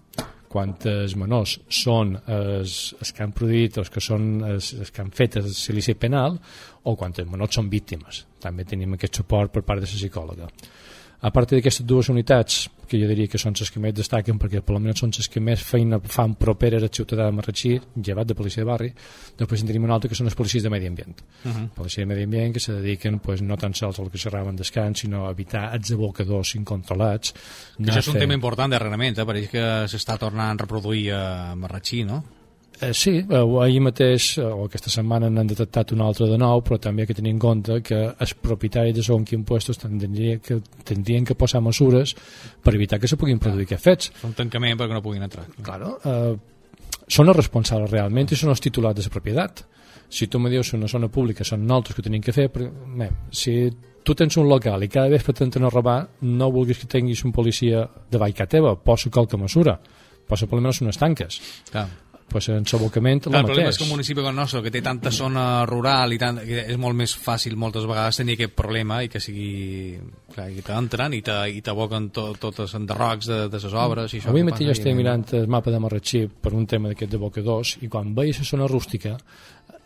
quantes 0.55 1.17
menors 1.19 1.57
són 1.67 2.15
els, 2.31 2.77
els 2.99 3.11
que 3.11 3.25
han 3.25 3.35
produït, 3.35 3.79
els 3.81 3.91
que 3.91 4.03
són 4.03 4.29
els, 4.47 4.71
els 4.79 4.93
que 4.95 5.03
han 5.03 5.11
fet 5.15 5.39
el 5.41 5.51
silici 5.51 5.97
penal, 5.99 6.39
o 6.87 6.95
quantes 6.95 7.27
menors 7.27 7.59
són 7.59 7.71
víctimes. 7.71 8.23
També 8.41 8.63
tenim 8.67 8.95
aquest 8.95 9.19
suport 9.19 9.51
per 9.51 9.65
part 9.67 9.83
de 9.83 9.89
la 9.89 9.91
psicòloga. 9.91 10.49
A 11.25 11.31
part 11.33 11.49
d'aquestes 11.49 11.85
dues 11.89 12.11
unitats, 12.13 12.67
que 12.85 12.99
jo 13.01 13.07
diria 13.09 13.29
que 13.31 13.39
són 13.41 13.55
les 13.57 13.71
que 13.73 13.81
més 13.81 13.95
destaquen 13.97 14.37
perquè 14.37 14.59
almenys 14.61 15.01
són 15.01 15.13
les 15.15 15.29
que 15.31 15.41
més 15.41 15.63
feina 15.65 15.97
fan 15.97 16.35
properes 16.37 16.83
al 16.85 16.91
ciutadà 16.93 17.25
de 17.25 17.33
Marratxí, 17.33 17.71
llevat 17.97 18.29
de 18.29 18.35
policia 18.37 18.61
de 18.61 18.67
barri, 18.69 18.91
després 19.39 19.63
en 19.63 19.71
tenim 19.71 19.87
una 19.87 19.95
altra 19.97 20.11
que 20.11 20.17
són 20.19 20.29
les 20.29 20.37
policies 20.37 20.61
de 20.61 20.69
medi 20.69 20.85
ambient. 20.85 21.23
Uh 21.43 21.49
-huh. 21.49 21.67
Policia 21.79 22.03
de 22.03 22.11
medi 22.13 22.23
ambient 22.23 22.53
que 22.53 22.59
se 22.59 22.73
dediquen 22.73 23.19
pues, 23.19 23.41
no 23.41 23.57
tan 23.57 23.73
sols 23.73 23.99
al 23.99 24.11
que 24.11 24.19
xerraven 24.19 24.55
descans, 24.55 24.99
sinó 24.99 25.25
a 25.25 25.31
evitar 25.31 25.73
els 25.73 25.91
abocadors 25.91 26.55
incontrolats. 26.55 27.33
Que 27.77 27.89
això 27.89 27.99
és 27.99 28.07
un 28.07 28.19
tema 28.19 28.33
important 28.33 28.69
darrerament, 28.71 29.17
eh? 29.17 29.47
que 29.47 29.87
s'està 29.87 30.17
tornant 30.19 30.51
a 30.51 30.63
reproduir 30.63 31.11
a 31.11 31.55
Marratxí, 31.55 32.03
no? 32.03 32.23
Eh, 32.81 32.93
sí, 32.93 33.23
eh, 33.29 33.63
ahir 33.63 33.79
mateix, 33.79 34.37
eh, 34.37 34.43
o 34.43 34.65
aquesta 34.67 34.91
setmana 34.91 35.29
n'han 35.31 35.47
detectat 35.47 35.93
un 35.95 36.01
altre 36.03 36.27
de 36.27 36.37
nou, 36.37 36.59
però 36.65 36.77
també 36.81 37.05
que 37.07 37.15
tenir 37.15 37.31
en 37.31 37.39
compte 37.39 37.79
que 37.81 38.01
els 38.11 38.33
propietaris 38.35 38.95
de 38.97 39.05
segons 39.05 39.29
quins 39.29 39.45
puestos 39.47 39.79
tindrien 39.79 40.41
que, 40.43 40.59
tindrien 40.83 41.25
que 41.25 41.37
posar 41.39 41.61
mesures 41.63 42.15
per 42.61 42.75
evitar 42.75 42.99
que 42.99 43.07
se 43.07 43.15
puguin 43.15 43.39
produir 43.39 43.63
aquests 43.69 43.83
fets. 43.83 44.11
Un 44.27 44.35
tancament 44.35 44.77
perquè 44.77 44.97
no 44.97 45.01
puguin 45.05 45.23
entrar. 45.23 45.47
Claro, 45.63 45.95
eh, 46.03 46.35
són 47.07 47.31
els 47.31 47.39
responsables 47.39 47.91
realment 47.91 48.31
i 48.31 48.35
són 48.35 48.51
els 48.51 48.63
titulars 48.63 48.99
de 48.99 49.07
la 49.07 49.13
propietat. 49.13 49.65
Si 50.09 50.27
tu 50.27 50.39
me 50.39 50.49
dius 50.49 50.73
una 50.75 50.87
zona 50.91 51.07
pública 51.07 51.47
són 51.47 51.65
nosaltres 51.65 51.95
que 51.95 52.03
ho 52.03 52.09
tenim 52.09 52.21
que 52.21 52.35
fer, 52.35 52.49
però, 52.51 52.67
bé, 52.99 53.09
si 53.31 53.71
tu 54.03 54.13
tens 54.13 54.35
un 54.37 54.49
local 54.49 54.83
i 54.83 54.89
cada 54.91 55.09
vegada 55.09 55.33
t'entren 55.33 55.65
a 55.65 55.71
robar, 55.71 56.01
no 56.21 56.51
vulguis 56.51 56.83
que 56.83 56.91
tinguis 56.91 57.23
un 57.23 57.31
policia 57.31 57.87
de 58.11 58.19
baica 58.19 58.45
teva, 58.45 58.75
posa 58.75 59.09
qualque 59.09 59.39
mesura, 59.39 59.79
posa 60.27 60.45
per 60.45 60.59
almenys 60.59 60.83
unes 60.83 60.99
tanques. 60.99 61.39
Clar 61.71 61.87
pues 62.27 62.49
en 62.49 62.65
l'abocament 62.65 63.21
el 63.29 63.45
problema 63.45 63.69
és 63.69 63.77
que 63.77 63.85
un 63.85 63.91
municipi 63.93 64.21
com 64.21 64.31
el 64.31 64.37
nostre 64.37 64.61
que 64.65 64.71
té 64.73 64.81
tanta 64.83 65.11
zona 65.13 65.65
rural 65.69 66.13
i 66.15 66.19
tant, 66.19 66.41
que 66.43 66.65
és 66.73 66.79
molt 66.81 66.97
més 66.97 67.13
fàcil 67.15 67.55
moltes 67.59 67.85
vegades 67.87 68.19
tenir 68.19 68.35
aquest 68.35 68.55
problema 68.57 69.01
i 69.05 69.09
que 69.11 69.21
sigui 69.23 69.95
clar, 70.33 70.49
i 70.51 70.63
t'entren 70.65 71.15
i 71.15 71.21
t'aboquen 71.23 72.09
to, 72.15 72.27
totes 72.41 72.67
els 72.67 72.77
enderrocs 72.81 73.29
de, 73.31 73.39
de 73.53 73.61
les 73.63 73.77
obres 73.85 74.13
i 74.13 74.21
això 74.21 74.33
avui 74.33 74.45
mateix 74.47 74.73
estic 74.75 74.97
mirant 74.97 75.25
el 75.37 75.47
mapa 75.47 75.71
de 75.71 75.81
Marratxí 75.83 76.25
per 76.27 76.55
un 76.57 76.65
tema 76.67 76.91
d'aquest 76.91 77.13
d'abocadors 77.13 77.77
i 77.85 77.91
quan 77.91 78.15
veig 78.17 78.41
la 78.41 78.49
zona 78.51 78.69
rústica 78.71 79.15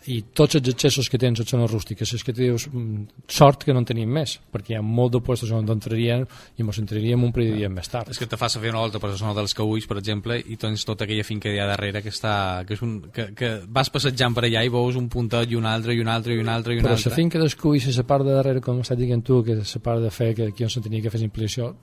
i 0.07 0.21
tots 0.33 0.55
els 0.55 0.69
accessos 0.71 1.09
que 1.11 1.19
tens 1.19 1.41
a 1.41 1.45
zones 1.45 1.69
rústiques. 1.71 2.13
És 2.15 2.23
que 2.23 2.33
te 2.33 2.41
dius, 2.41 2.67
mm, 2.71 3.25
sort 3.27 3.65
que 3.65 3.73
no 3.73 3.81
en 3.83 3.85
tenim 3.85 4.09
més 4.09 4.37
perquè 4.51 4.73
hi 4.73 4.77
ha 4.77 4.81
molt 4.81 5.13
de 5.13 5.21
puestos 5.21 5.51
on 5.51 5.67
entrarien 5.69 6.25
i 6.57 6.63
ens 6.63 6.79
entraríem 6.79 7.23
un 7.23 7.33
parell 7.35 7.51
de 7.51 7.57
dies 7.57 7.71
més 7.71 7.89
tard. 7.89 8.09
És 8.09 8.17
que 8.17 8.25
te 8.25 8.37
fas 8.37 8.55
a 8.55 8.59
fer 8.59 8.71
una 8.71 8.79
volta 8.79 8.99
per 8.99 9.09
la 9.09 9.17
zona 9.17 9.33
dels 9.33 9.53
Caulls 9.53 9.87
per 9.87 9.97
exemple 9.97 10.39
i 10.39 10.57
tens 10.57 10.85
tota 10.85 11.03
aquella 11.03 11.23
finca 11.23 11.49
que 11.49 11.55
hi 11.55 11.59
ha 11.59 11.67
darrere 11.67 12.01
que, 12.01 12.09
està, 12.09 12.65
que, 12.65 12.73
és 12.73 12.81
un, 12.81 13.11
que, 13.11 13.33
que 13.35 13.51
vas 13.67 13.89
passejant 13.89 14.33
per 14.33 14.45
allà 14.45 14.63
i 14.63 14.69
veus 14.69 14.95
un 14.95 15.09
puntet 15.09 15.51
i 15.51 15.55
un 15.55 15.65
altre 15.65 15.93
i 15.93 15.99
un 15.99 16.07
altre 16.07 16.33
i 16.33 16.39
un 16.39 16.47
altre 16.47 16.73
i 16.73 16.79
un 16.79 16.83
però 16.87 16.95
altre. 16.95 17.11
la 17.11 17.15
finca 17.15 17.39
dels 17.39 17.55
Caulls 17.59 17.89
la 17.97 18.07
part 18.07 18.25
de 18.25 18.33
darrere 18.33 18.61
com 18.61 18.79
estàs 18.79 18.97
dient 18.97 19.21
tu 19.21 19.43
que 19.43 19.59
és 19.59 19.75
la 19.75 19.81
part 19.81 20.01
de 20.01 20.09
fer 20.09 20.33
que 20.33 20.49
aquí 20.53 20.63
on 20.63 20.69
se 20.69 20.81
tenia 20.81 21.01
que 21.01 21.11
fer 21.11 21.19
simplició 21.19 21.75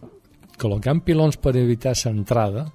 col·locant 0.58 1.04
pilons 1.04 1.36
per 1.36 1.54
evitar 1.56 1.94
l'entrada 2.06 2.66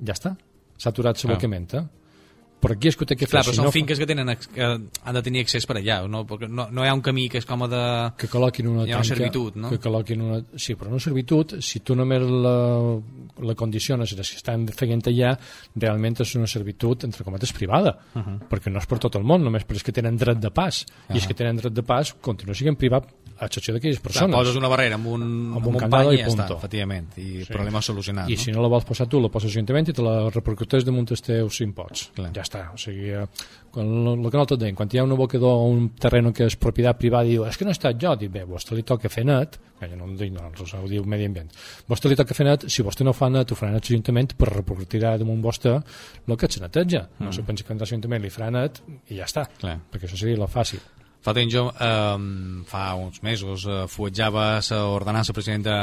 ja 0.00 0.16
està 0.16 0.36
s'ha 0.80 0.88
aturat 0.88 1.20
l'abocament 1.24 1.74
eh? 1.74 1.86
Per 2.60 2.74
aquí 2.74 2.90
és 2.90 2.96
que 2.98 3.04
ho 3.04 3.08
té 3.08 3.16
que 3.16 3.26
fer. 3.26 3.38
Clar, 3.38 3.44
però 3.46 3.54
si 3.54 3.60
són 3.60 3.68
no 3.68 3.72
finques 3.74 4.00
que, 4.00 4.06
tenen, 4.08 4.32
que 4.54 4.66
han 4.68 5.16
de 5.16 5.22
tenir 5.24 5.44
accés 5.46 5.66
per 5.68 5.78
allà, 5.80 6.00
no? 6.10 6.22
Perquè 6.28 6.48
no, 6.50 6.68
no 6.74 6.84
hi 6.84 6.90
ha 6.90 6.96
un 6.96 7.02
camí 7.04 7.26
que 7.32 7.40
és 7.40 7.48
com 7.48 7.64
de... 7.70 7.82
Que 8.20 8.28
col·loquin 8.32 8.68
una 8.70 8.84
hi 8.84 8.94
ha 8.94 9.00
una 9.00 9.06
tanca, 9.06 9.16
servitud, 9.16 9.56
no? 9.60 9.72
Que 9.72 9.80
col·loquin 9.82 10.24
una... 10.26 10.40
Sí, 10.56 10.76
però 10.80 10.92
una 10.92 11.02
servitud, 11.02 11.56
si 11.64 11.82
tu 11.86 11.96
només 11.98 12.24
la, 12.24 12.54
la 13.50 13.56
condiciones 13.58 14.14
les 14.18 14.32
que 14.34 14.40
estan 14.40 14.68
fent 14.76 15.08
allà, 15.10 15.34
realment 15.76 16.20
és 16.24 16.34
una 16.36 16.48
servitud, 16.50 17.08
entre 17.08 17.24
cometes, 17.24 17.52
privada, 17.56 17.96
uh 18.14 18.20
-huh. 18.20 18.38
perquè 18.50 18.72
no 18.72 18.78
és 18.78 18.86
per 18.86 18.98
tot 18.98 19.16
el 19.16 19.24
món, 19.24 19.42
només 19.44 19.64
per 19.64 19.76
els 19.76 19.82
que 19.82 19.92
tenen 19.92 20.16
dret 20.16 20.38
de 20.38 20.50
pas. 20.50 20.84
Uh 20.84 20.86
-huh. 20.86 21.14
I 21.14 21.18
els 21.18 21.26
que 21.26 21.34
tenen 21.34 21.56
dret 21.56 21.72
de 21.72 21.82
pas 21.82 22.14
continuen 22.20 22.54
sent 22.54 22.76
privat 22.76 23.08
a 23.40 23.46
excepció 23.46 23.72
d'aquelles 23.74 24.00
persones. 24.04 24.28
Clar, 24.28 24.42
poses 24.42 24.56
una 24.56 24.68
barrera 24.68 24.98
amb 24.98 25.06
un, 25.08 25.22
amb 25.22 25.66
un, 25.66 25.74
amb 25.74 25.84
un 25.84 25.90
pany 25.92 26.10
i, 26.12 26.14
i 26.14 26.20
ja 26.20 26.26
punto. 26.28 26.44
està, 26.44 26.56
efectivament, 26.60 27.06
i 27.16 27.28
sí. 27.40 27.52
problema 27.52 27.80
solucionat. 27.80 28.28
I 28.28 28.36
no? 28.36 28.42
si 28.44 28.52
no 28.52 28.60
la 28.60 28.68
vols 28.68 28.84
posar 28.84 29.06
tu, 29.08 29.20
la 29.20 29.30
poses 29.32 29.48
l'Ajuntament 29.48 29.88
i 29.88 29.94
te 29.96 30.04
la 30.04 30.16
repercuteix 30.28 30.84
damunt 30.84 31.08
els 31.16 31.24
teus 31.24 31.60
impots. 31.64 32.10
Clar. 32.18 32.34
Ja 32.36 32.44
està, 32.50 32.66
o 32.74 32.78
sigui, 32.78 33.10
eh, 33.14 33.26
quan, 33.70 33.86
el 34.10 34.26
que 34.26 34.36
nosaltres 34.36 34.60
dèiem, 34.60 34.76
quan 34.78 34.90
hi 34.90 34.98
ha 34.98 35.06
un 35.06 35.14
abocador 35.14 35.62
o 35.62 35.68
un 35.70 35.90
terreno 36.00 36.32
que 36.34 36.48
és 36.50 36.56
propietat 36.58 36.98
privada 36.98 37.28
i 37.28 37.36
diu, 37.36 37.46
és 37.46 37.56
que 37.56 37.66
no 37.66 37.70
he 37.70 37.76
estat 37.76 37.98
jo, 38.02 38.14
dic, 38.18 38.32
bé, 38.34 38.44
vostè 38.48 38.74
li 38.74 38.84
toca 38.86 39.10
fer 39.12 39.24
net, 39.28 39.58
que 39.78 39.88
jo 39.88 39.96
no 39.96 40.08
ho 40.08 40.16
dic, 40.18 40.32
no, 40.34 40.50
ho 40.50 40.88
diu 40.90 41.06
Medi 41.06 41.28
Ambient, 41.30 41.50
vostè 41.88 42.10
li 42.10 42.18
toca 42.18 42.36
fer 42.36 42.48
net, 42.48 42.66
si 42.68 42.84
vostè 42.86 43.06
no 43.06 43.14
fa 43.16 43.30
net, 43.30 43.52
ho 43.52 43.58
farà 43.58 43.72
net 43.76 43.86
l'Ajuntament 43.86 44.34
per 44.38 44.50
repercutirà 44.52 45.16
damunt 45.20 45.42
vostè 45.44 45.76
el 45.78 46.36
que 46.36 46.50
se 46.50 46.62
neteja. 46.62 47.06
Mm. 47.18 47.28
No 47.28 47.32
se 47.32 47.46
pensi 47.46 47.66
que 47.66 47.78
l'Ajuntament 47.78 48.24
li 48.24 48.32
farà 48.34 48.50
net 48.54 48.82
i 49.08 49.20
ja 49.20 49.28
està, 49.28 49.46
Clar. 49.60 49.78
perquè 49.90 50.10
això 50.10 50.18
seria 50.18 50.40
la 50.40 50.50
fàcil. 50.50 50.82
Fa 51.20 51.34
temps 51.36 51.52
jo, 51.52 51.66
eh, 51.68 52.64
fa 52.64 52.94
uns 52.96 53.20
mesos, 53.22 53.66
eh, 53.68 53.82
fuetjava 53.92 54.60
l'ordenança 54.70 55.34
president 55.36 55.66
de 55.66 55.74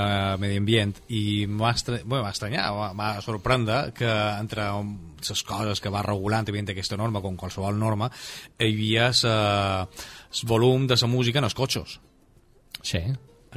Medi 0.42 0.58
Ambient 0.58 0.96
i 1.14 1.46
m'ha 1.46 1.74
estra 1.76 2.00
bueno, 2.04 2.26
estranyar, 2.28 2.72
m'ha 2.98 3.12
sorprendre 3.22 3.94
que 3.94 4.10
entre 4.10 4.66
les 5.30 5.44
coses 5.44 5.80
que 5.80 5.94
va 5.94 6.02
regulant 6.02 6.50
evident 6.50 6.74
aquesta 6.74 6.98
norma, 6.98 7.22
com 7.22 7.38
qualsevol 7.38 7.78
norma, 7.78 8.10
hi 8.58 8.72
havia 8.72 9.12
el 9.14 10.48
volum 10.50 10.88
de 10.88 10.98
la 11.00 11.08
música 11.08 11.38
en 11.38 11.46
els 11.46 11.58
cotxes. 11.58 12.00
Sí, 12.82 13.04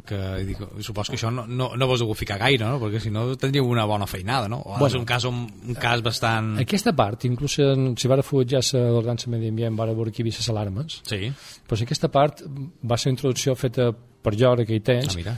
que 0.07 0.19
dic, 0.49 0.61
supos 0.87 1.11
que 1.11 1.19
això 1.19 1.31
no, 1.35 1.47
no, 1.47 1.71
no 1.77 1.89
vos 1.91 2.03
ho 2.03 2.15
ficar 2.19 2.39
gaire, 2.41 2.65
no? 2.65 2.81
perquè 2.83 3.01
si 3.03 3.13
no 3.15 3.27
tindríeu 3.37 3.69
una 3.69 3.85
bona 3.89 4.07
feinada, 4.11 4.49
no? 4.49 4.61
O 4.65 4.77
Bueno. 4.79 4.87
és 4.89 4.99
un 4.99 5.07
cas, 5.09 5.25
un, 5.29 5.47
un 5.69 5.79
cas 5.79 6.03
bastant... 6.03 6.53
Aquesta 6.63 6.95
part, 6.97 7.25
inclús 7.29 7.59
si 7.61 8.09
va 8.11 8.21
fuetjar 8.23 8.63
l'ordenança 8.75 9.29
de 9.29 9.37
medi 9.37 9.49
ambient, 9.53 9.79
va 9.79 9.89
havia 9.91 10.25
les 10.25 10.49
alarmes, 10.49 11.01
Sí, 11.09 11.33
però 11.67 11.81
aquesta 11.83 12.09
part 12.13 12.43
va 12.47 12.97
ser 12.97 13.11
una 13.11 13.19
introducció 13.19 13.55
feta 13.57 13.91
per 13.93 14.37
jo 14.37 14.53
ara 14.53 14.67
que 14.69 14.77
hi 14.77 14.85
tens, 14.85 15.15
ah, 15.15 15.17
mira. 15.17 15.37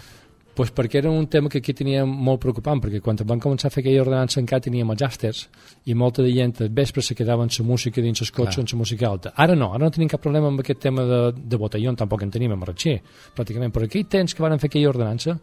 Pues 0.55 0.73
perquè 0.75 0.99
era 1.01 1.11
un 1.11 1.27
tema 1.29 1.49
que 1.49 1.59
aquí 1.59 1.73
tenia 1.73 2.05
molt 2.05 2.41
preocupant, 2.43 2.81
perquè 2.83 3.01
quan 3.01 3.17
van 3.25 3.41
començar 3.41 3.71
a 3.71 3.75
fer 3.75 3.81
aquella 3.83 4.03
ordenança 4.03 4.41
encara 4.41 4.65
teníem 4.65 4.91
els 4.93 5.05
àsters 5.07 5.47
i 5.89 5.95
molta 5.95 6.23
de 6.23 6.33
gent 6.33 6.61
al 6.61 6.69
vespre 6.69 7.03
se 7.03 7.17
quedava 7.17 7.47
amb 7.47 7.53
la 7.59 7.67
música 7.67 8.03
dins 8.05 8.21
els 8.21 8.31
cotxes, 8.31 8.57
Clar. 8.57 8.67
amb 8.67 8.73
la 8.73 8.83
música 8.83 9.09
alta. 9.09 9.33
Ara 9.37 9.57
no, 9.57 9.73
ara 9.73 9.85
no 9.85 9.91
tenim 9.91 10.09
cap 10.13 10.21
problema 10.21 10.49
amb 10.49 10.61
aquest 10.61 10.81
tema 10.81 11.05
de, 11.09 11.21
de 11.33 11.57
botellón, 11.57 11.97
tampoc 11.97 12.23
en 12.23 12.31
tenim 12.31 12.53
a 12.53 12.57
Marratxer, 12.57 12.99
pràcticament. 13.37 13.73
Però 13.73 13.89
aquell 13.89 14.05
temps 14.07 14.35
que 14.35 14.45
van 14.45 14.59
fer 14.59 14.69
aquella 14.69 14.93
ordenança, 14.93 15.39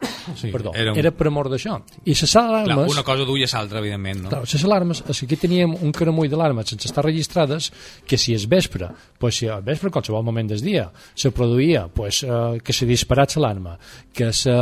Sí, 0.36 0.48
perdó, 0.48 0.72
era, 0.74 0.92
un... 0.92 0.98
era 0.98 1.10
per 1.16 1.26
amor 1.28 1.48
d'això. 1.50 1.76
I 2.04 2.14
les 2.14 2.22
Clar, 2.30 2.62
alarmes... 2.62 2.92
una 2.92 3.02
cosa 3.04 3.24
duia 3.26 3.48
l'altra, 3.50 3.80
evidentment, 3.80 4.22
no? 4.24 4.30
Clar, 4.32 4.42
les 4.46 4.64
alarmes, 4.64 5.02
és 5.08 5.20
que 5.20 5.26
aquí 5.26 5.38
teníem 5.40 5.74
un 5.74 5.92
caramull 5.96 6.30
d'alarmes 6.30 6.70
sense 6.70 6.88
estar 6.88 7.04
registrades 7.04 7.70
que 8.06 8.18
si 8.20 8.34
és 8.36 8.46
vespre, 8.48 8.90
pues 9.18 9.40
si 9.40 9.48
al 9.50 9.64
vespre 9.66 9.90
qualsevol 9.90 10.24
moment 10.24 10.52
del 10.52 10.62
dia 10.64 10.86
se 11.14 11.32
produïa 11.34 11.86
pues, 11.92 12.22
eh, 12.22 12.60
que 12.62 12.76
se 12.76 12.86
disparat 12.88 13.34
l'alarma, 13.36 13.76
que 14.14 14.30
se 14.36 14.54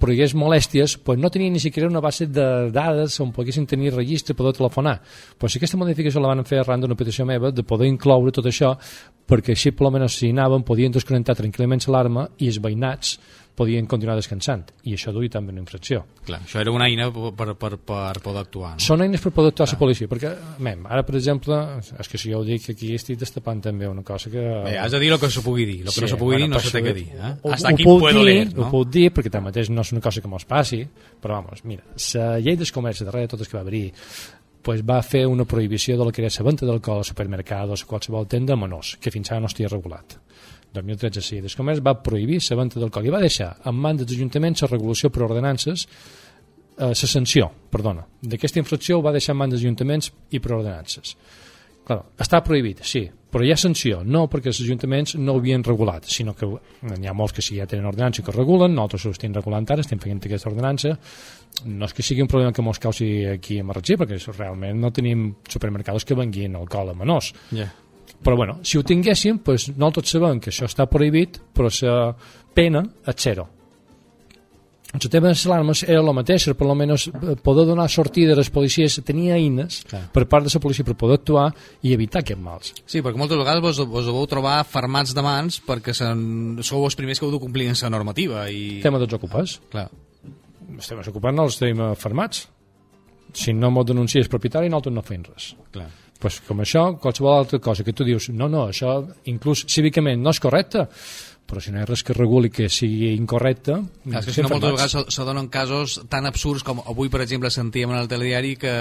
produïgués 0.00 0.36
molèsties, 0.38 0.98
pues 1.04 1.18
no 1.18 1.30
tenia 1.32 1.50
ni 1.50 1.62
siquiera 1.62 1.88
una 1.88 2.02
base 2.04 2.26
de 2.26 2.70
dades 2.74 3.18
on 3.20 3.32
poguessin 3.32 3.66
tenir 3.66 3.94
registre 3.94 4.34
per 4.34 4.44
poder 4.44 4.58
telefonar. 4.58 5.00
Pues 5.38 5.56
aquesta 5.56 5.78
modificació 5.80 6.20
la 6.20 6.34
van 6.34 6.44
fer 6.44 6.60
arran 6.60 6.84
d'una 6.84 6.98
petició 6.98 7.26
meva 7.26 7.50
de 7.50 7.64
poder 7.64 7.88
incloure 7.88 8.34
tot 8.34 8.46
això 8.50 8.74
perquè 9.24 9.54
així 9.54 9.72
per 9.72 9.86
almenys 9.88 10.18
si 10.20 10.30
anaven 10.34 10.64
podien 10.68 10.92
desconnectar 10.92 11.36
tranquil·lament 11.38 11.86
l'alarma 11.86 12.28
i 12.38 12.50
els 12.52 12.60
veïnats 12.60 13.16
podien 13.54 13.86
continuar 13.86 14.16
descansant 14.18 14.66
i 14.88 14.96
això 14.96 15.12
duia 15.14 15.30
també 15.30 15.52
una 15.54 15.62
infracció. 15.62 16.02
Clar, 16.26 16.40
això 16.42 16.60
era 16.60 16.72
una 16.74 16.88
eina 16.90 17.06
per, 17.14 17.54
per, 17.60 17.76
per 17.78 18.20
poder 18.24 18.42
actuar, 18.42 18.74
no? 18.76 18.82
Són 18.82 19.04
eines 19.04 19.22
per 19.22 19.32
poder 19.36 19.52
actuar 19.52 19.68
la 19.70 19.78
policia, 19.80 20.10
perquè, 20.10 20.32
mem, 20.66 20.84
ara, 20.90 21.04
per 21.06 21.16
exemple, 21.20 21.58
és 22.02 22.10
que 22.10 22.20
si 22.20 22.32
jo 22.32 22.42
ho 22.42 22.46
dic, 22.46 22.66
aquí 22.74 22.92
estic 22.96 23.20
destapant 23.20 23.62
també 23.68 23.88
una 23.90 24.02
cosa 24.06 24.32
que... 24.32 24.44
Bé, 24.66 24.76
has 24.80 24.94
de 24.94 25.02
dir 25.02 25.12
el 25.14 25.20
que 25.22 25.30
se 25.30 25.44
pugui 25.46 25.68
dir, 25.70 25.80
el 25.84 25.92
que 25.94 26.06
no 26.06 26.12
se 26.14 26.20
pugui 26.20 26.42
dir 26.42 26.50
no 26.50 26.62
se 26.62 26.74
té 26.74 26.84
que 26.84 26.94
dir. 26.96 27.08
Eh? 27.14 27.34
Ho, 27.42 27.54
Hasta 27.54 27.70
ho 27.70 27.74
aquí 27.74 27.86
puc 27.86 28.06
puedo 28.06 28.22
dir, 28.22 28.28
leer, 28.30 28.48
no? 28.52 28.66
Ho 28.66 28.70
puc 28.74 28.94
dir, 28.98 29.08
perquè 29.14 29.32
tanmateix 29.34 29.70
no 29.70 29.86
és 29.86 29.94
una 29.94 30.02
cosa 30.04 30.24
que 30.24 30.30
mos 30.30 30.48
passi, 30.50 30.82
però, 31.22 31.38
vamos, 31.42 31.62
mira, 31.68 31.86
la 32.14 32.30
llei 32.42 32.58
del 32.58 32.74
comerç, 32.74 33.04
darrere 33.06 33.28
de 33.28 33.36
totes 33.36 33.50
que 33.50 33.58
va 33.58 33.62
haver 33.66 33.90
pues 34.64 34.80
va 34.80 35.02
fer 35.04 35.26
una 35.28 35.44
prohibició 35.44 35.98
de 36.00 36.06
la 36.08 36.12
que 36.12 36.22
era 36.24 36.32
la 36.32 36.44
venda 36.46 36.66
d'alcohol 36.66 37.02
a 37.02 37.04
supermercados, 37.04 37.82
a 37.82 37.86
qualsevol 37.86 38.26
tenda 38.26 38.56
menors, 38.56 38.96
que 38.96 39.12
fins 39.12 39.30
ara 39.30 39.44
no 39.44 39.50
estia 39.52 39.68
regulat. 39.68 40.16
2013 40.74 41.22
sí, 41.22 41.40
del 41.44 41.54
comerç 41.56 41.82
va 41.84 41.96
prohibir 42.02 42.40
la 42.50 42.58
venda 42.60 42.82
d'alcohol. 42.82 43.08
I 43.08 43.14
va 43.14 43.22
deixar 43.22 43.54
en 43.64 43.80
mans 43.80 44.02
dels 44.02 44.16
ajuntaments 44.18 44.64
la 44.64 44.70
regulació 44.72 45.10
per 45.10 45.24
ordenances 45.28 45.86
eh, 45.86 46.92
sanció, 46.94 47.50
perdona, 47.70 48.06
d'aquesta 48.22 48.62
infracció 48.62 49.00
va 49.02 49.14
deixar 49.14 49.34
en 49.34 49.42
mans 49.42 49.54
dels 49.54 49.64
ajuntaments 49.64 50.12
i 50.30 50.40
per 50.40 50.56
ordenances. 50.58 51.16
Clar, 51.84 52.00
està 52.16 52.40
prohibit, 52.40 52.80
sí, 52.88 53.02
però 53.34 53.44
hi 53.44 53.50
ha 53.52 53.58
sanció, 53.60 53.98
no 54.08 54.22
perquè 54.32 54.48
els 54.48 54.60
ajuntaments 54.64 55.18
no 55.20 55.34
ho 55.34 55.40
havien 55.42 55.64
regulat, 55.66 56.06
sinó 56.08 56.32
que 56.38 56.48
n'hi 56.48 57.10
ha 57.10 57.12
molts 57.12 57.34
que 57.36 57.44
sí 57.44 57.58
ja 57.58 57.66
tenen 57.68 57.90
ordenança 57.90 58.24
que 58.24 58.32
regulen, 58.32 58.72
nosaltres 58.72 59.04
ho 59.04 59.12
estem 59.12 59.34
regulant 59.36 59.68
ara, 59.68 59.84
estem 59.84 60.00
fent 60.00 60.22
aquesta 60.24 60.48
ordenança, 60.48 60.94
no 61.68 61.84
és 61.84 61.92
que 61.92 62.06
sigui 62.06 62.24
un 62.24 62.30
problema 62.30 62.54
que 62.56 62.64
mos 62.64 62.80
causi 62.80 63.10
aquí 63.34 63.58
a 63.60 63.66
Marratxí, 63.68 63.98
perquè 64.00 64.16
realment 64.32 64.80
no 64.80 64.92
tenim 64.96 65.26
supermercados 65.44 66.08
que 66.08 66.16
venguin 66.16 66.56
alcohol 66.56 66.94
a 66.94 66.96
menors, 66.96 67.34
Yeah. 67.52 67.83
Però 68.22 68.36
bueno, 68.36 68.58
si 68.62 68.78
ho 68.78 68.84
tinguéssim, 68.84 69.40
pues, 69.44 69.68
nosaltres 69.74 70.14
sabem 70.16 70.40
que 70.40 70.52
això 70.52 70.68
està 70.68 70.86
prohibit, 70.90 71.40
però 71.54 71.68
la 71.82 72.14
pena 72.54 72.84
és 73.06 73.20
zero. 73.20 73.48
el 74.94 75.10
tema 75.10 75.26
de 75.26 75.32
les 75.34 75.46
alarmes 75.46 75.82
era 75.82 75.98
el 75.98 76.12
mateix, 76.14 76.44
per 76.54 76.66
almenys 76.68 77.08
poder 77.42 77.64
donar 77.66 77.88
sortida 77.90 78.32
a 78.32 78.38
les 78.38 78.50
policies, 78.50 79.00
tenia 79.04 79.34
eines 79.34 79.82
Clar. 79.90 80.04
per 80.14 80.22
part 80.30 80.46
de 80.46 80.52
la 80.54 80.60
policia 80.62 80.84
per 80.84 80.94
poder 80.94 81.18
actuar 81.18 81.48
i 81.82 81.92
evitar 81.92 82.22
aquests 82.22 82.42
mals. 82.42 82.72
Sí, 82.86 83.02
perquè 83.02 83.18
moltes 83.18 83.40
vegades 83.40 83.62
vos, 83.62 83.80
vos 83.90 84.06
deveu 84.06 84.26
trobar 84.30 84.60
fermats 84.64 85.14
de 85.14 85.22
mans 85.22 85.58
perquè 85.66 85.92
sen, 85.92 86.62
sou 86.62 86.84
els 86.86 86.94
primers 86.94 87.18
que 87.18 87.26
heu 87.26 87.34
de 87.34 87.42
complir 87.42 87.66
en 87.72 87.80
la 87.82 87.90
normativa. 87.90 88.46
I... 88.48 88.78
El 88.78 88.86
tema 88.86 89.02
dels 89.02 89.18
ocupes. 89.18 89.58
Clar. 89.72 89.88
Els 90.76 90.88
temes 90.88 91.10
ocupants 91.10 91.36
no 91.36 91.48
els 91.50 91.58
tenim 91.58 91.82
eh, 91.82 91.92
fermats. 91.98 92.46
Si 93.34 93.52
no 93.52 93.72
m'ho 93.74 93.82
denuncies 93.82 94.30
propietari, 94.30 94.70
nosaltres 94.70 94.94
no 94.94 95.02
fem 95.02 95.26
res. 95.26 95.54
Clar. 95.74 95.90
Pues 96.24 96.40
com 96.48 96.64
això, 96.64 96.86
qualsevol 97.02 97.42
altra 97.42 97.60
cosa 97.60 97.84
que 97.84 97.92
tu 97.92 98.06
dius, 98.08 98.30
no, 98.32 98.48
no, 98.48 98.70
això 98.72 98.96
inclús 99.28 99.66
cívicament 99.68 100.22
no 100.24 100.32
és 100.32 100.40
correcte, 100.40 100.86
però 101.44 101.60
si 101.60 101.68
no 101.70 101.76
hi 101.76 101.82
ha 101.84 101.86
res 101.86 102.00
que 102.00 102.14
reguli 102.16 102.48
que 102.48 102.70
sigui 102.72 103.10
incorrecte... 103.12 103.74
Clar, 104.06 104.20
és 104.22 104.26
que 104.26 104.32
si 104.32 104.42
no, 104.42 104.48
moltes 104.48 104.72
vegades 104.72 105.12
se, 105.12 105.24
donen 105.28 105.50
casos 105.52 105.98
tan 106.08 106.24
absurds 106.24 106.64
com 106.64 106.80
avui, 106.80 107.10
per 107.12 107.20
exemple, 107.20 107.50
sentíem 107.52 107.92
en 107.92 107.98
el 108.00 108.08
telediari 108.08 108.54
que 108.60 108.72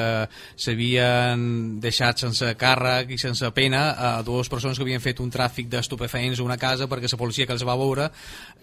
s'havien 0.55 1.43
deixat 1.83 2.23
sense 2.23 2.53
càrrec 2.59 3.11
i 3.11 3.19
sense 3.19 3.49
pena 3.55 3.81
a 3.97 4.11
dues 4.23 4.47
persones 4.51 4.79
que 4.79 4.85
havien 4.87 5.03
fet 5.03 5.19
un 5.19 5.33
tràfic 5.33 5.67
d'estupefaents 5.73 6.39
a 6.39 6.45
una 6.47 6.57
casa 6.61 6.87
perquè 6.87 7.11
la 7.11 7.19
policia 7.19 7.49
que 7.49 7.57
els 7.57 7.65
va 7.67 7.75
veure 7.79 8.07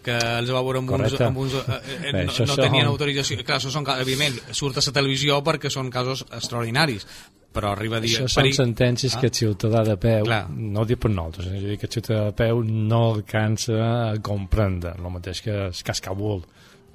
que 0.00 0.16
els 0.16 0.48
va 0.48 0.64
veure 0.64 0.80
amb 0.80 0.94
uns, 0.96 0.96
Correcte. 0.96 1.26
amb 1.28 1.42
uns 1.44 1.58
eh, 1.60 1.66
eh, 1.68 2.14
Bé, 2.16 2.24
no, 2.24 2.32
no 2.32 2.54
són- 2.54 2.64
tenien 2.64 2.88
autorització. 2.88 3.44
Clar, 3.44 3.60
això 3.60 3.68
són, 3.74 3.84
evidentment, 4.00 4.40
surt 4.56 4.80
a 4.80 4.86
la 4.86 4.96
televisió 4.96 5.42
perquè 5.44 5.68
són 5.68 5.92
casos 5.92 6.24
extraordinaris 6.30 7.04
però 7.52 7.72
arriba 7.72 7.96
a 7.98 8.00
dir 8.00 8.12
Això 8.14 8.28
són 8.28 8.42
perill- 8.44 8.56
sentències 8.60 9.16
que 9.18 9.26
el 9.26 9.32
ciutadà 9.34 9.82
de 9.84 9.96
peu, 9.96 10.24
Clar. 10.24 10.44
no 10.50 10.80
ho 10.82 10.86
dic 10.86 10.98
per 11.02 11.10
nosaltres, 11.10 11.46
eh, 11.50 11.56
és 11.58 11.64
a 11.64 11.66
dir, 11.68 11.78
que 11.78 11.86
el 11.86 11.92
ciutadà 11.92 12.24
de 12.30 12.32
peu 12.38 12.62
no 12.64 13.00
alcança 13.14 13.78
a 14.10 14.18
comprendre, 14.22 14.94
el 14.96 15.10
mateix 15.10 15.42
que 15.42 15.50
el 15.50 15.72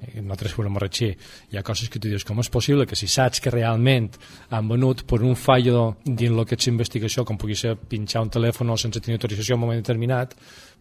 eh, 0.00 0.20
nosaltres 0.22 0.54
volem 0.56 0.72
marxar. 0.72 1.12
Hi 1.52 1.56
ha 1.56 1.62
coses 1.62 1.88
que 1.88 1.98
tu 1.98 2.08
dius, 2.08 2.24
com 2.24 2.38
és 2.40 2.48
possible 2.52 2.86
que 2.86 2.96
si 2.96 3.06
saps 3.06 3.40
que 3.40 3.50
realment 3.50 4.10
han 4.50 4.68
venut 4.68 5.04
per 5.08 5.22
un 5.22 5.34
fallo 5.36 5.96
dins 6.04 6.30
el 6.30 6.44
que 6.44 6.54
és 6.56 6.68
investigació, 6.68 7.24
com 7.24 7.36
pugui 7.38 7.54
ser 7.56 7.76
pinxar 7.76 8.22
un 8.22 8.30
telèfon 8.30 8.76
sense 8.76 9.00
tenir 9.00 9.16
autorització 9.16 9.54
en 9.54 9.60
un 9.60 9.66
moment 9.66 9.80
determinat, 9.82 10.34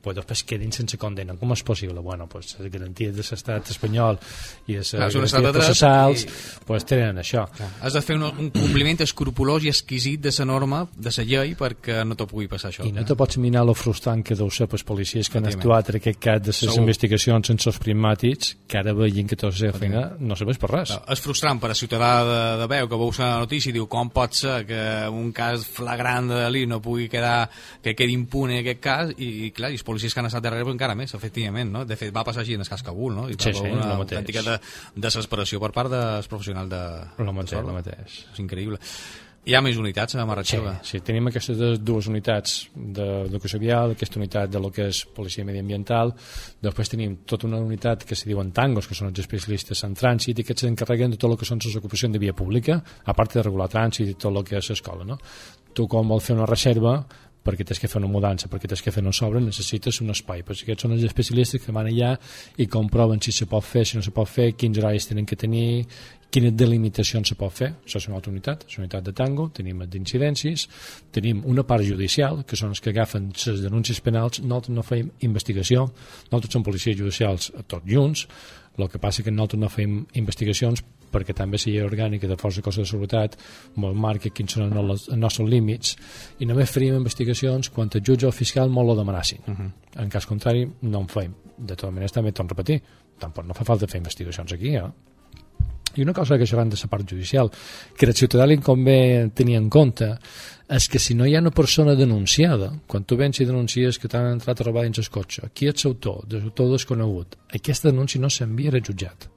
pues 0.05 0.15
després 0.19 0.43
quedin 0.45 0.71
sense 0.75 0.99
condena. 1.01 1.33
Com 1.41 1.51
és 1.55 1.63
possible? 1.65 1.99
Bueno, 2.05 2.27
pues 2.29 2.53
les 2.61 2.69
garanties 2.71 3.15
de 3.17 3.23
l'estat 3.25 3.71
espanyol 3.73 4.19
i 4.69 4.77
les 4.77 4.91
Clar, 4.93 5.07
garanties 5.09 5.33
dret 5.33 5.55
processals 5.57 6.23
i- 6.27 6.29
pues 6.67 6.85
tenen 6.85 7.17
això. 7.23 7.47
Has 7.81 7.93
de 7.97 8.01
fer 8.05 8.15
un, 8.19 8.23
un 8.29 8.51
compliment 8.53 9.01
escrupulós 9.01 9.65
i 9.65 9.71
exquisit 9.73 10.21
de 10.21 10.33
la 10.37 10.45
norma, 10.45 10.83
de 10.95 11.09
la 11.17 11.23
llei, 11.25 11.55
perquè 11.57 12.03
no 12.05 12.15
te 12.15 12.27
pugui 12.29 12.47
passar 12.51 12.69
això. 12.71 12.85
I 12.85 12.91
no 12.93 13.03
te 13.05 13.15
pots 13.17 13.37
mirar 13.41 13.65
lo 13.65 13.73
frustrant 13.73 14.21
que 14.25 14.35
deu 14.37 14.49
ser 14.53 14.67
pels 14.69 14.83
policies 14.85 15.29
que 15.29 15.39
han 15.41 15.49
actuat 15.49 15.89
en 15.89 15.99
aquest 16.01 16.19
cas 16.21 16.41
de 16.41 16.53
les 16.53 16.61
Segur. 16.65 16.79
investigacions 16.85 17.47
sense 17.47 17.69
els 17.69 17.79
primàtics, 17.81 18.55
que 18.67 18.77
ara 18.77 18.93
veient 18.93 19.27
que 19.29 19.35
tota 19.35 19.53
la 19.53 19.57
seva 19.57 19.79
feina 19.79 20.03
no 20.19 20.35
serveix 20.37 20.59
per 20.61 20.69
res. 20.71 20.93
És 21.09 21.21
frustrant 21.23 21.59
per 21.59 21.71
a 21.71 21.77
ciutadà 21.77 22.11
de, 22.27 22.39
de 22.61 22.67
veu 22.71 22.87
que 22.91 22.99
veus 23.01 23.19
la 23.19 23.39
notícia 23.39 23.69
i 23.71 23.73
diu 23.73 23.87
com 23.91 24.09
pot 24.13 24.33
ser 24.37 24.65
que 24.67 24.81
un 25.09 25.31
cas 25.35 25.65
flagrant 25.65 26.27
de 26.29 26.35
delí 26.43 26.65
no 26.69 26.81
pugui 26.83 27.07
quedar 27.09 27.49
que 27.81 27.95
quedi 27.95 28.13
impune 28.13 28.59
aquest 28.61 28.81
cas 28.83 29.11
i, 29.17 29.47
i 29.47 29.51
clar, 29.55 29.71
i 29.71 29.79
els 29.79 29.83
policies 29.95 30.13
que 30.13 30.19
han 30.21 30.27
estat 30.29 30.43
darrere 30.43 30.67
encara 30.75 30.93
més, 30.99 31.15
efectivament, 31.17 31.71
no? 31.71 31.85
De 31.87 31.95
fet, 31.97 32.11
va 32.13 32.27
passar 32.27 32.43
així 32.43 32.59
en 32.59 32.67
el 32.67 32.69
cas 32.69 32.83
Kabul, 32.83 33.15
no? 33.15 33.29
I 33.31 33.39
Sí, 33.39 33.53
sí, 33.55 33.65
una 33.71 33.93
lo 33.95 34.01
autèntica 34.03 34.43
de, 34.43 34.59
desesperació 35.07 35.59
per 35.63 35.71
part 35.71 35.89
dels 35.95 36.27
professionals 36.27 36.69
de... 36.69 36.81
El 37.23 37.31
mateix, 37.33 37.55
de 37.55 37.63
el 37.63 37.77
mateix. 37.79 38.19
És 38.33 38.43
increïble. 38.43 38.81
Hi 39.45 39.53
ha 39.53 39.59
més 39.61 39.77
unitats 39.77 40.15
a 40.15 40.23
Sí, 40.23 40.25
Marratxeva? 40.25 40.71
sí, 40.81 40.99
tenim 41.05 41.27
aquestes 41.29 41.59
dues- 41.85 42.07
unitats 42.09 42.55
d'educació 42.73 43.59
vial, 43.61 43.91
aquesta 43.93 44.17
unitat 44.17 44.49
de 44.49 44.59
lo 44.63 44.71
que 44.73 44.87
és 44.89 45.03
policia 45.13 45.45
mediambiental, 45.45 46.15
després 46.65 46.89
tenim 46.89 47.19
tota 47.29 47.45
una 47.45 47.59
unitat 47.61 48.03
que 48.09 48.15
se 48.17 48.25
diuen 48.25 48.49
tangos, 48.51 48.87
que 48.89 48.97
són 48.97 49.11
els 49.11 49.21
especialistes 49.21 49.83
en 49.85 49.93
trànsit 49.93 50.41
i 50.41 50.43
que 50.47 50.57
s'encarreguen 50.57 51.13
de 51.13 51.19
tot 51.21 51.29
el 51.29 51.37
que 51.37 51.45
són 51.45 51.61
les 51.63 51.77
ocupacions 51.77 52.13
de 52.17 52.23
via 52.25 52.33
pública, 52.33 52.79
a 53.05 53.13
part 53.13 53.37
de 53.37 53.43
regular 53.45 53.69
trànsit 53.69 54.09
i 54.09 54.17
tot 54.17 54.33
el 54.35 54.43
que 54.49 54.57
és 54.57 54.69
l'escola. 54.73 55.05
No? 55.05 55.19
Tu, 55.75 55.85
quan 55.91 56.07
vols 56.09 56.25
fer 56.25 56.35
una 56.39 56.49
reserva, 56.49 56.95
perquè 57.45 57.65
tens 57.67 57.79
que 57.81 57.89
fer 57.91 58.01
una 58.01 58.09
mudança, 58.11 58.49
perquè 58.49 58.69
tens 58.71 58.81
que 58.81 58.93
fer 58.93 59.03
una 59.03 59.13
sobre, 59.13 59.41
necessites 59.43 60.01
un 60.01 60.09
espai. 60.13 60.41
Però 60.43 60.57
aquests 60.57 60.87
són 60.87 60.95
els 60.97 61.05
especialistes 61.05 61.61
que 61.61 61.75
van 61.75 61.89
allà 61.91 62.15
i 62.57 62.67
comproven 62.71 63.21
si 63.21 63.33
se 63.35 63.45
pot 63.49 63.65
fer, 63.65 63.85
si 63.85 63.99
no 63.99 64.03
se 64.05 64.13
pot 64.15 64.29
fer, 64.29 64.53
quins 64.57 64.81
horaris 64.81 65.09
tenen 65.11 65.29
que 65.29 65.37
tenir, 65.37 65.85
quines 66.33 66.55
delimitacions 66.57 67.29
se 67.31 67.37
pot 67.39 67.53
fer. 67.53 67.69
Això 67.85 68.01
és 68.01 68.09
una 68.09 68.17
altra 68.19 68.33
unitat, 68.33 68.65
és 68.67 68.79
una 68.79 68.87
unitat 68.87 69.05
de 69.05 69.13
tango, 69.15 69.47
tenim 69.55 69.85
d'incidències, 69.85 70.67
tenim 71.15 71.45
una 71.45 71.63
part 71.63 71.85
judicial, 71.85 72.41
que 72.43 72.57
són 72.59 72.73
els 72.75 72.81
que 72.83 72.91
agafen 72.91 73.29
les 73.31 73.63
denúncies 73.63 74.01
penals, 74.03 74.41
nosaltres 74.43 74.75
no 74.75 74.83
fem 74.83 75.13
investigació, 75.29 75.87
nosaltres 76.31 76.57
som 76.57 76.65
policies 76.65 76.97
judicials 76.97 77.51
tots 77.69 77.87
junts, 77.87 78.25
el 78.75 78.89
que 78.91 78.99
passa 78.99 79.23
que 79.23 79.31
nosaltres 79.31 79.61
no 79.61 79.71
fem 79.71 80.01
investigacions 80.19 80.83
perquè 81.15 81.35
també 81.37 81.59
la 81.61 81.71
llei 81.71 81.85
orgànica 81.85 82.27
de 82.27 82.37
força 82.41 82.63
cosa 82.65 82.83
de 82.83 82.89
seguretat 82.91 83.39
molt 83.81 83.95
marca 83.95 84.29
quins 84.29 84.57
són 84.57 84.75
els, 84.83 85.07
nostres 85.15 85.49
límits 85.49 85.95
i 86.39 86.49
només 86.49 86.71
faríem 86.71 86.99
investigacions 86.99 87.71
quan 87.71 87.91
el 87.93 88.03
jutge 88.03 88.27
o 88.27 88.33
el 88.33 88.35
fiscal 88.35 88.69
molt 88.69 88.91
ho 88.91 88.99
demanassin. 88.99 89.41
Uh 89.47 89.55
-huh. 89.55 89.71
En 90.03 90.09
cas 90.09 90.25
contrari, 90.25 90.67
no 90.81 90.99
en 90.99 91.07
fem. 91.07 91.33
De 91.57 91.75
totes 91.75 91.93
maneres, 91.93 92.11
també 92.11 92.31
torno 92.31 92.51
a 92.51 92.55
repetir, 92.55 92.81
tampoc 93.19 93.45
no 93.45 93.53
fa 93.53 93.63
falta 93.63 93.87
fer 93.87 93.97
investigacions 93.97 94.51
aquí, 94.53 94.75
eh? 94.75 94.91
I 95.95 96.01
una 96.01 96.13
cosa 96.13 96.37
que 96.37 96.43
això 96.43 96.57
de 96.57 96.75
la 96.75 96.87
part 96.89 97.09
judicial, 97.09 97.49
que 97.97 98.05
el 98.05 98.13
ciutadà 98.13 98.45
li 98.45 98.57
convé 98.57 99.31
tenir 99.33 99.55
en 99.55 99.69
compte, 99.69 100.17
és 100.67 100.89
que 100.89 100.99
si 100.99 101.13
no 101.13 101.25
hi 101.25 101.35
ha 101.35 101.39
una 101.39 101.51
persona 101.51 101.95
denunciada, 101.95 102.73
quan 102.87 103.05
tu 103.05 103.15
vens 103.15 103.39
i 103.39 103.45
denuncies 103.45 103.97
que 103.97 104.07
t'han 104.07 104.33
entrat 104.33 104.59
a 104.59 104.63
robar 104.63 104.83
dins 104.83 104.99
el 104.99 105.09
cotxe, 105.09 105.49
qui 105.53 105.67
ets 105.67 105.85
autor, 105.85 106.25
autor 106.41 106.71
desconegut, 106.71 107.37
aquesta 107.53 107.91
denúncia 107.91 108.19
no 108.19 108.29
s'enviarà 108.29 108.81
al 108.81 108.83
jutjat. 108.83 109.29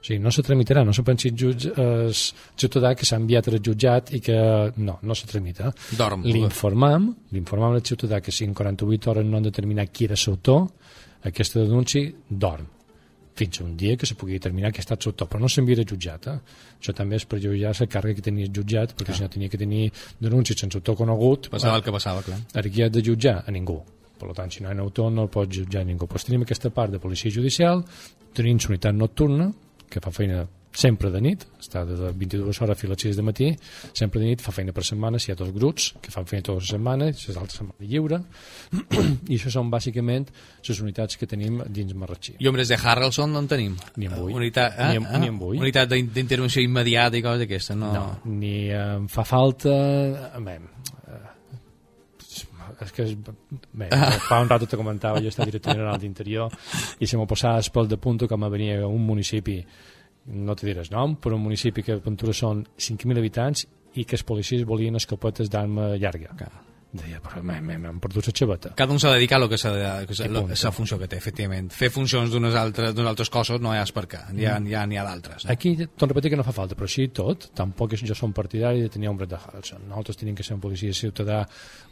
O 0.00 0.04
sigui, 0.04 0.18
no 0.24 0.30
se 0.32 0.40
tramitarà, 0.42 0.80
no 0.84 0.94
se 0.96 1.02
pensi 1.04 1.28
el 1.28 1.36
jutge, 1.36 1.70
el 1.76 2.14
ciutadà 2.14 2.94
que 2.96 3.04
s'ha 3.04 3.18
enviat 3.20 3.50
al 3.50 3.58
jutjat 3.60 4.14
i 4.16 4.20
que 4.24 4.36
no, 4.80 4.98
no 5.02 5.14
se 5.14 5.28
tramita. 5.28 5.68
Dorm. 5.98 6.24
L'informam, 6.24 7.10
l'informam 7.36 7.76
al 7.76 7.84
ciutadà 7.84 8.22
que 8.24 8.32
si 8.32 8.48
en 8.48 8.54
48 8.56 9.10
hores 9.10 9.26
no 9.28 9.36
han 9.36 9.48
determinat 9.50 9.92
qui 9.92 10.08
era 10.08 10.16
l'autor, 10.16 10.68
aquesta 11.28 11.60
denúncia 11.60 12.12
dorm 12.28 12.66
fins 13.40 13.60
a 13.60 13.64
un 13.64 13.76
dia 13.76 13.96
que 13.96 14.06
se 14.06 14.14
pugui 14.14 14.32
determinar 14.36 14.72
que 14.72 14.80
ha 14.80 14.84
estat 14.84 15.04
l'autor, 15.06 15.28
però 15.28 15.40
no 15.40 15.48
s'envia 15.48 15.84
jutjat. 15.84 16.26
Eh? 16.28 16.38
Això 16.80 16.92
també 16.96 17.16
és 17.16 17.24
perjudicar 17.24 17.72
la 17.78 17.86
càrrega 17.94 18.18
que 18.18 18.26
tenia 18.26 18.50
jutjat, 18.52 18.92
perquè 18.98 19.16
si 19.16 19.24
no 19.24 19.30
tenia 19.32 19.48
que 19.48 19.60
tenir 19.60 19.86
denúncies 20.20 20.60
sense 20.60 20.76
autor 20.76 20.98
conegut, 20.98 21.48
Passava 21.52 21.78
el 21.80 21.86
que 21.86 21.94
passava, 21.94 22.22
clar. 22.26 22.40
ara 22.54 22.68
qui 22.68 22.82
has 22.82 22.92
de 22.92 23.02
jutjar? 23.02 23.44
A 23.46 23.50
ningú. 23.50 23.80
Per 24.20 24.34
tant, 24.36 24.50
si 24.52 24.62
no 24.62 24.68
hi 24.68 24.76
ha 24.76 24.82
autor 24.84 25.08
no 25.12 25.24
el 25.24 25.32
pots 25.32 25.56
jutjar 25.56 25.86
ningú. 25.86 26.06
Pues 26.06 26.24
tenim 26.28 26.42
aquesta 26.44 26.68
part 26.70 26.92
de 26.92 27.00
policia 27.00 27.32
judicial, 27.32 27.84
tenim 28.36 28.58
unitat 28.68 28.94
nocturna, 28.94 29.48
que 29.90 30.00
fa 30.00 30.12
feina 30.14 30.46
sempre 30.70 31.08
de 31.10 31.18
nit, 31.18 31.42
està 31.58 31.80
de 31.82 31.96
22 32.14 32.60
hores 32.62 32.78
fins 32.78 32.92
a 32.92 32.94
les 32.94 33.02
6 33.02 33.16
de 33.18 33.22
matí, 33.26 33.46
sempre 33.92 34.20
de 34.22 34.28
nit, 34.28 34.40
fa 34.44 34.52
feina 34.54 34.70
per 34.72 34.84
setmana, 34.86 35.18
si 35.18 35.26
hi 35.28 35.34
ha 35.34 35.36
dos 35.40 35.50
grups 35.50 35.88
que 36.00 36.12
fan 36.14 36.28
feina 36.30 36.44
tota 36.46 36.60
la 36.62 36.68
setmana, 36.68 37.08
les 37.10 37.24
altres 37.40 37.58
setmana 37.58 37.88
lliure, 37.90 38.20
i 39.32 39.34
això 39.34 39.50
són 39.50 39.66
bàsicament 39.72 40.28
les 40.68 40.80
unitats 40.84 41.18
que 41.18 41.26
tenim 41.26 41.58
dins 41.74 41.90
Marratxí. 41.98 42.36
I 42.38 42.46
homes 42.46 42.70
de 42.70 42.78
Harrelson 42.78 43.34
no 43.34 43.42
en 43.42 43.50
tenim? 43.50 43.74
Ni 43.98 44.06
en 44.06 44.14
vull. 44.14 44.30
Unitat, 44.38 44.78
eh? 44.78 44.92
Ni 44.92 45.00
en- 45.02 45.10
eh? 45.10 45.18
ni 45.24 45.32
en 45.34 45.42
vull. 45.42 45.58
Unitat 45.58 45.90
d'in- 45.90 46.12
d'intervenció 46.14 46.62
immediata 46.62 47.18
i 47.18 47.24
coses 47.26 47.42
d'aquestes, 47.42 47.74
no? 47.76 47.90
No, 47.92 48.06
ni 48.30 48.68
em 48.70 49.08
fa 49.10 49.26
falta... 49.26 49.74
Bé, 50.38 50.54
eh, 50.60 50.99
és 52.86 52.92
que 52.96 53.06
és, 53.08 53.14
bé, 53.72 53.88
fa 54.28 54.40
un 54.40 54.48
rato 54.48 54.66
te 54.66 54.78
comentava 54.80 55.20
jo 55.20 55.28
estava 55.28 55.48
director 55.50 55.74
general 55.74 55.98
d'interior 56.00 56.52
i 56.98 57.06
se 57.06 57.18
m'ho 57.18 57.28
passava 57.30 57.60
pel 57.72 57.88
de 57.90 57.98
punto 57.98 58.28
com 58.28 58.48
venia 58.50 58.86
un 58.86 59.04
municipi 59.06 59.60
no 60.30 60.54
te 60.54 60.66
diràs 60.68 60.90
nom, 60.92 61.16
però 61.16 61.36
un 61.36 61.42
municipi 61.42 61.82
que 61.82 61.96
a 61.96 62.02
Ventura 62.04 62.34
són 62.36 62.64
5.000 62.76 63.18
habitants 63.18 63.66
i 63.98 64.04
que 64.04 64.18
els 64.18 64.26
policies 64.26 64.66
volien 64.68 64.98
escopetes 65.00 65.50
d'arma 65.50 65.94
llarga. 65.96 66.36
Deia, 66.90 67.20
però 67.22 67.38
m'hem 67.46 68.00
perdut 68.02 68.26
la 68.26 68.32
xaveta. 68.34 68.72
Cada 68.78 68.90
un 68.90 68.98
s'ha 68.98 69.12
de 69.12 69.20
dedicar 69.20 69.38
a 69.38 69.44
lo 69.44 69.48
que 69.48 69.58
s'ha 69.60 69.70
de, 69.70 69.90
que 70.08 70.16
la 70.26 70.72
funció 70.74 70.98
que 70.98 71.06
té, 71.06 71.20
efectivament. 71.22 71.68
Fer 71.70 71.90
funcions 71.94 72.32
d'unes 72.32 72.56
altres, 72.58 72.96
altres 72.98 73.30
coses 73.30 73.60
no 73.62 73.70
hi 73.70 73.78
ha 73.78 73.84
per 73.94 74.06
què, 74.10 74.24
n'hi 74.34 74.48
ha, 74.50 74.56
n'hi 74.58 74.74
ha, 74.74 74.82
ha 74.82 75.06
d'altres. 75.06 75.44
No? 75.44 75.52
Aquí, 75.54 75.76
torno 75.86 76.08
a 76.08 76.14
repetir 76.16 76.32
que 76.34 76.40
no 76.40 76.46
fa 76.46 76.54
falta, 76.56 76.74
però 76.74 76.90
així 76.90 77.06
tot, 77.14 77.50
tampoc 77.54 77.94
és, 77.94 78.02
jo 78.10 78.16
som 78.18 78.34
partidari 78.34 78.82
de 78.82 78.90
tenir 78.90 79.12
un 79.12 79.22
de 79.22 79.38
Harrelson. 79.38 79.86
Nosaltres 79.86 80.18
tenim 80.18 80.34
que 80.34 80.46
ser 80.46 80.56
un 80.58 80.64
policia 80.64 80.96
ciutadà, 80.96 81.44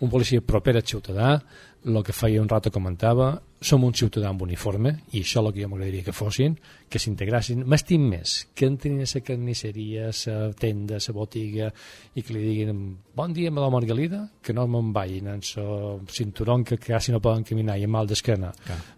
un 0.02 0.10
policia 0.10 0.42
proper 0.42 0.74
al 0.74 0.82
ciutadà, 0.82 1.36
el 1.84 2.02
que 2.02 2.12
feia 2.12 2.42
un 2.42 2.48
rato 2.48 2.70
comentava, 2.74 3.36
som 3.60 3.82
un 3.82 3.94
ciutadà 3.94 4.28
amb 4.30 4.42
uniforme, 4.44 4.92
i 5.12 5.22
això 5.24 5.40
és 5.40 5.46
el 5.46 5.52
que 5.54 5.62
jo 5.64 5.68
m'agradaria 5.70 6.06
que 6.06 6.14
fossin, 6.14 6.54
que 6.88 7.00
s'integrassin. 7.02 7.64
M'estim 7.66 8.04
més 8.10 8.36
que 8.54 8.68
entrin 8.70 9.00
a 9.02 9.06
la 9.08 9.22
carnisseria, 9.24 10.10
a 10.10 10.36
la 10.38 10.52
tenda, 10.54 10.98
a 10.98 11.02
la 11.02 11.14
botiga, 11.14 11.70
i 12.14 12.22
que 12.22 12.34
li 12.34 12.44
diguin 12.44 12.82
bon 13.18 13.34
dia, 13.34 13.50
madame 13.50 13.74
Margalida, 13.74 14.20
que 14.42 14.54
no 14.54 14.66
me'n 14.70 14.92
vagin 14.94 15.26
en 15.26 15.42
el 15.42 16.06
cinturó 16.06 16.56
que 16.64 16.78
quasi 16.78 17.12
no 17.12 17.20
poden 17.20 17.42
caminar 17.42 17.78
i 17.78 17.84
amb 17.84 17.96
mal 17.96 18.06
d'esquena, 18.06 18.52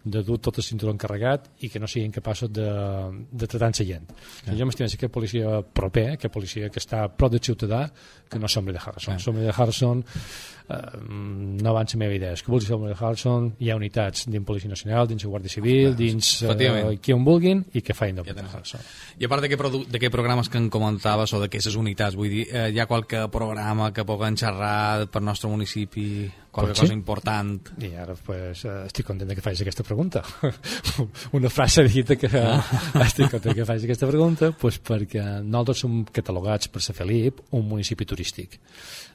de 0.05 0.23
dur 0.23 0.39
tot 0.39 0.61
el 0.61 0.65
cinturó 0.65 0.93
carregat 1.01 1.49
i 1.65 1.71
que 1.73 1.81
no 1.81 1.89
siguin 1.89 2.13
capaços 2.13 2.53
de, 2.53 2.69
de 3.33 3.47
tratar 3.47 3.73
la 3.73 3.87
gent. 3.87 4.13
Ja. 4.45 4.55
Jo 4.55 4.69
m'estim 4.69 4.85
més 4.85 4.95
aquest 4.95 5.13
policia 5.13 5.63
proper, 5.63 6.11
aquest 6.19 6.35
policia 6.35 6.69
que 6.69 6.81
està 6.83 7.05
a 7.05 7.09
prop 7.09 7.33
del 7.33 7.41
ciutadà, 7.41 7.87
que 8.31 8.39
no 8.39 8.49
som 8.49 8.67
de 8.69 8.79
Harrison. 8.79 9.19
Som 9.19 9.41
de 9.41 9.51
Harrison 9.51 10.05
eh, 10.05 11.01
no 11.01 11.75
van 11.75 11.89
la 11.91 11.99
meva 11.99 12.15
idea. 12.15 12.37
És 12.37 12.45
que 12.45 12.53
vols 12.53 12.70
ser 12.71 12.79
de 12.81 12.97
Harrison, 12.97 13.49
hi 13.61 13.71
ha 13.71 13.77
unitats 13.79 14.27
dins 14.31 14.47
Policia 14.47 14.71
Nacional, 14.71 15.09
dins 15.11 15.27
Guàrdia 15.27 15.53
Civil, 15.53 15.91
Bé, 15.91 15.97
dins 15.99 16.31
eh, 16.47 16.97
qui 17.03 17.15
on 17.17 17.27
vulguin 17.27 17.65
i 17.75 17.83
que 17.85 17.97
feien 17.97 18.21
de 18.21 18.27
Ja 18.27 18.37
això. 18.61 18.81
I 19.19 19.27
a 19.27 19.31
part 19.33 19.45
d'aquests 19.45 20.15
programes 20.15 20.49
que 20.49 20.61
en 20.61 20.71
comentaves 20.73 21.35
o 21.35 21.43
d'aquestes 21.43 21.77
unitats, 21.77 22.17
vull 22.19 22.31
dir, 22.33 22.47
eh, 22.49 22.69
hi 22.71 22.81
ha 22.81 22.89
qualque 22.91 23.27
programa 23.33 23.93
que 23.93 24.07
puguem 24.07 24.39
xerrar 24.41 25.09
per 25.11 25.23
nostre 25.23 25.51
municipi, 25.51 26.31
qualque 26.51 26.75
cosa 26.75 26.93
important? 26.93 27.71
I 27.83 27.93
ara 28.03 28.15
pues, 28.15 28.65
eh, 28.65 28.87
estic 28.87 29.07
content 29.07 29.33
que 29.35 29.45
facis 29.45 29.63
aquesta 29.65 29.85
pregunta. 29.87 30.23
Una 31.39 31.51
frase 31.51 31.85
dita 31.89 32.17
que 32.17 32.31
Ah. 32.31 32.63
estic 33.07 33.31
content 33.31 33.55
que 33.55 33.67
facis 33.67 33.85
aquesta 33.85 34.09
pregunta 34.11 34.53
pues, 34.53 34.81
perquè 34.83 35.23
nosaltres 35.43 35.85
som 35.85 36.05
catalogats 36.05 36.69
per 36.69 36.83
ser 36.83 36.97
Felip 36.99 37.41
un 37.57 37.69
municipi 37.69 38.07
turístic. 38.07 38.59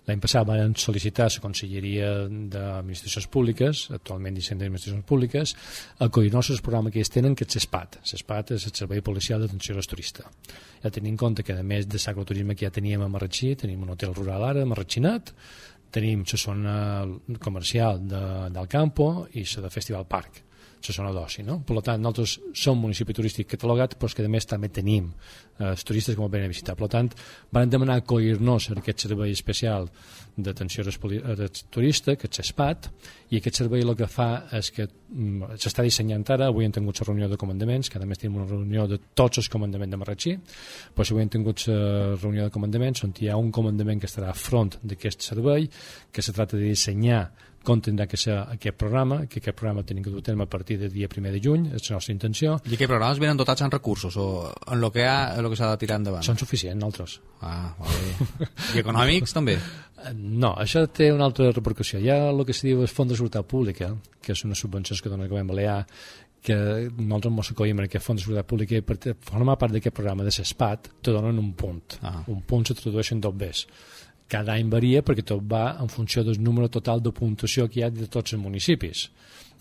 L'any 0.05 0.21
passat 0.21 0.45
van 0.45 0.75
sol·licitar 0.77 1.25
a 1.25 1.33
la 1.33 1.41
Conselleria 1.41 2.09
d'Administracions 2.29 3.25
Públiques, 3.33 3.87
actualment 3.95 4.35
Dissent 4.37 4.59
d'Administracions 4.61 5.05
Públiques, 5.09 5.55
a 5.97 6.09
coordinar 6.09 6.43
el 6.45 6.61
programa 6.61 6.91
que 6.93 7.01
ells 7.01 7.09
tenen, 7.09 7.33
que 7.33 7.47
és 7.47 7.57
CESPAT. 7.57 7.99
CESPAT 8.05 8.53
és 8.59 8.67
el 8.69 8.75
Servei 8.77 9.01
Policial 9.01 9.41
d'Atenció 9.41 9.75
als 9.75 9.89
Turistes. 9.89 10.53
Ja 10.83 10.91
tenim 10.93 11.15
en 11.15 11.17
compte 11.17 11.41
que, 11.41 11.57
a 11.57 11.65
més 11.65 11.87
de 11.89 11.97
l'agroturisme 11.97 12.53
que 12.53 12.67
ja 12.67 12.71
teníem 12.71 13.01
a 13.01 13.09
Marratxí, 13.09 13.55
tenim 13.57 13.81
un 13.81 13.95
hotel 13.95 14.13
rural 14.13 14.45
ara 14.45 14.61
a 14.61 14.69
Marratxinat, 14.69 15.33
tenim 15.91 16.23
la 16.25 16.37
zona 16.37 17.05
comercial 17.39 18.01
de, 18.01 18.23
del 18.49 18.67
Campo 18.67 19.27
i 19.33 19.45
la 19.55 19.67
de 19.67 19.69
Festival 19.73 20.05
Park 20.05 20.41
la 20.83 20.93
zona 20.93 21.11
d'oci, 21.15 21.43
no? 21.43 21.59
Per 21.65 21.81
tant, 21.81 22.01
nosaltres 22.01 22.37
som 22.53 22.79
municipi 22.79 23.13
turístic 23.13 23.49
catalogat, 23.55 23.95
però 23.99 24.11
que 24.13 24.25
a 24.25 24.31
més 24.31 24.45
també 24.45 24.69
tenim 24.69 25.09
eh, 25.11 25.71
els 25.71 25.83
turistes 25.83 26.15
que 26.15 26.21
ens 26.21 26.31
venen 26.31 26.49
a 26.49 26.53
visitar. 26.53 26.75
Per 26.75 26.89
tant, 26.91 27.09
van 27.51 27.69
demanar 27.69 27.97
acollir-nos 28.01 28.69
a 28.69 28.77
aquest 28.79 29.07
servei 29.07 29.31
especial 29.31 29.89
d'atenció 30.35 30.83
als 30.83 31.63
turistes, 31.71 32.17
que 32.19 32.27
és 32.27 32.49
SPAT, 32.51 32.89
i 33.31 33.39
aquest 33.39 33.61
servei 33.61 33.81
el 33.81 33.95
que 33.95 34.07
fa 34.11 34.45
és 34.53 34.69
que 34.75 34.85
mm, 34.85 35.55
s'està 35.61 35.83
dissenyant 35.85 36.25
ara, 36.35 36.49
avui 36.51 36.67
hem 36.67 36.75
tingut 36.75 36.99
la 36.99 37.07
reunió 37.07 37.29
de 37.31 37.39
comandaments, 37.39 37.89
que 37.89 38.01
a 38.01 38.05
més 38.05 38.19
tenim 38.19 38.37
una 38.41 38.49
reunió 38.49 38.85
de 38.91 38.99
tots 39.15 39.39
els 39.41 39.49
comandaments 39.49 39.95
de 39.95 40.01
Marratxí, 40.01 40.35
però 40.93 41.07
avui 41.07 41.23
hem 41.23 41.31
tingut 41.31 41.65
la 41.71 42.15
reunió 42.19 42.45
de 42.45 42.53
comandaments 42.53 43.05
on 43.07 43.15
hi 43.19 43.31
ha 43.31 43.39
un 43.39 43.51
comandament 43.55 44.03
que 44.03 44.11
estarà 44.11 44.29
a 44.33 44.37
front 44.37 44.75
d'aquest 44.83 45.23
servei, 45.23 45.69
que 46.11 46.21
se 46.21 46.35
tracta 46.35 46.59
de 46.59 46.67
dissenyar 46.67 47.23
com 47.65 47.81
tindrà 47.83 48.05
que 48.07 48.17
ser 48.19 48.35
aquest 48.37 48.77
programa, 48.79 49.23
que 49.27 49.41
aquest 49.41 49.57
programa 49.57 49.83
tenim 49.87 50.05
que 50.05 50.13
dur 50.13 50.21
a 50.21 50.25
terme 50.25 50.45
a 50.45 50.49
partir 50.49 50.77
del 50.79 50.93
dia 50.93 51.09
1 51.09 51.31
de 51.33 51.41
juny, 51.43 51.67
és 51.75 51.89
la 51.89 51.97
nostra 51.97 52.13
intenció. 52.13 52.59
I 52.63 52.75
aquests 52.77 52.91
programes 52.91 53.21
venen 53.23 53.41
dotats 53.41 53.65
en 53.65 53.73
recursos 53.73 54.15
o 54.21 54.27
en 54.67 54.83
el 54.83 54.91
que 54.93 55.05
ha, 55.05 55.33
en 55.35 55.43
el 55.43 55.51
que 55.51 55.59
s'ha 55.59 55.71
de 55.73 55.81
tirar 55.81 55.99
endavant? 56.01 56.23
Són 56.25 56.37
suficients, 56.39 56.79
nosaltres. 56.79 57.19
Ah, 57.41 57.73
vale. 57.79 58.49
I 58.75 58.85
econòmics 58.85 59.35
també? 59.35 59.57
Eh, 60.05 60.11
No, 60.13 60.51
això 60.59 60.83
té 60.91 61.07
una 61.09 61.25
altra 61.25 61.47
repercussió. 61.49 61.97
Hi 61.97 62.11
ha 62.13 62.27
el 62.29 62.43
que 62.45 62.53
se 62.53 62.67
diu 62.67 62.83
el 62.83 62.91
Fons 62.91 63.09
de 63.09 63.15
Seguretat 63.17 63.47
Pública, 63.49 63.87
que 64.21 64.35
és 64.35 64.43
una 64.45 64.53
subvenció 64.53 64.93
que 65.01 65.09
dona 65.09 65.23
el 65.25 65.31
govern 65.31 65.47
balear, 65.49 65.79
que 66.45 66.55
nosaltres 66.93 67.31
ens 67.33 67.51
acollim 67.55 67.79
en 67.81 67.87
aquest 67.87 68.05
Fons 68.05 68.19
de 68.21 68.25
Seguretat 68.27 68.49
Pública 68.51 68.77
i 68.77 68.83
per 68.85 69.15
formar 69.25 69.57
part 69.57 69.73
d'aquest 69.73 69.95
programa 69.97 70.27
de 70.27 70.33
SESPAT 70.35 70.91
te 71.01 71.15
donen 71.15 71.39
un 71.41 71.53
punt. 71.57 71.97
Ah. 72.05 72.19
Un 72.29 72.43
punt 72.45 72.67
se 72.69 72.77
tradueix 72.77 73.15
en 73.15 73.23
dos. 73.23 73.65
Cada 74.31 74.55
any 74.57 74.69
varia 74.71 75.03
perquè 75.05 75.23
tot 75.25 75.43
va 75.45 75.75
en 75.81 75.91
funció 75.91 76.23
del 76.25 76.41
número 76.41 76.69
total 76.73 77.03
de 77.05 77.13
puntuació 77.13 77.67
que 77.69 77.79
hi 77.79 77.83
ha 77.85 77.91
de 77.93 78.07
tots 78.09 78.33
els 78.33 78.41
municipis. 78.41 79.09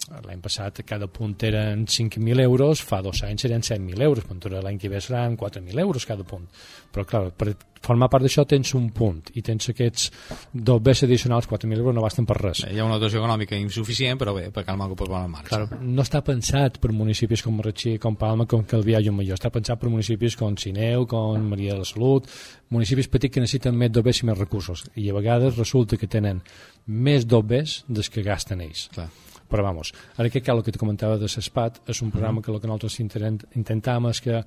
L'any 0.05 0.41
passat 0.45 0.83
cada 0.85 1.07
punt 1.09 1.39
eren 1.49 1.87
5.000 1.89 2.43
euros, 2.45 2.83
fa 2.85 3.01
dos 3.03 3.23
anys 3.25 3.47
eren 3.49 3.63
7.000 3.65 4.03
euros, 4.05 4.27
però 4.29 4.61
l'any 4.61 4.77
que 4.79 4.91
ve 4.93 5.01
seran 5.01 5.37
4.000 5.41 5.81
euros 5.81 6.05
cada 6.05 6.27
punt. 6.29 6.45
Però 6.93 7.07
clar, 7.09 7.31
per 7.33 7.55
formar 7.85 8.11
part 8.13 8.25
d'això 8.25 8.45
tens 8.49 8.75
un 8.77 8.91
punt 8.97 9.33
i 9.37 9.43
tens 9.45 9.69
aquests 9.73 10.11
dos 10.53 10.83
bes 10.85 11.03
addicionals, 11.07 11.49
4.000 11.49 11.81
euros 11.81 11.97
no 11.97 12.05
basten 12.05 12.29
per 12.29 12.37
res. 12.41 12.65
Hi 12.69 12.79
ha 12.79 12.85
una 12.85 12.99
dotació 12.99 13.23
econòmica 13.23 13.57
insuficient, 13.57 14.21
però 14.21 14.35
bé, 14.37 14.51
per 14.55 14.67
calmar 14.69 14.91
que 14.93 14.99
pot 15.01 15.09
posar 15.09 15.25
en 15.25 15.35
marxa. 15.35 15.51
Claro, 15.55 15.81
no 15.81 16.05
està 16.05 16.21
pensat 16.25 16.79
per 16.83 16.93
municipis 16.93 17.45
com 17.45 17.57
Marratxí, 17.57 17.97
com 18.03 18.17
Palma, 18.21 18.49
com 18.51 18.65
Calvià 18.69 19.01
i 19.01 19.13
Major. 19.13 19.41
Està 19.41 19.53
pensat 19.55 19.81
per 19.81 19.93
municipis 19.93 20.37
com 20.41 20.57
Sineu, 20.61 21.09
com 21.09 21.49
Maria 21.49 21.79
de 21.79 21.85
la 21.85 21.89
Salut, 21.89 22.29
municipis 22.75 23.09
petits 23.09 23.35
que 23.35 23.45
necessiten 23.45 23.77
més 23.77 23.93
dobbers 23.93 24.21
i 24.21 24.29
més 24.29 24.39
recursos. 24.39 24.85
I 25.01 25.09
a 25.09 25.17
vegades 25.17 25.57
resulta 25.57 26.01
que 26.01 26.11
tenen 26.11 26.45
més 26.87 27.25
dobbers 27.25 27.83
des 27.89 28.13
que 28.13 28.25
gasten 28.27 28.65
ells. 28.65 28.91
Clar. 28.93 29.09
Però 29.51 29.63
vamos, 29.63 29.93
ara 30.17 30.31
que 30.33 30.41
cal 30.43 30.59
el 30.59 30.65
que 30.65 30.73
te 30.73 30.81
comentava 30.81 31.19
de 31.21 31.29
l'ESPAT 31.29 31.83
és 31.93 32.01
un 32.03 32.11
programa 32.11 32.43
que 32.43 32.51
el 32.51 32.61
que 32.61 32.69
nosaltres 32.71 32.97
intent- 33.03 33.45
intentam 33.55 34.09
és 34.09 34.21
que, 34.25 34.39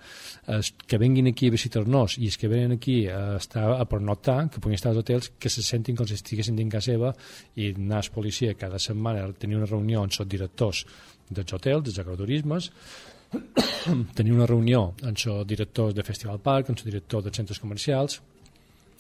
es, 0.58 0.72
que 0.88 0.98
venguin 0.98 1.30
aquí 1.30 1.48
a 1.48 1.54
visitar-nos. 1.54 2.18
I 2.18 2.32
els 2.32 2.38
que 2.38 2.50
venen 2.52 2.74
aquí 2.76 2.98
a 3.08 3.38
estar 3.38 3.68
a 3.78 3.86
pernoctar, 3.86 4.50
que 4.50 4.60
puguin 4.60 4.76
estar 4.76 4.92
als 4.92 5.04
hotels, 5.04 5.32
que 5.38 5.50
se 5.54 5.62
sentin 5.62 5.96
com 5.96 6.08
si 6.10 6.18
estiguessin 6.18 6.58
dins 6.58 6.74
casa 6.74 6.92
seva 6.92 7.14
i 7.56 7.70
anar 7.76 8.02
a 8.02 8.14
policia 8.14 8.56
cada 8.58 8.80
setmana 8.80 9.28
tenir 9.38 9.60
una 9.60 9.70
reunió 9.70 10.02
amb 10.02 10.12
els 10.12 10.28
directors 10.28 10.86
dels 11.30 11.54
hotels, 11.54 11.84
dels 11.84 12.00
agroturismes, 12.00 12.72
tenir 14.18 14.34
una 14.34 14.48
reunió 14.48 14.94
amb 15.04 15.14
els 15.14 15.48
directors 15.48 15.94
de 15.96 16.04
Festival 16.04 16.40
Park, 16.40 16.70
amb 16.70 16.80
els 16.80 16.88
directors 16.88 17.28
dels 17.28 17.38
centres 17.38 17.60
comercials, 17.60 18.22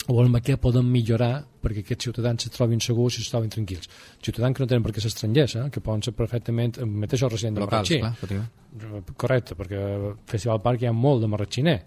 o 0.08 0.22
amb 0.24 0.38
què 0.40 0.56
poden 0.58 0.86
millorar 0.90 1.46
perquè 1.62 1.82
aquests 1.84 2.08
ciutadans 2.08 2.44
se 2.44 2.50
trobin 2.50 2.80
segurs 2.80 3.18
i 3.20 3.24
se 3.24 3.30
trobin 3.32 3.50
tranquils. 3.52 3.90
Ciutadans 4.24 4.56
que 4.56 4.64
no 4.64 4.68
tenen 4.68 4.84
per 4.84 4.94
què 4.96 5.02
ser 5.04 5.12
estrangers, 5.12 5.56
eh? 5.60 5.70
que 5.70 5.82
poden 5.84 6.02
ser 6.04 6.14
perfectament 6.16 6.78
el 6.80 6.88
mateix 6.88 7.22
resident 7.28 7.56
de 7.60 7.66
Locals, 7.66 7.92
Marratxí. 7.92 8.38
clar. 8.38 9.14
Correcte, 9.18 9.56
perquè 9.56 9.80
al 9.82 10.16
Festival 10.30 10.62
Park 10.64 10.82
hi 10.84 10.88
ha 10.88 10.94
molt 10.94 11.22
de 11.24 11.28
marratxiner. 11.32 11.78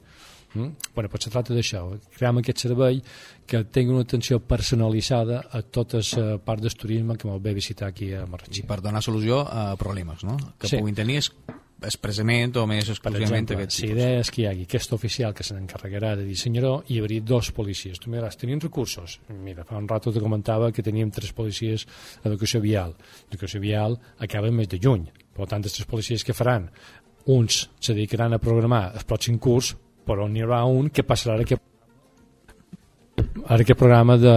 Mm? 0.53 0.71
Bueno, 0.97 1.09
pues 1.09 1.23
se 1.25 1.31
tracta 1.31 1.55
d'això, 1.55 1.85
crear 2.17 2.33
aquest 2.41 2.59
servei 2.65 3.01
que 3.47 3.63
tingui 3.71 3.93
una 3.95 4.03
atenció 4.03 4.41
personalitzada 4.43 5.45
a 5.53 5.61
totes 5.63 6.13
uh, 6.19 6.39
parts 6.45 6.63
del 6.65 6.75
turisme 6.75 7.17
que 7.17 7.29
m'ho 7.29 7.39
ve 7.39 7.51
a 7.55 7.55
visitar 7.55 7.89
aquí 7.89 8.13
a 8.19 8.25
Marratxí. 8.27 8.65
I 8.65 8.67
per 8.67 8.81
donar 8.83 9.01
solució 9.03 9.45
a 9.47 9.77
problemes, 9.79 10.25
no? 10.27 10.37
Que 10.59 10.67
Sí. 10.67 10.79
puguin 10.79 10.95
tenir 10.99 11.19
es- 11.19 11.31
expressament 11.87 12.57
o 12.61 12.67
més 12.67 12.85
Per 12.87 12.95
exclusivament 12.95 13.45
exemple, 13.47 13.57
aquest 13.57 13.79
la 13.81 13.87
tipus. 13.87 13.97
idea 13.97 14.21
és 14.21 14.31
que 14.31 14.43
hi 14.43 14.47
hagi 14.51 14.63
aquest 14.67 14.93
oficial 14.93 15.35
que 15.35 15.45
se 15.47 15.55
n'encarregarà 15.55 16.15
de 16.17 16.25
dissenyador 16.25 16.85
i 16.89 16.95
hi 16.95 17.01
hauria 17.01 17.21
dos 17.21 17.51
policies. 17.53 17.99
Tu 18.01 18.11
miraràs, 18.11 18.37
tenim 18.37 18.61
recursos? 18.61 19.21
Mira, 19.29 19.65
fa 19.65 19.77
un 19.79 19.89
rato 19.89 20.13
te 20.13 20.21
comentava 20.21 20.73
que 20.73 20.83
teníem 20.83 21.11
tres 21.11 21.33
policies 21.33 21.87
d'educació 22.25 22.61
vial. 22.61 22.97
L'educació 23.31 23.61
vial 23.61 23.99
acaba 24.19 24.47
el 24.49 24.53
mes 24.53 24.69
de 24.69 24.79
juny. 24.83 25.07
Per 25.37 25.47
tant, 25.47 25.63
els 25.65 25.73
tres 25.73 25.87
policies 25.87 26.25
que 26.25 26.35
faran? 26.35 26.71
Uns 27.27 27.71
se 27.79 27.95
dedicaran 27.95 28.33
a 28.35 28.39
programar 28.39 28.93
el 28.97 29.05
pròxim 29.07 29.39
curs, 29.39 29.75
però 30.07 30.27
n'hi 30.29 30.43
haurà 30.43 30.65
un 30.67 30.89
que 30.91 31.05
passarà 31.07 31.35
ara 31.39 31.45
ara 33.51 33.65
aquest 33.65 33.79
programa 33.79 34.17
de, 34.21 34.35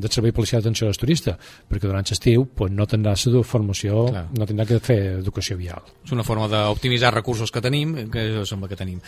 de 0.00 0.10
servei 0.12 0.32
policial 0.32 0.62
d'atenció 0.62 0.88
als 0.88 1.00
turistes, 1.00 1.36
perquè 1.68 1.84
durant 1.84 2.06
l'estiu 2.08 2.46
pues, 2.56 2.72
no 2.72 2.86
tindrà 2.88 3.12
la 3.12 3.42
formació, 3.44 4.06
Clar. 4.08 4.24
no 4.32 4.46
tindrà 4.48 4.64
que 4.66 4.80
fer 4.80 4.98
educació 5.18 5.58
vial. 5.60 5.84
És 6.06 6.14
una 6.16 6.24
forma 6.24 6.48
d'optimitzar 6.48 7.12
recursos 7.14 7.52
que 7.52 7.60
tenim, 7.60 7.94
que 8.10 8.46
sembla 8.48 8.70
que 8.70 8.78
tenim. 8.78 9.00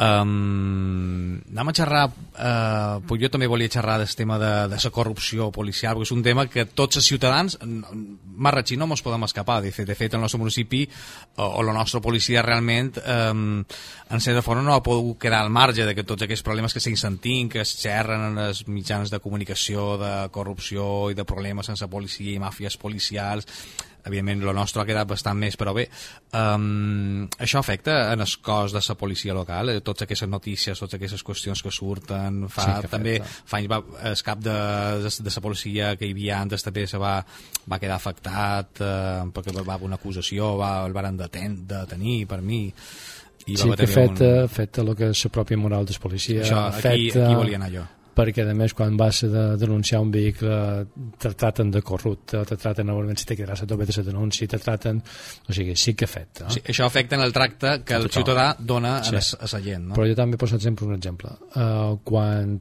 Um, 0.00 1.36
anem 1.52 1.72
a 1.72 1.76
xerrar, 1.76 2.04
uh, 2.08 3.02
pues 3.04 3.20
jo 3.20 3.30
també 3.32 3.48
volia 3.50 3.68
xerrar 3.68 3.98
del 4.00 4.14
tema 4.16 4.38
de, 4.40 4.52
de 4.72 4.80
la 4.80 4.94
corrupció 4.94 5.50
policial, 5.52 5.98
perquè 5.98 6.08
és 6.08 6.14
un 6.16 6.24
tema 6.24 6.46
que 6.48 6.64
tots 6.66 7.00
els 7.00 7.06
ciutadans, 7.06 7.58
marratxí 7.60 8.78
no 8.80 8.88
ens 8.88 9.04
podem 9.04 9.28
escapar, 9.28 9.60
de 9.62 9.72
fet, 9.72 9.88
de 9.88 9.98
fet 9.98 10.16
el 10.16 10.24
nostre 10.24 10.40
municipi 10.40 10.84
o, 11.36 11.44
o 11.44 11.62
la 11.62 11.76
nostra 11.76 12.00
policia 12.00 12.42
realment 12.42 12.94
um, 13.04 13.62
en 14.10 14.20
certa 14.20 14.42
forma 14.42 14.62
no 14.62 14.74
ha 14.74 14.82
pogut 14.82 15.18
quedar 15.20 15.42
al 15.42 15.50
marge 15.50 15.84
de 15.84 15.94
que 15.94 16.04
tots 16.06 16.24
aquests 16.24 16.44
problemes 16.46 16.72
que 16.72 16.80
s'hi 16.80 16.94
sentint, 16.96 17.50
que 17.50 17.62
es 17.64 17.74
xerren 17.80 18.30
en 18.30 18.40
els 18.46 18.64
mitjans 18.68 18.93
de 19.02 19.20
comunicació, 19.20 19.94
de 20.00 20.12
corrupció 20.30 21.10
i 21.10 21.18
de 21.18 21.26
problemes 21.28 21.66
sense 21.66 21.88
policia 21.90 22.34
i 22.34 22.42
màfies 22.42 22.78
policials, 22.80 23.48
evidentment 24.04 24.42
el 24.44 24.54
nostre 24.56 24.82
ha 24.82 24.86
quedat 24.86 25.08
bastant 25.08 25.38
més, 25.40 25.56
però 25.56 25.72
bé 25.76 25.86
um, 26.36 27.24
això 27.40 27.60
afecta 27.60 28.12
en 28.12 28.20
el 28.20 28.34
cos 28.44 28.74
de 28.76 28.82
la 28.84 28.96
policia 29.00 29.34
local, 29.36 29.72
eh, 29.72 29.80
totes 29.80 30.04
aquestes 30.04 30.28
notícies 30.28 30.78
totes 30.78 30.98
aquestes 30.98 31.24
qüestions 31.24 31.62
que 31.64 31.72
surten. 31.72 32.44
Fa, 32.52 32.64
Sí, 32.64 32.76
que 32.84 32.88
també 32.92 33.16
afecta. 33.20 33.42
fa 33.48 33.58
anys 33.58 33.70
va, 33.72 33.80
el 34.10 34.22
cap 34.24 34.44
de, 34.44 34.58
de, 35.04 35.10
de 35.24 35.34
la 35.36 35.44
policia 35.48 35.96
que 35.96 36.08
hi 36.08 36.14
havia 36.16 36.40
antes 36.40 36.64
també 36.64 36.86
se 36.90 37.00
va, 37.00 37.16
va 37.70 37.80
quedar 37.80 37.96
afectat 37.96 38.80
eh, 38.84 39.24
perquè 39.34 39.56
va 39.62 39.78
haver 39.78 39.88
una 39.88 40.00
acusació 40.00 40.54
va, 40.60 40.76
el 40.86 40.96
van 40.96 41.16
deten, 41.16 41.62
detenir 41.68 42.24
per 42.28 42.42
mi 42.42 42.66
i 43.46 43.56
sí, 43.56 43.68
va 43.68 43.76
que 43.76 43.88
afecta, 43.88 44.24
un... 44.24 44.44
afecta 44.44 44.84
el 44.84 44.94
que 44.96 45.10
és 45.12 45.24
la 45.26 45.32
pròpia 45.32 45.60
moral 45.60 45.88
dels 45.88 46.00
policies 46.00 46.46
això, 46.46 46.66
aquí, 46.68 46.78
afecta 46.78 47.26
aquí 47.26 47.36
volia 47.40 47.60
anar 47.60 47.72
jo 47.72 47.84
perquè 48.14 48.46
a 48.46 48.54
més 48.56 48.74
quan 48.76 48.96
vas 48.96 49.22
a 49.26 49.44
denunciar 49.60 50.00
un 50.04 50.12
vehicle 50.14 50.58
te 51.20 51.34
traten 51.34 51.70
de 51.74 51.82
corrupte, 51.82 52.44
te 52.46 52.56
traten 52.56 52.86
normalment 52.90 53.20
si 53.20 53.28
te 53.28 53.36
quedaràs 53.38 53.64
a 53.64 53.68
tope 53.70 53.86
de 53.88 53.96
la 53.96 54.06
denúncia, 54.06 54.48
te 54.48 54.58
traten 54.58 55.02
o 55.48 55.52
sigui, 55.52 55.76
sí 55.76 55.94
que 55.94 56.08
afecta 56.08 56.48
sí, 56.50 56.62
això 56.64 56.86
afecta 56.86 57.18
en 57.18 57.26
el 57.26 57.32
tracte 57.32 57.76
que 57.84 57.94
el 57.98 58.10
ciutadà 58.10 58.54
dona 58.58 58.96
Sí. 59.04 59.16
a, 59.16 59.46
la 59.52 59.60
gent 59.60 59.88
no? 59.88 59.94
però 59.94 60.08
jo 60.08 60.16
també 60.18 60.38
poso 60.40 60.56
exemple 60.56 60.86
un 60.86 60.94
exemple 60.94 61.30
uh, 61.54 61.98
quan 62.04 62.60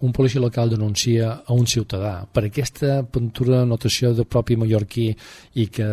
un 0.00 0.12
policia 0.12 0.40
local 0.40 0.70
denuncia 0.70 1.42
a 1.44 1.52
un 1.52 1.66
ciutadà 1.66 2.26
per 2.30 2.44
aquesta 2.46 3.02
pintura 3.02 3.64
notació 3.66 4.12
de 4.14 4.24
propi 4.24 4.56
mallorquí 4.56 5.08
i 5.58 5.66
que 5.74 5.88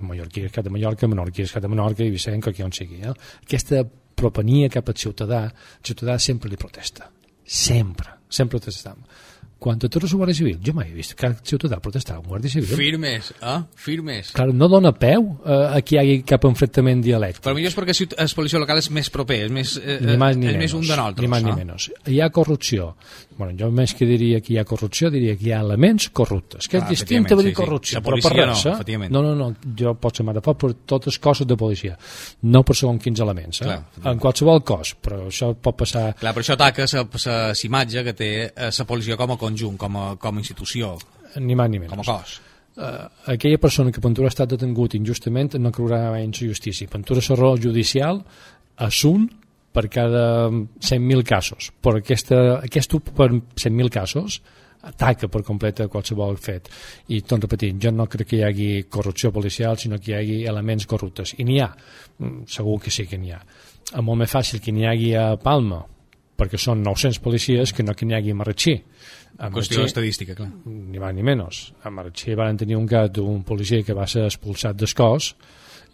mallorquí 0.00 0.46
és 0.48 0.54
cap 0.54 0.66
de 0.66 0.72
Mallorca, 0.74 1.06
menorquí 1.06 1.44
és 1.44 1.52
cap 1.54 1.62
de 1.62 1.70
Menorca 1.70 2.02
i 2.02 2.10
Vicent, 2.10 2.42
que 2.42 2.64
on 2.64 2.72
sigui 2.74 3.02
eh? 3.02 3.14
aquesta 3.44 3.84
propenia 4.14 4.70
cap 4.70 4.88
al 4.88 4.98
ciutadà 4.98 5.44
el 5.46 5.86
ciutadà 5.86 6.18
sempre 6.18 6.50
li 6.50 6.58
protesta 6.58 7.10
sempre, 7.44 8.10
sempre 8.28 8.58
protestam 8.58 8.96
Quan 8.98 9.43
a 9.72 9.78
tota 9.80 10.00
la 10.04 10.10
Guàrdia 10.20 10.36
Civil, 10.36 10.58
jo 10.64 10.74
mai 10.76 10.90
he 10.90 10.94
vist 10.94 11.14
cap 11.18 11.38
ciutadà 11.46 11.78
protestar 11.80 12.18
amb 12.18 12.28
Guàrdia 12.28 12.52
Civil. 12.52 12.76
Firmes, 12.76 13.32
eh? 13.40 13.56
Firmes. 13.80 14.32
Clar, 14.36 14.50
no 14.52 14.68
dona 14.68 14.92
peu 14.92 15.26
eh, 15.44 15.78
a 15.78 15.80
que 15.80 15.96
hi 15.96 15.98
hagi 16.02 16.16
cap 16.28 16.44
enfrontament 16.44 17.02
dialèctic. 17.04 17.42
Però 17.44 17.54
millor 17.56 17.72
és 17.72 17.76
perquè 17.78 17.96
si 17.96 18.06
el 18.10 18.34
policia 18.36 18.60
local 18.60 18.78
és 18.82 18.90
més 18.94 19.10
proper, 19.14 19.40
és 19.46 19.52
més, 19.54 19.76
eh, 19.80 19.98
ni 20.00 20.16
més 20.20 20.36
ni 20.36 20.48
és 20.50 20.52
menos, 20.52 20.62
més 20.64 20.74
un 20.74 20.84
de 20.84 20.96
nosaltres. 20.96 21.22
ni 21.22 21.30
més 21.32 21.44
ni 21.44 21.50
no? 21.50 21.56
menys. 21.56 21.90
Hi 22.10 22.20
ha 22.20 22.30
corrupció. 22.34 22.94
Bueno, 23.36 23.56
jo 23.58 23.70
més 23.74 23.94
que 23.98 24.06
diria 24.06 24.40
que 24.40 24.52
hi 24.54 24.58
ha 24.60 24.64
corrupció, 24.68 25.10
diria 25.10 25.34
que 25.36 25.48
hi 25.48 25.52
ha 25.52 25.60
elements 25.64 26.08
corruptes, 26.14 26.68
que 26.68 26.78
Ah, 26.78 26.84
és 26.84 27.00
distint 27.00 27.24
a 27.26 27.34
dir 27.34 27.48
sí, 27.48 27.48
sí. 27.48 27.54
corrupció, 27.54 27.98
La 27.98 28.04
però 28.04 28.18
per 28.22 28.32
res, 28.34 28.46
no, 28.46 28.70
eh? 28.70 28.74
efectivament. 28.74 29.12
No, 29.14 29.22
no, 29.22 29.34
no, 29.34 29.48
jo 29.78 29.94
pot 29.98 30.16
ser 30.16 30.26
mare 30.28 30.42
per 30.44 30.54
totes 30.86 31.18
coses 31.18 31.46
de 31.46 31.56
policia, 31.56 31.96
no 32.42 32.62
per 32.62 32.76
segons 32.76 33.02
quins 33.02 33.20
elements, 33.24 33.62
eh? 33.62 33.64
Clar, 33.64 33.80
en 34.12 34.20
qualsevol 34.22 34.62
cos, 34.62 34.94
però 35.02 35.24
això 35.26 35.50
pot 35.56 35.78
passar... 35.80 36.12
Clar, 36.20 36.34
però 36.36 36.44
això 36.44 36.54
ataca 36.54 36.86
la 36.94 37.54
imatge 37.64 38.04
que 38.04 38.14
té 38.14 38.30
la 38.54 38.86
policia 38.86 39.16
com 39.16 39.32
a 39.32 39.38
conjunt, 39.54 39.78
com 39.80 39.96
a, 39.96 40.08
com 40.20 40.36
a 40.36 40.42
institució, 40.42 40.96
Ni 41.38 41.54
més 41.56 41.70
ni 41.70 41.78
menys. 41.80 41.90
com 41.94 42.02
a 42.02 42.04
cos. 42.04 42.40
uh, 42.76 43.06
aquella 43.32 43.58
persona 43.58 43.90
que 43.94 44.00
Ventura 44.02 44.26
ha 44.28 44.34
estat 44.34 44.50
detengut 44.50 44.94
injustament 44.98 45.54
no 45.58 45.70
creurà 45.72 46.10
mai 46.10 46.24
en 46.26 46.34
la 46.34 46.48
justícia. 46.50 46.88
Ventura 46.90 47.20
serà 47.22 47.54
judicial 47.56 48.20
és 48.80 49.04
un 49.08 49.28
per 49.74 49.88
cada 49.90 50.50
100.000 50.50 51.24
casos, 51.26 51.72
però 51.82 51.98
aquesta, 51.98 52.60
aquest 52.62 52.92
per 53.14 53.30
100.000 53.32 53.90
casos 53.90 54.40
ataca 54.84 55.26
per 55.32 55.40
complet 55.42 55.80
qualsevol 55.88 56.36
fet. 56.36 56.68
I, 57.08 57.22
tot 57.24 57.40
repetint, 57.42 57.78
jo 57.82 57.90
no 57.90 58.04
crec 58.06 58.28
que 58.28 58.36
hi 58.36 58.42
hagi 58.44 58.68
corrupció 58.92 59.32
policial, 59.32 59.78
sinó 59.80 59.98
que 59.98 60.12
hi 60.12 60.14
hagi 60.14 60.36
elements 60.46 60.86
corruptes. 60.86 61.34
I 61.38 61.44
n'hi 61.48 61.58
ha, 61.64 61.70
Mm, 62.18 62.44
segur 62.46 62.76
que 62.80 62.92
sí 62.94 63.08
que 63.10 63.18
n'hi 63.18 63.32
ha. 63.34 63.40
És 63.90 64.00
molt 64.00 64.20
més 64.20 64.30
fàcil 64.30 64.60
que 64.62 64.70
n'hi 64.70 64.84
hagi 64.86 65.08
a 65.18 65.36
Palma, 65.36 65.80
perquè 66.38 66.56
són 66.56 66.80
900 66.84 67.18
policies, 67.18 67.72
que 67.72 67.82
no 67.82 67.92
que 67.94 68.06
n'hi 68.06 68.14
hagi 68.14 68.30
a 68.30 68.34
Marratxí. 68.38 68.76
A 69.38 69.50
Qüestió 69.50 69.82
estadística, 69.82 70.36
clar. 70.38 70.50
ni 70.64 71.00
més 71.02 71.14
ni 71.16 71.24
menys. 71.26 71.64
A 71.82 71.90
Marratxí 71.90 72.36
van 72.38 72.58
tenir 72.60 72.76
un 72.78 72.86
cas 72.86 73.10
d'un 73.10 73.42
policia 73.42 73.82
que 73.82 73.96
va 73.96 74.06
ser 74.06 74.28
expulsat 74.28 74.78
del 74.78 74.92
cos 74.94 75.32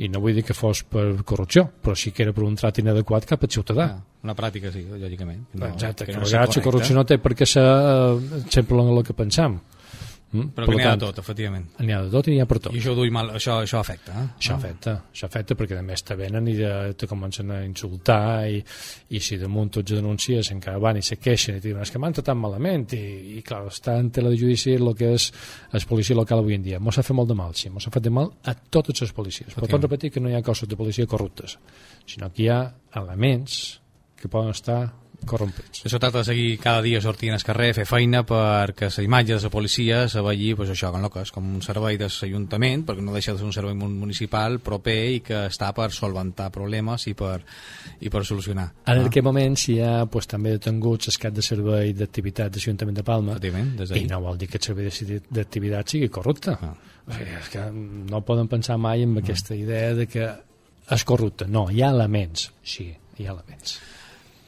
i 0.01 0.09
no 0.09 0.21
vull 0.21 0.37
dir 0.37 0.45
que 0.45 0.57
fos 0.57 0.83
per 0.89 1.23
corrupció, 1.29 1.67
però 1.83 1.95
sí 1.97 2.13
que 2.13 2.25
era 2.25 2.33
per 2.37 2.45
un 2.47 2.57
trat 2.57 2.81
inadequat 2.81 3.27
cap 3.29 3.43
al 3.45 3.53
ciutadà. 3.53 3.87
Ah, 3.97 4.21
una 4.25 4.37
pràctica, 4.37 4.73
sí, 4.73 4.87
lògicament. 4.89 5.43
No, 5.55 5.69
Exacte, 5.75 6.07
que, 6.09 6.17
no 6.17 6.23
a 6.23 6.25
sigui 6.25 6.39
vegades 6.39 6.57
la 6.57 6.65
corrupció 6.65 6.97
no 6.97 7.05
té 7.09 7.19
per 7.21 7.35
què 7.37 7.49
ser 7.49 7.65
eh, 7.65 8.41
sempre 8.49 8.81
el 8.81 9.05
que 9.05 9.17
pensam. 9.17 9.59
Mm? 10.31 10.53
Però 10.55 10.67
Per 10.69 10.77
que 10.77 10.79
n'hi 10.79 10.87
ha 10.87 10.95
de 10.95 11.03
tot, 11.03 11.17
efectivament. 11.19 11.65
N'hi 11.83 11.95
ha 11.95 12.05
de 12.05 12.11
tot 12.13 12.29
i 12.29 12.35
n'hi 12.35 12.43
ha 12.43 12.47
per 12.47 12.61
tot. 12.63 12.75
I 12.75 12.79
això, 12.79 12.93
duim 12.95 13.15
mal, 13.17 13.33
això, 13.35 13.57
això 13.65 13.81
afecta, 13.81 14.15
eh? 14.15 14.27
Això 14.39 14.55
afecta, 14.55 14.93
això 15.11 15.27
afecta 15.27 15.57
perquè 15.59 15.79
a 15.81 15.83
més 15.83 16.05
te 16.07 16.15
venen 16.19 16.47
i 16.47 16.55
de, 16.55 16.71
te 16.95 17.09
comencen 17.11 17.51
a 17.51 17.59
insultar 17.67 18.47
i, 18.47 18.61
i 19.11 19.23
si 19.25 19.41
damunt 19.41 19.73
tots 19.75 19.97
denuncies 19.97 20.53
encara 20.55 20.79
van 20.83 21.01
i 21.01 21.03
se 21.03 21.19
queixen 21.19 21.59
i 21.59 21.65
diuen 21.65 21.83
és 21.83 21.91
que 21.91 21.99
m'han 21.99 22.15
tratat 22.15 22.39
malament 22.39 22.87
i, 22.95 23.03
i 23.41 23.43
clar, 23.47 23.65
està 23.73 23.97
en 23.99 24.13
tela 24.15 24.31
de 24.31 24.39
judici 24.39 24.77
el 24.77 24.93
que 24.95 25.11
és 25.17 25.31
el 25.75 25.89
policia 25.91 26.19
local 26.19 26.45
avui 26.45 26.55
en 26.55 26.63
dia 26.63 26.79
mos 26.79 27.01
ha 27.01 27.07
fet 27.07 27.17
molt 27.19 27.33
de 27.33 27.39
mal, 27.43 27.57
sí, 27.59 27.73
mos 27.75 27.89
ha 27.89 27.95
fet 27.95 28.07
de 28.07 28.15
mal 28.15 28.31
a 28.47 28.55
totes 28.55 29.03
les 29.03 29.15
policies, 29.17 29.51
però 29.57 29.67
tot 29.67 29.89
repetir 29.89 30.13
que 30.15 30.23
no 30.23 30.31
hi 30.31 30.39
ha 30.39 30.47
cossos 30.47 30.71
de 30.71 30.79
policia 30.79 31.11
corruptes, 31.11 31.59
sinó 32.07 32.31
que 32.31 32.47
hi 32.47 32.51
ha 32.55 32.63
elements 33.03 33.81
que 34.21 34.31
poden 34.31 34.55
estar 34.55 34.85
corrompits. 35.27 35.83
Això 35.85 35.99
tracta 36.01 36.21
de 36.23 36.29
seguir 36.31 36.59
cada 36.63 36.83
dia 36.83 37.01
sortint 37.01 37.35
al 37.35 37.43
carrer, 37.45 37.73
fer 37.77 37.87
feina 37.89 38.23
perquè 38.27 38.89
la 38.97 39.05
imatge 39.05 39.37
de 39.37 39.43
la 39.43 39.51
policia 39.53 40.01
se 40.09 40.21
vegi 40.25 40.55
pues, 40.55 40.71
això, 40.71 40.91
com, 40.93 41.07
que 41.11 41.25
és 41.27 41.33
com 41.35 41.47
un 41.57 41.63
servei 41.63 41.99
de 42.01 42.09
l'Ajuntament, 42.09 42.85
perquè 42.89 43.05
no 43.05 43.13
deixa 43.13 43.33
de 43.33 43.39
ser 43.39 43.47
un 43.49 43.53
servei 43.57 43.75
mun- 43.75 43.97
municipal 44.01 44.59
proper 44.61 44.99
i 45.17 45.21
que 45.27 45.47
està 45.49 45.73
per 45.77 45.91
solventar 45.93 46.51
problemes 46.53 47.07
i 47.11 47.15
per, 47.15 47.41
i 48.01 48.11
per 48.11 48.25
solucionar. 48.25 48.69
Ara 48.87 49.01
en 49.01 49.11
aquest 49.11 49.25
moment 49.27 49.57
si 49.61 49.77
hi 49.77 49.81
ha 49.85 50.07
pues, 50.07 50.27
també 50.31 50.57
detenguts 50.57 51.09
el 51.13 51.19
cap 51.23 51.35
de 51.37 51.43
servei 51.43 51.93
d'activitat 51.95 52.53
de 52.53 52.59
l'Ajuntament 52.63 52.97
de 52.97 53.05
Palma 53.07 53.39
i 53.41 54.07
no 54.09 54.21
vol 54.21 54.39
dir 54.39 54.49
que 54.49 54.59
el 54.59 54.65
servei 54.65 55.21
d'activitat 55.31 55.89
sigui 55.97 56.09
corrupte. 56.09 56.57
Ah. 56.61 56.75
O 57.09 57.13
sigui, 57.17 57.33
és 57.41 57.49
que 57.51 57.63
no 57.73 58.21
poden 58.23 58.47
pensar 58.49 58.77
mai 58.79 59.03
en 59.03 59.17
aquesta 59.19 59.57
idea 59.57 59.95
de 59.95 60.07
que 60.07 60.29
és 60.91 61.05
corrupte. 61.07 61.47
No, 61.49 61.69
hi 61.71 61.83
ha 61.83 61.91
elements, 61.91 62.51
sí, 62.63 62.91
hi 63.19 63.27
ha 63.27 63.33
elements. 63.33 63.79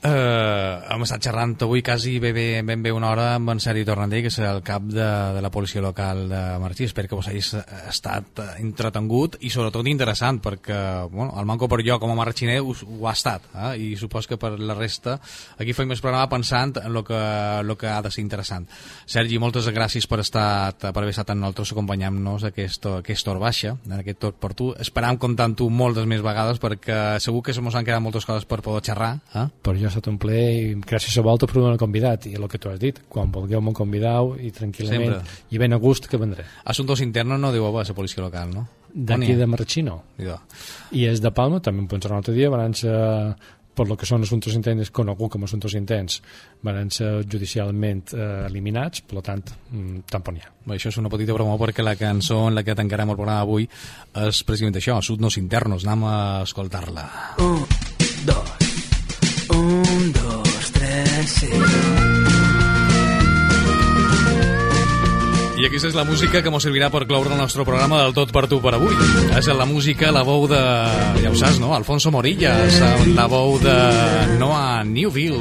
Eh, 0.02 0.78
hem 0.90 1.04
estat 1.06 1.22
xerrant 1.22 1.52
avui 1.62 1.78
quasi 1.78 2.16
ben 2.18 2.34
bé, 2.34 2.46
ben 2.66 2.80
bé 2.82 2.90
una 2.90 3.12
hora 3.12 3.26
amb 3.36 3.52
en 3.52 3.60
Sergi 3.62 3.84
Torrandell, 3.86 4.24
que 4.24 4.32
és 4.32 4.38
el 4.42 4.58
cap 4.66 4.82
de, 4.90 5.04
de 5.36 5.42
la 5.44 5.50
policia 5.54 5.78
local 5.84 6.24
de 6.26 6.40
Martí. 6.58 6.88
Espero 6.88 7.06
que 7.06 7.14
vos 7.14 7.28
hagis 7.30 7.52
estat 7.86 8.40
eh, 8.42 8.46
entretengut 8.64 9.36
i 9.46 9.50
sobretot 9.54 9.86
interessant, 9.86 10.40
perquè 10.42 10.78
bueno, 11.06 11.28
el 11.38 11.46
manco 11.46 11.68
per 11.70 11.78
jo 11.86 12.00
com 12.02 12.10
a 12.10 12.16
marxiner 12.18 12.56
ho, 12.58 12.74
ho 12.74 13.06
ha 13.06 13.12
estat, 13.14 13.46
eh? 13.54 13.76
i 13.78 13.92
supos 14.00 14.26
que 14.26 14.40
per 14.42 14.56
la 14.58 14.74
resta 14.74 15.20
aquí 15.62 15.70
fem 15.70 15.94
el 15.94 16.02
programa 16.02 16.26
pensant 16.34 16.74
en 16.82 16.90
el 16.90 17.06
que, 17.06 17.22
lo 17.62 17.78
que 17.78 17.86
ha 17.86 18.02
de 18.02 18.10
ser 18.10 18.24
interessant. 18.26 18.66
Sergi, 19.06 19.38
moltes 19.38 19.70
gràcies 19.70 20.10
per, 20.10 20.18
estar, 20.26 20.74
per 20.82 20.96
haver 20.96 21.14
estat 21.14 21.30
amb 21.30 21.44
nosaltres 21.44 21.76
acompanyant-nos 21.76 22.48
aquesta, 22.50 22.96
aquesta 23.04 23.30
hora 23.30 23.44
baixa, 23.46 23.76
en 23.86 24.00
aquest 24.00 24.18
tot 24.26 24.42
per 24.42 24.50
tu. 24.58 24.72
Esperam 24.82 25.22
comptar 25.22 25.46
amb 25.52 25.62
tu 25.62 25.70
moltes 25.70 26.10
més 26.10 26.26
vegades 26.26 26.58
perquè 26.58 27.22
segur 27.22 27.46
que 27.46 27.54
se 27.54 27.62
mos 27.62 27.78
han 27.78 27.86
quedat 27.86 28.02
moltes 28.02 28.26
coses 28.26 28.50
per 28.50 28.64
poder 28.66 28.82
xerrar. 28.90 29.14
Eh? 29.38 29.46
Per 29.62 29.78
jo 29.78 29.91
estat 29.92 30.08
un 30.10 30.18
plaer 30.22 30.50
i 30.56 30.74
gràcies 30.80 31.16
a 31.18 31.24
volta 31.24 31.48
per 31.48 31.60
haver 31.60 31.78
convidat 31.80 32.26
i 32.30 32.34
el 32.38 32.48
que 32.50 32.60
tu 32.60 32.72
has 32.72 32.80
dit, 32.82 32.98
quan 33.12 33.32
vulgueu 33.32 33.62
m'ho 33.62 33.74
convidau 33.76 34.34
i 34.40 34.52
tranquil·lament 34.54 35.16
Sempre. 35.18 35.40
i 35.50 35.62
ben 35.62 35.72
a 35.72 35.80
gust 35.82 36.08
que 36.10 36.20
vendré. 36.20 36.46
Assuntos 36.64 37.04
internos 37.04 37.40
no 37.40 37.52
diu 37.54 37.66
a 37.66 37.72
la 37.82 37.96
policia 37.96 38.22
local, 38.24 38.52
no? 38.52 38.66
D'aquí 38.92 39.34
de 39.38 39.46
Marratxí 39.48 39.82
no. 39.82 40.02
Idò. 40.20 40.36
I 40.92 41.06
és 41.08 41.22
de 41.24 41.30
Palma, 41.32 41.62
també 41.64 41.80
em 41.80 41.88
pensarà 41.88 42.16
un 42.16 42.20
altre 42.20 42.34
dia, 42.36 42.50
van 42.52 42.74
ser 42.76 42.92
per 43.74 43.86
lo 43.88 43.96
que 43.96 44.06
són 44.08 44.24
assumptes 44.24 44.54
intents 44.56 44.92
conegut 44.94 45.32
com 45.32 45.44
a 45.44 45.48
assumptes 45.48 45.76
intents 45.78 46.20
van 46.66 46.90
ser 46.92 47.10
judicialment 47.24 48.12
eh, 48.12 48.46
eliminats, 48.48 49.04
per 49.08 49.22
tant, 49.24 49.44
mm, 49.70 50.04
tampoc 50.12 50.36
n'hi 50.36 50.44
ha. 50.44 50.52
Bé, 50.66 50.76
això 50.76 50.92
és 50.92 51.00
una 51.00 51.12
petita 51.12 51.36
broma 51.36 51.58
perquè 51.60 51.84
la 51.84 51.96
cançó 51.96 52.44
en 52.48 52.58
la 52.58 52.64
que 52.66 52.76
tancarem 52.78 53.14
el 53.14 53.18
programa 53.18 53.46
avui 53.46 53.66
és 53.66 54.42
precisament 54.44 54.76
això, 54.76 54.98
Assuntos 55.02 55.38
internos, 55.40 55.86
anem 55.86 56.04
a 56.08 56.16
escoltar-la. 56.44 57.08
Un, 57.42 57.64
dos, 58.28 58.61
un, 59.56 60.12
dos, 60.12 60.72
tres, 60.72 61.30
sí. 61.30 61.50
I 65.62 65.68
aquesta 65.68 65.92
és 65.92 65.94
la 65.94 66.02
música 66.02 66.40
que 66.42 66.50
ens 66.50 66.64
servirà 66.66 66.88
per 66.90 67.04
cloure 67.06 67.30
el 67.30 67.38
nostre 67.38 67.62
programa 67.62 68.00
del 68.00 68.10
Tot 68.16 68.32
per 68.34 68.48
tu 68.50 68.56
per 68.58 68.72
avui. 68.74 68.96
És 69.38 69.46
la 69.46 69.62
música, 69.62 70.08
la 70.10 70.24
veu 70.26 70.48
de, 70.50 70.58
ja 71.22 71.30
ho 71.30 71.36
saps, 71.38 71.60
no? 71.62 71.70
Alfonso 71.76 72.10
Morillas, 72.10 72.80
la 73.14 73.28
veu 73.30 73.60
de 73.62 73.76
Noah 74.40 74.82
Newville. 74.82 75.38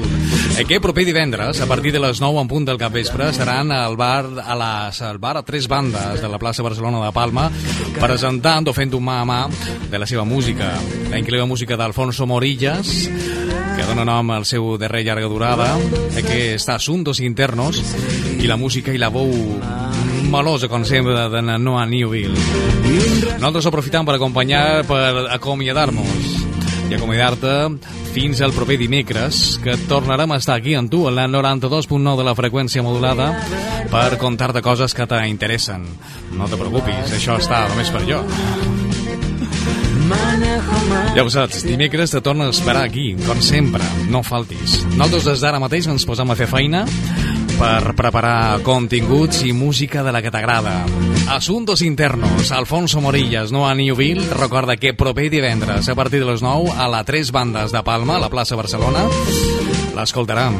Aquest 0.61 0.83
proper 0.83 1.07
divendres, 1.07 1.63
a 1.65 1.65
partir 1.65 1.89
de 1.95 2.03
les 2.03 2.21
9 2.21 2.43
en 2.43 2.51
punt 2.51 2.69
del 2.69 2.77
capvespre, 2.77 3.31
estaran 3.33 3.73
al 3.73 3.97
bar 3.97 4.27
a 4.45 4.59
les, 4.61 5.01
al 5.01 5.17
bar 5.17 5.39
a 5.39 5.43
tres 5.47 5.65
bandes 5.67 6.21
de 6.21 6.29
la 6.29 6.37
plaça 6.37 6.61
Barcelona 6.61 7.01
de 7.01 7.11
Palma 7.15 7.47
presentant 7.97 8.69
o 8.69 8.77
fent 8.77 8.93
un 8.93 9.07
mà 9.07 9.23
a 9.23 9.25
mà 9.25 9.41
de 9.89 9.97
la 9.97 10.05
seva 10.05 10.21
música. 10.21 10.69
La 11.09 11.17
increïble 11.17 11.49
música 11.49 11.79
d'Alfonso 11.81 12.29
Morillas, 12.29 13.09
dona 13.91 14.05
nom 14.07 14.29
al 14.31 14.45
seu 14.47 14.77
darrer 14.79 15.01
llarga 15.03 15.27
durada, 15.27 15.67
aquest 16.17 16.69
Assuntos 16.71 17.19
Internos, 17.19 17.81
i 18.39 18.47
la 18.47 18.55
música 18.55 18.93
i 18.95 18.99
la 19.01 19.09
veu 19.11 19.27
melosa, 20.31 20.69
com 20.71 20.85
sempre, 20.87 21.27
de 21.33 21.41
Noah 21.59 21.85
Newville. 21.89 22.37
Nosaltres 23.41 23.67
aprofitam 23.67 24.07
per 24.07 24.15
acompanyar, 24.15 24.85
per 24.87 25.27
acomiadar-nos 25.35 26.37
i 26.87 26.95
acomiadar-te 26.95 27.55
fins 28.15 28.41
al 28.43 28.55
proper 28.55 28.77
dimecres, 28.79 29.57
que 29.63 29.75
tornarem 29.91 30.31
a 30.31 30.39
estar 30.39 30.55
aquí 30.59 30.75
amb 30.75 30.91
tu, 30.91 31.03
a 31.07 31.11
la 31.11 31.27
92.9 31.27 32.15
de 32.19 32.27
la 32.27 32.35
freqüència 32.35 32.83
modulada, 32.83 33.33
per 33.91 34.15
contar-te 34.19 34.63
coses 34.63 34.95
que 34.95 35.07
t'interessen. 35.07 35.83
No 36.37 36.47
te 36.47 36.59
preocupis, 36.59 37.11
això 37.11 37.39
està 37.39 37.65
només 37.71 37.91
per 37.91 38.05
jo. 38.07 38.23
Ja 41.15 41.25
ho 41.25 41.29
saps, 41.29 41.65
dimecres 41.67 42.13
te 42.13 42.21
torno 42.21 42.45
a 42.45 42.53
esperar 42.53 42.85
aquí, 42.87 43.11
com 43.27 43.41
sempre, 43.43 43.83
no 44.09 44.23
faltis. 44.23 44.79
Nosaltres 44.95 45.27
des 45.27 45.43
d'ara 45.43 45.59
mateix 45.59 45.89
ens 45.91 46.05
posem 46.07 46.31
a 46.31 46.37
fer 46.39 46.47
feina 46.47 46.85
per 47.59 47.93
preparar 47.99 48.61
continguts 48.65 49.43
i 49.45 49.51
música 49.53 50.01
de 50.03 50.13
la 50.15 50.21
que 50.23 50.31
t'agrada. 50.31 50.79
Asuntos 51.29 51.83
internos, 51.83 52.51
Alfonso 52.51 53.01
Morillas, 53.01 53.51
Noa 53.51 53.75
Newville, 53.75 54.25
recorda 54.33 54.77
que 54.77 54.95
proper 54.95 55.29
divendres 55.29 55.89
a 55.89 55.95
partir 55.95 56.23
de 56.23 56.31
les 56.31 56.41
9 56.41 56.71
a 56.77 56.87
la 56.87 57.03
Tres 57.03 57.31
Bandes 57.31 57.71
de 57.71 57.83
Palma, 57.83 58.17
a 58.17 58.25
la 58.25 58.31
plaça 58.33 58.55
Barcelona, 58.55 59.05
l'escoltaran 59.95 60.57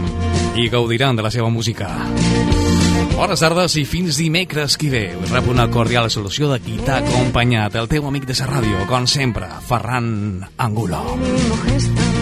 i 0.56 0.70
gaudiran 0.70 1.16
de 1.16 1.24
la 1.26 1.32
seva 1.32 1.50
música. 1.50 1.90
Bones 3.16 3.44
tardes 3.44 3.76
i 3.78 3.86
fins 3.86 4.18
dimecres 4.22 4.78
qui 4.80 4.90
ve. 4.94 5.04
Us 5.20 5.34
rep 5.34 5.50
una 5.52 5.68
cordial 5.74 6.10
solució 6.14 6.50
de 6.52 6.62
qui 6.64 6.80
t'ha 6.82 7.02
acompanyat, 7.02 7.78
el 7.82 7.92
teu 7.92 8.08
amic 8.10 8.26
de 8.30 8.38
la 8.40 8.50
ràdio, 8.50 8.88
com 8.90 9.08
sempre, 9.08 9.50
Ferran 9.68 10.42
Angulo. 10.58 11.04
mínimo 11.18 12.21